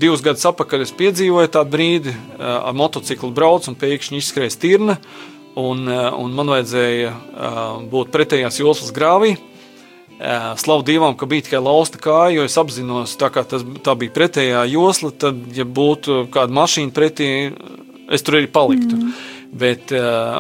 divus 0.02 0.24
gadus 0.26 0.48
atpakaļ 0.50 0.88
es 0.88 0.96
piedzīvoju 0.98 1.52
tādu 1.54 1.76
brīdi, 1.76 2.16
ar 2.40 2.74
motociklu 2.76 3.32
braucu 3.36 3.72
un 3.72 3.80
pēkšņi 3.80 4.20
izskrēja 4.20 4.56
stirna, 4.56 4.98
un, 5.60 5.86
un 5.88 6.34
man 6.34 6.54
vajadzēja 6.56 7.14
būt 7.92 8.14
pretējās 8.14 8.62
joslas 8.64 8.94
grāvī. 8.96 9.36
Slavu 10.58 10.86
Dievam, 10.88 11.18
ka 11.20 11.28
bija 11.28 11.44
tikai 11.48 11.60
lausta 11.60 12.00
kāja, 12.00 12.38
jo 12.38 12.48
es 12.48 12.56
apzinos, 12.60 13.18
tā 13.20 13.28
kā 13.34 13.44
tas, 13.48 13.66
tā 13.84 13.96
bija 14.00 14.14
pretējā 14.16 14.64
josla, 14.72 15.12
tad, 15.12 15.42
ja 15.56 15.66
būtu 15.68 16.28
kāda 16.32 16.56
mašīna 16.56 16.96
pretī, 16.96 17.30
es 18.14 18.24
tur 18.24 18.40
arī 18.40 18.48
paliktu. 18.52 19.00
Mm. 19.00 19.16
Bet, 19.54 19.92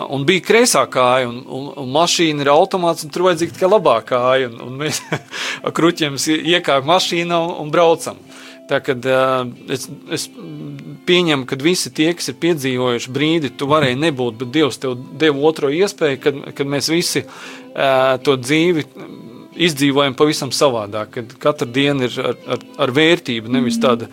un 0.10 0.24
bija 0.26 0.42
kreisā 0.42 0.86
kāja, 0.90 1.28
un, 1.30 1.44
un, 1.46 1.68
un 1.84 1.90
mašīna 1.94 2.42
ir 2.42 2.50
automāts, 2.50 3.04
un 3.06 3.12
tur 3.14 3.28
vajadzīga 3.28 3.58
tikai 3.58 3.70
labā 3.70 4.00
kāja. 4.08 4.48
Un, 4.50 4.62
un 4.66 4.80
mēs 4.80 5.04
ar 5.66 5.76
kruķiem 5.76 6.16
iekāpjam 6.18 6.90
mašīnā 6.90 7.42
un, 7.44 7.54
un 7.66 7.74
braucam. 7.74 8.18
Tā 8.72 8.80
kad 8.80 9.06
es, 9.76 9.90
es 10.16 10.30
pieņemu, 11.06 11.46
ka 11.46 11.60
visi 11.62 11.92
tie, 11.94 12.08
kas 12.16 12.32
ir 12.32 12.40
piedzīvojuši 12.42 13.12
brīdi, 13.14 13.52
tu 13.60 13.68
varēji 13.70 14.00
nebūt, 14.00 14.40
bet 14.40 14.54
Dievs 14.56 14.80
tev 14.82 14.96
deva 15.20 15.44
otro 15.50 15.70
iespēju, 15.70 16.22
kad, 16.24 16.40
kad 16.56 16.72
mēs 16.72 16.88
visi 16.94 17.26
to 18.24 18.38
dzīvi 18.40 18.88
izdzīvojam 19.56 20.16
pavisam 20.18 20.51
savādāk, 20.54 21.12
kad 21.18 21.36
katra 21.41 21.68
diena 21.70 22.08
ir 22.08 22.16
ar, 22.22 22.39
ar, 22.56 22.64
ar 22.86 22.93
vērtību, 22.95 23.51
nevis 23.54 23.80
tāda 23.82 24.10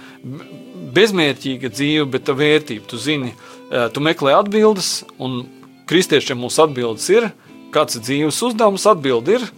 bezmērķīga 0.95 1.70
dzīve, 1.72 2.07
bet 2.11 2.26
tā 2.28 2.34
vērtība. 2.36 2.86
Tu 2.91 3.01
zini, 3.01 3.32
uh, 3.34 3.88
tu 3.95 4.03
meklē 4.05 4.36
atbildes, 4.38 5.01
un 5.22 5.43
kristiešiem 5.91 6.41
mūsu 6.41 6.64
atbildes 6.66 7.09
ir, 7.12 7.30
kāds 7.74 7.99
ir 7.99 8.07
dzīves 8.07 8.41
uzdevums, 8.51 8.86
atbildi 8.91 9.38
ir, 9.38 9.49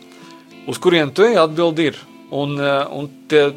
uz 0.70 0.80
kurien 0.83 1.12
tu 1.14 1.26
ej, 1.26 1.39
atbildi 1.43 1.93
ir. 1.93 2.01
Un, 2.33 2.57
uh, 2.61 2.87
un 2.97 3.11
tie, 3.28 3.51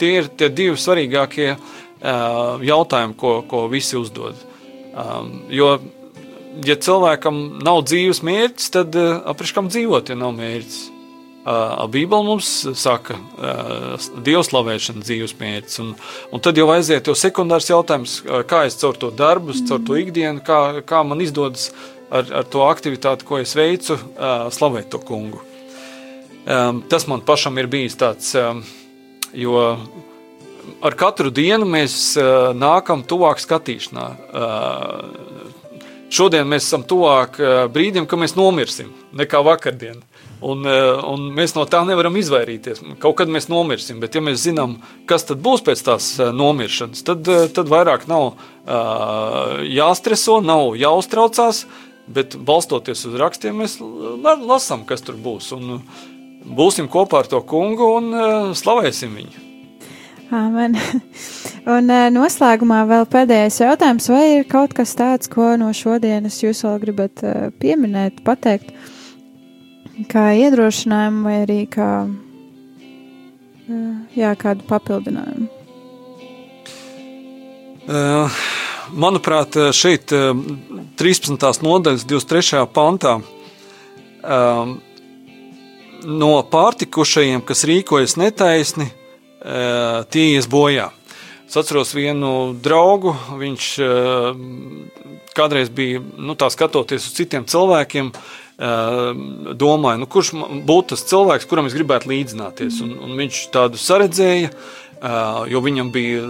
tie 0.00 0.14
ir 0.22 0.30
tie 0.38 0.48
divi 0.48 0.78
svarīgākie 0.80 1.52
uh, 1.54 2.60
jautājumi, 2.64 3.16
ko, 3.20 3.38
ko 3.48 3.66
visi 3.72 3.98
uzdod. 4.00 4.38
Um, 4.98 5.42
jo, 5.52 5.74
ja 6.64 6.78
cilvēkam 6.80 7.60
nav 7.64 7.82
dzīves 7.86 8.22
mērķis, 8.26 8.70
tad 8.74 8.96
apriškam 8.98 9.68
dzīvot, 9.72 10.12
ja 10.12 10.16
nav 10.18 10.32
mērķis. 10.38 10.97
Uh, 11.48 11.86
Bībele 11.88 12.26
mums 12.26 12.48
saka, 12.76 13.14
uh, 13.16 14.08
dievslavēšana 14.26 15.00
dzīves 15.00 15.32
mērķis. 15.38 15.78
Un, 15.80 15.94
un 16.34 16.42
tad 16.44 16.58
jau 16.60 16.66
aiziet 16.74 17.08
jau 17.08 17.14
sekundārs 17.16 17.70
jautājums, 17.70 18.18
uh, 18.26 18.42
kā 18.44 18.66
es 18.68 18.76
caur 18.76 18.98
to 19.00 19.08
darbu, 19.16 19.54
caur 19.70 19.80
to 19.86 19.96
ikdienu, 19.96 20.42
kā, 20.44 20.58
kā 20.84 21.00
man 21.08 21.22
izdodas 21.24 21.70
ar, 22.10 22.28
ar 22.42 22.50
to 22.52 22.66
aktivitāti, 22.66 23.24
ko 23.24 23.38
es 23.40 23.54
veicu, 23.56 23.96
slavēt 24.52 24.90
to 24.92 25.00
kungu. 25.00 25.40
Tas 26.88 27.04
man 27.08 27.20
pašam 27.28 27.58
ir 27.60 27.68
bijis 27.68 27.96
tāds, 28.00 28.30
jo 29.36 29.58
ar 30.80 30.96
katru 30.96 31.28
dienu 31.34 31.68
mēs 31.68 32.16
nākam 32.56 33.04
tuvāk 33.04 33.42
skatīšanā. 33.44 34.06
Šodien 36.08 36.48
mēs 36.48 36.64
esam 36.64 36.84
tuvāk 36.88 37.36
uh, 37.36 37.66
brīdim, 37.72 38.06
kad 38.08 38.20
mēs 38.20 38.32
nomirsim, 38.36 38.94
nekā 39.16 39.42
vakardien. 39.44 39.98
Un, 40.38 40.62
uh, 40.64 41.02
un 41.04 41.26
mēs 41.36 41.52
no 41.56 41.66
tā 41.68 41.82
nevaram 41.84 42.16
izvairīties. 42.16 42.80
Kaut 43.02 43.18
kad 43.18 43.28
mēs 43.28 43.50
nomirsim, 43.52 43.98
bet 44.00 44.16
ja 44.16 44.22
mēs 44.24 44.40
zinām, 44.46 44.78
kas 45.10 45.26
tad 45.28 45.42
būs 45.44 45.64
pēc 45.66 45.82
tās 45.84 46.06
uh, 46.16 46.30
nomiršanas, 46.32 47.04
tad, 47.04 47.28
tad 47.54 47.72
vairāk 47.72 48.08
nav 48.10 48.38
jāstreso, 49.64 50.42
nav 50.44 50.74
jāuztraucās, 50.76 51.62
bet 52.12 52.36
balstoties 52.36 53.06
uz 53.08 53.16
rakstiem, 53.16 53.62
mēs 53.62 53.78
lasām, 53.80 54.84
kas 54.84 55.00
tur 55.06 55.16
būs. 55.16 55.48
Un 55.56 55.80
būsim 56.44 56.92
kopā 56.92 57.24
ar 57.24 57.32
to 57.32 57.40
kungu 57.48 57.88
un 57.96 58.12
slavēsim 58.52 59.16
viņu. 59.16 59.47
Amen. 60.34 60.76
Un 61.78 61.88
uh, 61.88 62.06
noslēgumā 62.12 62.82
vēl 62.88 63.08
pēdējais 63.08 63.62
jautājums. 63.62 64.10
Vai 64.12 64.24
ir 64.38 64.46
kaut 64.48 64.76
kas 64.76 64.94
tāds, 64.98 65.30
ko 65.32 65.54
no 65.60 65.72
šodienas 65.76 66.42
jūs 66.42 66.64
vēl 66.66 66.78
gribat 66.84 67.24
uh, 67.24 67.50
pieminēt, 67.60 68.22
pateikt? 68.26 68.72
kā 70.06 70.30
iedrošinājumu 70.38 71.24
vai 71.26 71.36
arī 71.42 71.62
kā 71.70 71.88
jā, 74.14 74.34
kādu 74.38 74.66
papildinājumu? 74.68 75.48
Manuprāt, 78.98 79.56
šeit 79.76 80.12
13. 80.12 81.64
nodaļas 81.64 82.04
23. 82.08 82.62
pantā 82.72 83.18
no 86.08 86.30
pārtikušajiem, 86.52 87.42
kas 87.48 87.64
rīkojas 87.68 88.16
netaisni, 88.20 88.90
tie 90.12 90.24
ies 90.34 90.48
bojā. 90.50 90.90
Es 91.48 91.56
atceros 91.56 91.94
vienu 91.96 92.52
draugu, 92.60 93.14
viņš 93.40 93.68
kādreiz 95.32 95.70
bija, 95.72 96.02
nu, 96.20 96.36
skatoties 96.36 97.06
uz 97.08 97.14
citiem 97.16 97.46
cilvēkiem, 97.48 98.10
Ehm, 98.58 99.54
domāju, 99.54 100.00
nu, 100.02 100.06
kurš 100.10 100.32
būtu 100.66 100.90
tas 100.90 101.04
cilvēks, 101.06 101.46
kuram 101.46 101.68
es 101.68 101.76
gribētu 101.78 102.10
līdzināties. 102.10 102.80
Un, 102.82 102.96
un 103.06 103.14
viņš 103.20 103.42
tādu 103.54 103.78
saredzēja, 103.78 104.50
jo 105.46 105.60
viņam 105.62 105.92
bija 105.94 106.24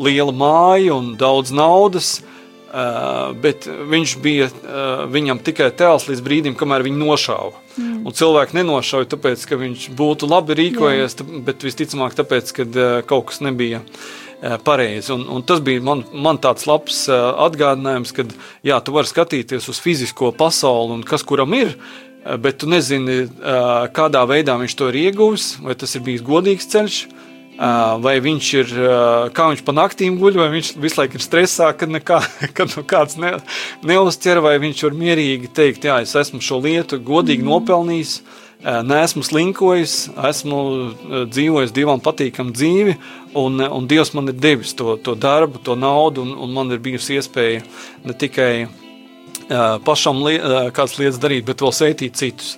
liela 0.00 0.32
māja 0.32 0.96
un 0.96 1.12
daudz 1.20 1.52
naudas. 1.52 2.14
Uh, 2.20 2.39
bet 3.42 3.66
viņš 3.66 4.12
bija 4.22 4.46
uh, 4.46 5.04
viņam 5.10 5.40
tikai 5.42 5.70
tēls 5.74 6.06
līdz 6.06 6.22
brīdim, 6.22 6.56
kamēr 6.58 6.84
viņu 6.86 7.00
nošāva. 7.02 7.62
Mm. 7.74 8.02
Un 8.06 8.14
cilvēki 8.14 8.58
nenošauja, 8.60 9.08
tāpēc, 9.10 9.46
ka 9.50 9.58
viņš 9.58 9.88
būtu 9.98 10.28
labi 10.30 10.54
rīkojies, 10.58 11.16
Jā. 11.18 11.26
bet 11.46 11.66
visticamāk, 11.66 12.14
tāpēc, 12.18 12.52
ka 12.54 12.66
uh, 12.68 12.84
kaut 13.06 13.30
kas 13.30 13.42
nebija 13.42 13.82
uh, 13.82 14.54
pareizi. 14.62 15.10
Un, 15.16 15.26
un 15.34 15.42
tas 15.46 15.62
bija 15.66 15.82
man, 15.82 16.04
man 16.14 16.38
tāds 16.42 16.68
labs 16.70 17.02
uh, 17.10 17.32
atgādinājums, 17.48 18.14
ka 18.14 18.28
jā, 18.66 18.78
tu 18.78 18.94
vari 18.94 19.10
skatīties 19.10 19.66
uz 19.72 19.82
fizisko 19.82 20.30
pasauli 20.38 21.00
un 21.00 21.02
kas 21.06 21.26
kuram 21.26 21.58
ir. 21.58 21.74
Bet 22.20 22.58
tu 22.60 22.66
nezini, 22.68 23.30
kādā 23.96 24.20
veidā 24.28 24.52
viņš 24.60 24.74
to 24.76 24.90
ir 24.90 24.98
ieguvis, 25.06 25.54
vai 25.64 25.72
tas 25.80 25.94
ir 25.96 26.02
bijis 26.04 26.20
godīgs 26.20 26.66
ceļš, 26.68 26.98
vai 28.00 28.16
viņš 28.24 28.50
ir, 28.56 28.74
kā 29.36 29.48
viņš 29.50 29.62
pa 29.66 29.74
naktīm 29.76 30.16
guļ, 30.20 30.38
vai 30.40 30.48
viņš 30.54 30.72
visu 30.80 31.00
laiku 31.02 31.18
ir 31.18 31.24
stresā, 31.24 31.70
kad, 31.76 31.92
nekā, 31.92 32.20
kad 32.56 32.72
no 32.76 32.84
kāds 32.88 33.18
ne, 33.20 33.36
neuzķer, 33.86 34.40
vai 34.44 34.56
viņš 34.62 34.84
var 34.88 34.96
mierīgi 35.02 35.50
teikt, 35.56 35.88
jā, 35.90 36.00
es 36.04 36.16
esmu 36.16 36.40
šo 36.44 36.62
lietu 36.64 37.00
godīgi 37.04 37.44
mm. 37.44 37.50
nopelnījis, 37.52 38.14
neesmu 38.60 39.22
slinkojis, 39.24 39.94
esmu 40.28 40.58
dzīvojis 41.32 41.72
divam 41.72 42.00
patīkamu 42.04 42.52
dzīvi, 42.52 42.96
un, 43.40 43.62
un 43.64 43.88
Dievs 43.88 44.12
man 44.16 44.28
ir 44.28 44.36
devis 44.36 44.74
to, 44.76 44.98
to 45.00 45.14
darbu, 45.16 45.62
to 45.64 45.76
naudu, 45.80 46.26
un, 46.26 46.34
un 46.44 46.52
man 46.56 46.72
ir 46.72 46.82
bijusi 46.84 47.16
iespēja 47.16 47.64
ne 48.04 48.16
tikai 48.20 48.52
pašam 49.84 50.20
li, 50.26 50.36
kādas 50.76 50.98
lietas 51.00 51.20
darīt, 51.22 51.46
bet 51.48 51.64
vēl 51.64 51.72
sētīt 51.74 52.20
citus. 52.20 52.54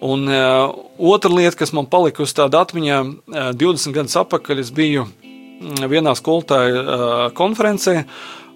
Un 0.00 0.28
uh, 0.30 0.70
otra 0.98 1.30
lieta, 1.32 1.56
kas 1.58 1.72
man 1.74 1.88
palika 1.90 2.22
uz 2.22 2.30
tāda 2.36 2.62
atmiņā, 2.62 2.98
uh, 3.02 3.48
20 3.58 3.96
gadus 3.96 4.14
atpakaļ 4.20 4.60
es 4.62 4.70
biju 4.74 5.08
mm, 5.08 5.88
vienā 5.90 6.14
skolotāja 6.18 6.82
uh, 6.82 7.14
konferencē, 7.34 8.04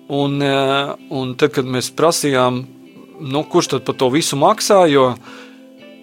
un, 0.06 0.36
uh, 0.38 0.92
un 1.10 1.32
tad, 1.34 1.50
kad 1.56 1.66
mēs 1.66 1.90
prasījām, 1.98 2.62
nu, 3.22 3.42
kurš 3.50 3.72
tad 3.74 3.88
par 3.88 3.98
to 3.98 4.12
visu 4.14 4.38
maksā, 4.38 4.84
jo, 4.92 5.08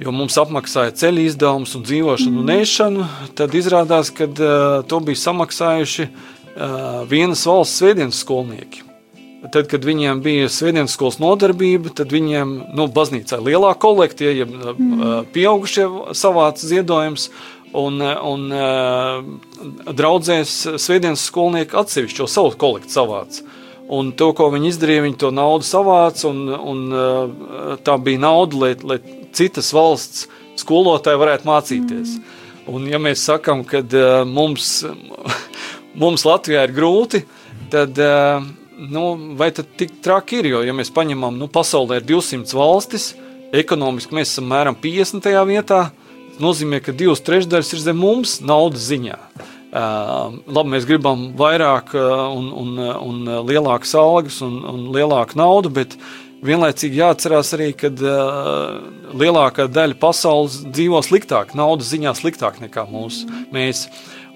jo 0.03 0.15
mums 0.15 0.35
apmaksāja 0.43 0.97
ceļu 0.99 1.29
izdevumus 1.29 1.77
un 1.79 1.87
dzīvošanu 1.87 2.43
un 2.43 2.53
ēšanu, 2.59 3.07
tad 3.39 3.55
izrādās, 3.55 4.11
ka 4.11 4.27
uh, 4.27 4.51
to 4.91 4.99
bija 5.07 5.23
samaksājuši 5.23 6.09
uh, 6.09 7.07
vienas 7.07 7.47
valsts 7.47 7.79
svētdienas 7.79 8.19
skolnieki. 8.27 8.88
Tad, 9.39 9.69
kad 9.71 9.85
viņiem 9.87 10.19
bija 10.19 10.49
svētdienas 10.51 10.97
skolas 10.97 11.15
nodarbība, 11.21 11.93
tad 11.95 12.11
viņiem, 12.11 12.49
nu, 12.75 12.87
baznīcā 12.91 13.39
lielā 13.39 13.71
kolekcija, 13.79 14.33
ja 14.35 14.47
mm. 14.49 15.29
pieaugušie 15.31 15.85
savāca 16.17 16.67
ziedojums, 16.67 17.29
un, 17.79 18.01
un 18.03 18.43
draudzēs 19.95 20.57
svētdienas 20.75 21.23
skolnieki 21.29 21.79
atsevišķo 21.79 22.27
savu 22.27 22.51
kolekciju 22.59 22.97
savāca. 22.97 23.47
Un 23.89 24.11
to, 24.13 24.33
ko 24.37 24.49
viņi 24.53 24.73
izdarīja, 24.73 25.05
viņi 25.07 25.17
to 25.23 25.31
naudu 25.33 25.65
savāca, 25.65 26.27
un, 26.29 26.43
un 26.73 27.79
tā 27.87 27.95
bija 28.03 28.25
nauda, 28.27 28.59
lai, 28.65 28.73
lai 28.83 28.99
citas 29.33 29.71
valsts 29.73 30.27
skolotāji 30.59 31.23
varētu 31.23 31.47
mācīties. 31.47 32.19
Mm. 32.19 32.37
Un, 32.69 32.85
ja 32.91 32.99
mēs 33.01 33.23
sakām, 33.25 33.63
ka 33.65 33.81
mums, 34.27 34.83
mums 36.01 36.25
Latvijā 36.27 36.67
ir 36.67 36.75
grūti, 36.75 37.23
tad 37.71 37.97
nu, 38.88 39.36
vai 39.36 39.51
tad 39.51 39.67
tik 39.77 39.99
traki 40.03 40.39
ir? 40.39 40.51
Jo, 40.53 40.61
ja 40.63 40.75
mēs 40.75 40.91
paņemam, 40.95 41.36
nu, 41.39 41.49
pasaulē 41.51 41.99
ir 41.99 42.07
200 42.07 42.55
valstis, 42.55 43.11
ekonomiski 43.55 44.15
mēs 44.15 44.34
esam 44.34 44.47
mēram 44.51 44.77
50. 44.80 45.27
vietā, 45.49 45.82
tas 45.89 46.43
nozīmē, 46.43 46.80
ka 46.84 46.95
divas 46.95 47.23
trešdaļas 47.25 47.73
ir 47.75 47.84
zem 47.84 47.99
mums 47.99 48.39
naudas 48.45 48.88
ziņā. 48.89 49.19
Uh, 49.69 50.39
labi, 50.49 50.71
mēs 50.73 50.88
gribam 50.89 51.27
vairāk 51.38 51.91
uh, 51.93 52.23
un, 52.34 52.47
un, 52.57 52.80
un 53.05 53.27
lielākas 53.45 53.91
algas 53.99 54.39
un, 54.41 54.55
un 54.65 54.88
lielāku 54.95 55.38
naudu, 55.38 55.69
bet 55.75 55.93
vienlaicīgi 56.41 56.97
jāatcerās 57.03 57.53
arī, 57.53 57.67
ka 57.77 57.91
uh, 57.93 58.80
lielākā 59.13 59.67
daļa 59.69 59.99
pasaules 60.01 60.63
dzīvo 60.65 61.03
sliktāk, 61.05 61.53
naudas 61.57 61.91
ziņā 61.93 62.15
sliktāk 62.17 62.57
nekā 62.63 62.88
mūsu, 62.89 63.30
mēs. 63.53 63.86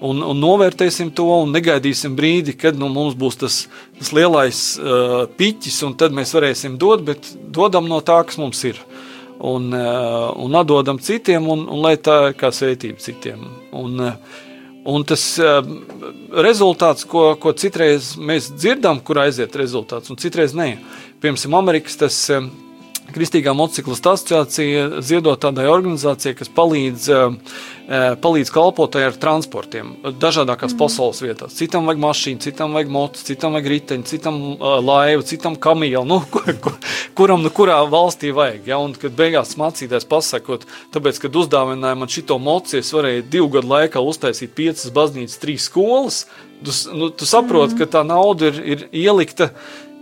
Un, 0.04 0.22
un 0.22 0.40
novērtēsim 0.40 1.10
to 1.16 1.26
un 1.40 1.52
negaidīsim 1.54 2.14
brīdi, 2.18 2.56
kad 2.58 2.78
nu, 2.78 2.90
mums 2.92 3.16
būs 3.18 3.40
tas, 3.40 3.58
tas 3.98 4.12
lielais 4.16 4.62
uh, 4.80 5.24
piķis, 5.38 5.82
un 5.88 5.96
tad 6.00 6.16
mēs 6.16 6.34
varēsim 6.36 6.78
dot, 6.80 7.04
bet 7.06 7.30
dodam 7.54 7.88
no 7.90 8.00
tā, 8.04 8.20
kas 8.28 8.40
mums 8.40 8.62
ir. 8.68 8.80
Un, 9.44 9.72
uh, 9.74 10.30
un 10.40 10.54
atdodam 10.56 11.00
citiem, 11.02 11.46
un, 11.50 11.66
un 11.68 11.84
lai 11.84 11.96
tā 11.98 12.34
kā 12.38 12.52
svētība 12.54 13.02
citiem. 13.02 13.46
Un, 13.74 14.02
uh, 14.10 14.42
Un 14.84 15.00
tas 15.08 15.22
uh, 15.40 15.62
rezultāts, 16.44 17.06
ko, 17.08 17.30
ko 17.40 17.54
citreiz 17.56 18.10
mēs 18.20 18.50
dzirdam, 18.52 18.98
kur 19.00 19.22
aiziet 19.22 19.56
rezultāts, 19.56 20.12
un 20.12 20.18
citreiz 20.20 20.52
nē. 20.52 20.74
Piemēram, 21.24 21.56
Amerikas 21.56 21.96
tas 22.02 22.18
uh, 22.28 22.44
Kristīgā 23.12 23.52
motociklistu 23.52 24.10
asociācija 24.14 25.02
ziedot 25.04 25.42
tādai 25.42 25.66
organizācijai, 25.68 26.32
kas 26.38 26.48
palīdz, 26.56 27.08
uh, 27.12 27.58
palīdz 28.24 28.52
kalpotāji 28.54 29.10
ar 29.10 29.18
transportiem 29.20 29.90
dažādākās 30.22 30.72
mm. 30.72 30.78
pasaules 30.80 31.20
vietās. 31.20 31.56
Citam 31.58 31.84
vajag 31.90 32.00
mašīnu, 32.00 32.40
citam 32.46 32.72
vajag 32.76 32.94
motu, 32.96 33.20
citam 33.28 33.58
vajag 33.58 33.68
riteņu, 33.74 34.06
citam 34.08 34.40
uh, 34.54 34.78
laivu, 34.80 35.26
citam 35.28 35.58
kamielu, 35.60 36.06
nu, 36.08 36.22
kur, 36.32 36.48
kur, 36.64 36.78
kuram 37.18 37.44
nu 37.44 37.52
kurā 37.52 37.82
valstī 37.92 38.32
vajag. 38.34 38.72
Ja? 38.72 38.80
Un, 38.80 38.96
kad 38.96 39.12
beigās 39.18 39.52
mācītājs 39.60 40.08
pasakot, 40.08 40.64
tāpēc, 40.96 41.20
kad 41.26 41.38
uzdāvināja 41.44 42.00
man 42.00 42.10
šito 42.10 42.40
mociju, 42.40 42.80
es 42.80 42.94
varēju 42.96 43.28
divu 43.36 43.52
gadu 43.58 43.72
laikā 43.74 44.00
uztaisīt 44.00 44.56
piecas 44.56 44.88
baznīcas, 44.96 45.38
trīs 45.44 45.68
skolas, 45.68 46.24
tu, 46.64 46.72
nu, 46.96 47.12
tu 47.12 47.28
saproti, 47.28 47.76
mm. 47.76 47.84
ka 47.84 47.90
tā 47.98 48.04
nauda 48.08 48.48
ir, 48.48 48.60
ir 48.64 48.86
ielikta 49.04 49.52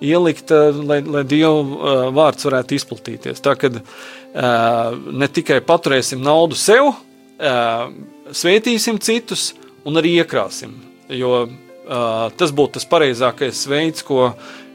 ielikt, 0.03 0.50
lai, 0.82 1.00
lai 1.07 1.22
Dieva 1.28 2.11
vārds 2.14 2.46
varētu 2.48 2.76
izplatīties. 2.76 3.42
Tā 3.44 3.55
kad 3.61 3.80
ne 4.34 5.28
tikai 5.30 5.61
paturēsim 5.64 6.22
naudu 6.24 6.59
sev, 6.59 6.92
svētīsim 8.32 8.98
citus 9.03 9.53
un 9.88 10.00
arī 10.00 10.16
iekrāsim. 10.22 10.74
Jo 11.12 11.46
tas 12.38 12.53
būtu 12.55 12.78
tas 12.78 12.86
pareizākais 12.88 13.64
veids, 13.68 14.05
ko, 14.07 14.30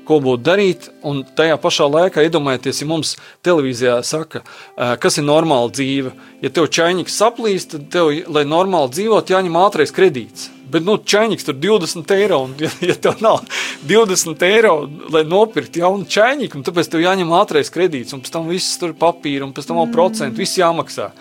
ko 0.07 0.19
būtu 0.23 0.43
darīt. 0.43 0.89
Un 1.07 1.23
tajā 1.38 1.55
pašā 1.63 1.88
laikā 1.89 2.25
iedomājieties, 2.28 2.82
ja 2.84 2.89
mums 2.89 3.15
televīzijā 3.47 4.01
saka, 4.05 4.43
kas 4.75 5.17
ir 5.17 5.25
normāla 5.28 5.71
dzīve. 5.71 6.11
Ja 6.43 6.51
tev 6.53 6.67
čainiņš 6.75 7.15
saplīst, 7.15 7.73
tad 7.73 7.89
tev, 7.95 8.11
lai 8.28 8.45
normāli 8.47 8.93
dzīvot, 8.97 9.34
jāņem 9.34 9.59
ātrais 9.63 9.95
kredīts. 9.95 10.51
Bet, 10.68 10.84
nu, 10.84 10.97
čaņķis 10.99 11.47
tur 11.47 11.55
20 11.63 12.13
eiro, 12.18 12.41
un, 12.47 12.55
ja, 12.59 12.72
ja 12.89 12.95
tev 12.99 13.22
nav 13.24 13.43
20 13.88 14.45
eiro, 14.47 14.74
lai 15.13 15.24
nopirktu 15.28 15.84
jaunu 15.84 16.07
čaņķi, 16.11 16.49
tāpēc 16.68 16.91
tev 16.91 17.03
jāņem 17.05 17.32
ātrais 17.39 17.72
kredīts, 17.72 18.15
un 18.15 18.24
pēc 18.24 18.34
tam 18.34 18.49
viss 18.51 18.80
tur 18.82 18.95
papīra, 18.97 19.47
un 19.47 19.53
pēc 19.55 19.70
tam 19.70 19.80
vēl 19.80 19.93
procentu, 19.93 20.41
viss 20.43 20.59
jāmaksā. 20.59 21.11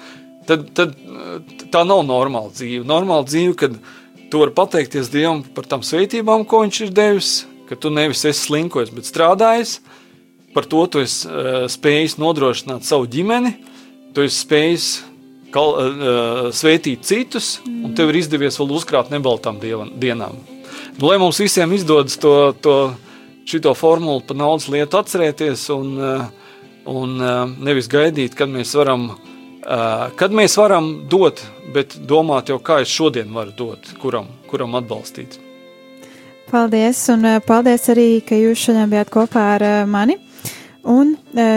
Tad, 0.47 0.66
tad 0.78 0.94
tā 1.74 1.82
nav 1.86 2.05
normāla 2.07 2.53
dzīve. 2.55 2.86
Normāla 2.86 3.26
dzīve, 3.26 3.55
kad 3.59 3.78
tu 4.30 4.42
vari 4.42 4.55
pateikties 4.55 5.11
Dievam 5.11 5.42
par 5.55 5.66
tām 5.70 5.82
sveitībām, 5.86 6.47
ko 6.47 6.62
Viņš 6.64 6.80
ir 6.86 6.94
devis, 6.94 7.32
ka 7.70 7.78
tu 7.78 7.90
nevis 7.94 8.24
esi 8.26 8.47
slinkojis, 8.47 8.94
bet 8.94 9.09
strādājis. 9.09 9.80
Par 10.55 10.66
to 10.70 10.84
tu 10.90 11.03
esi 11.03 11.28
uh, 11.28 11.66
spējis 11.70 12.16
nodrošināt 12.22 12.86
savu 12.86 13.09
ģimeni, 13.12 13.53
tu 14.16 14.24
esi 14.24 14.38
spējis 14.40 14.86
kal, 15.57 15.72
uh, 15.72 16.48
svētīt 16.52 17.07
citus, 17.07 17.57
un 17.66 17.94
tev 17.96 18.12
ir 18.12 18.20
izdevies 18.20 18.59
vēl 18.61 18.74
uzkrāt 18.76 19.12
nebaltām 19.14 19.61
dienām. 19.62 20.36
Nu, 20.96 21.09
lai 21.09 21.16
mums 21.20 21.40
visiem 21.40 21.72
izdodas 21.76 22.18
to, 22.20 22.52
to 22.61 22.76
šito 23.48 23.72
formulu 23.76 24.22
par 24.26 24.36
naudas 24.36 24.68
lietu 24.72 25.00
atcerēties 25.00 25.68
un, 25.74 25.94
uh, 25.96 26.26
un 26.92 27.16
nevis 27.64 27.88
gaidīt, 27.92 28.36
kad 28.38 28.52
mēs 28.52 28.76
varam. 28.78 29.14
Kad 29.66 30.30
mēs 30.30 30.52
varam 30.54 30.84
dot, 31.11 31.40
bet 31.74 31.96
domāt 32.07 32.52
jau, 32.52 32.61
kā 32.62 32.76
es 32.84 32.92
šodien 32.94 33.32
varu 33.34 33.50
dot, 33.59 33.88
kuram, 33.98 34.28
kuram 34.46 34.76
atbalstīt. 34.78 35.40
Paldies, 36.52 37.00
un 37.11 37.26
paldies 37.42 37.88
arī, 37.90 38.20
ka 38.22 38.38
jūs 38.38 38.62
šodien 38.68 38.92
bijāt 38.92 39.11
kopā 39.11 39.42
ar 39.57 39.64
mani. 39.90 40.20
Un 40.86 41.16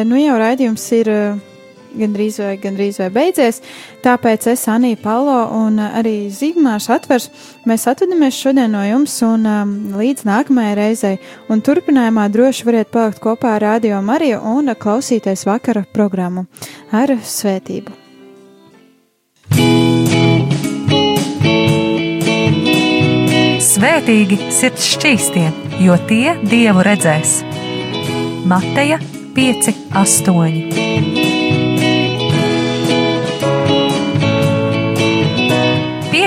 nu 0.10 0.24
jau 0.24 0.40
raidījums 0.42 0.88
ir 0.98 1.12
gandrīz 1.98 2.40
vai, 2.42 2.56
gandrīz 2.62 3.00
vai 3.02 3.10
beidzies. 3.14 3.62
Tāpēc 4.04 4.48
es, 4.52 4.66
Anī 4.72 4.96
Palo 5.00 5.38
un 5.58 5.80
arī 5.84 6.30
Zigmārs 6.34 6.90
atvers, 6.94 7.30
mēs 7.70 7.88
atvadamies 7.90 8.38
šodien 8.38 8.74
no 8.76 8.84
jums 8.86 9.16
un 9.26 9.48
um, 9.50 9.74
līdz 10.00 10.28
nākamajai 10.30 10.76
reizei. 10.80 11.16
Un 11.50 11.64
turpinājumā 11.66 12.28
droši 12.34 12.68
variet 12.68 12.92
palikt 12.94 13.24
kopā 13.24 13.58
ar 13.58 13.66
Radio 13.68 14.02
Mariju 14.06 14.42
un 14.56 14.74
klausīties 14.76 15.48
vakara 15.50 15.86
programmu 15.94 16.46
ar 16.92 17.18
svētību. 17.24 17.98
Svētīgi 23.80 24.50
sirds 24.52 24.90
šķīstie, 24.96 25.46
jo 25.86 25.96
tie 26.10 26.36
dievu 26.44 26.84
redzēs. 26.84 27.40
Mateja 28.50 29.00
5, 29.38 29.74
8. 29.96 30.89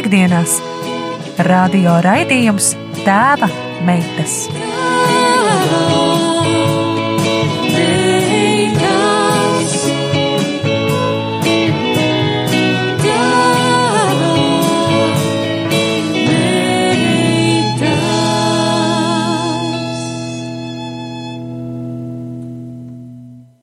Piektdienās 0.03 0.57
radio 1.47 1.93
raidījums 2.03 2.73
Tēva 3.05 3.47
meitas. 3.87 4.35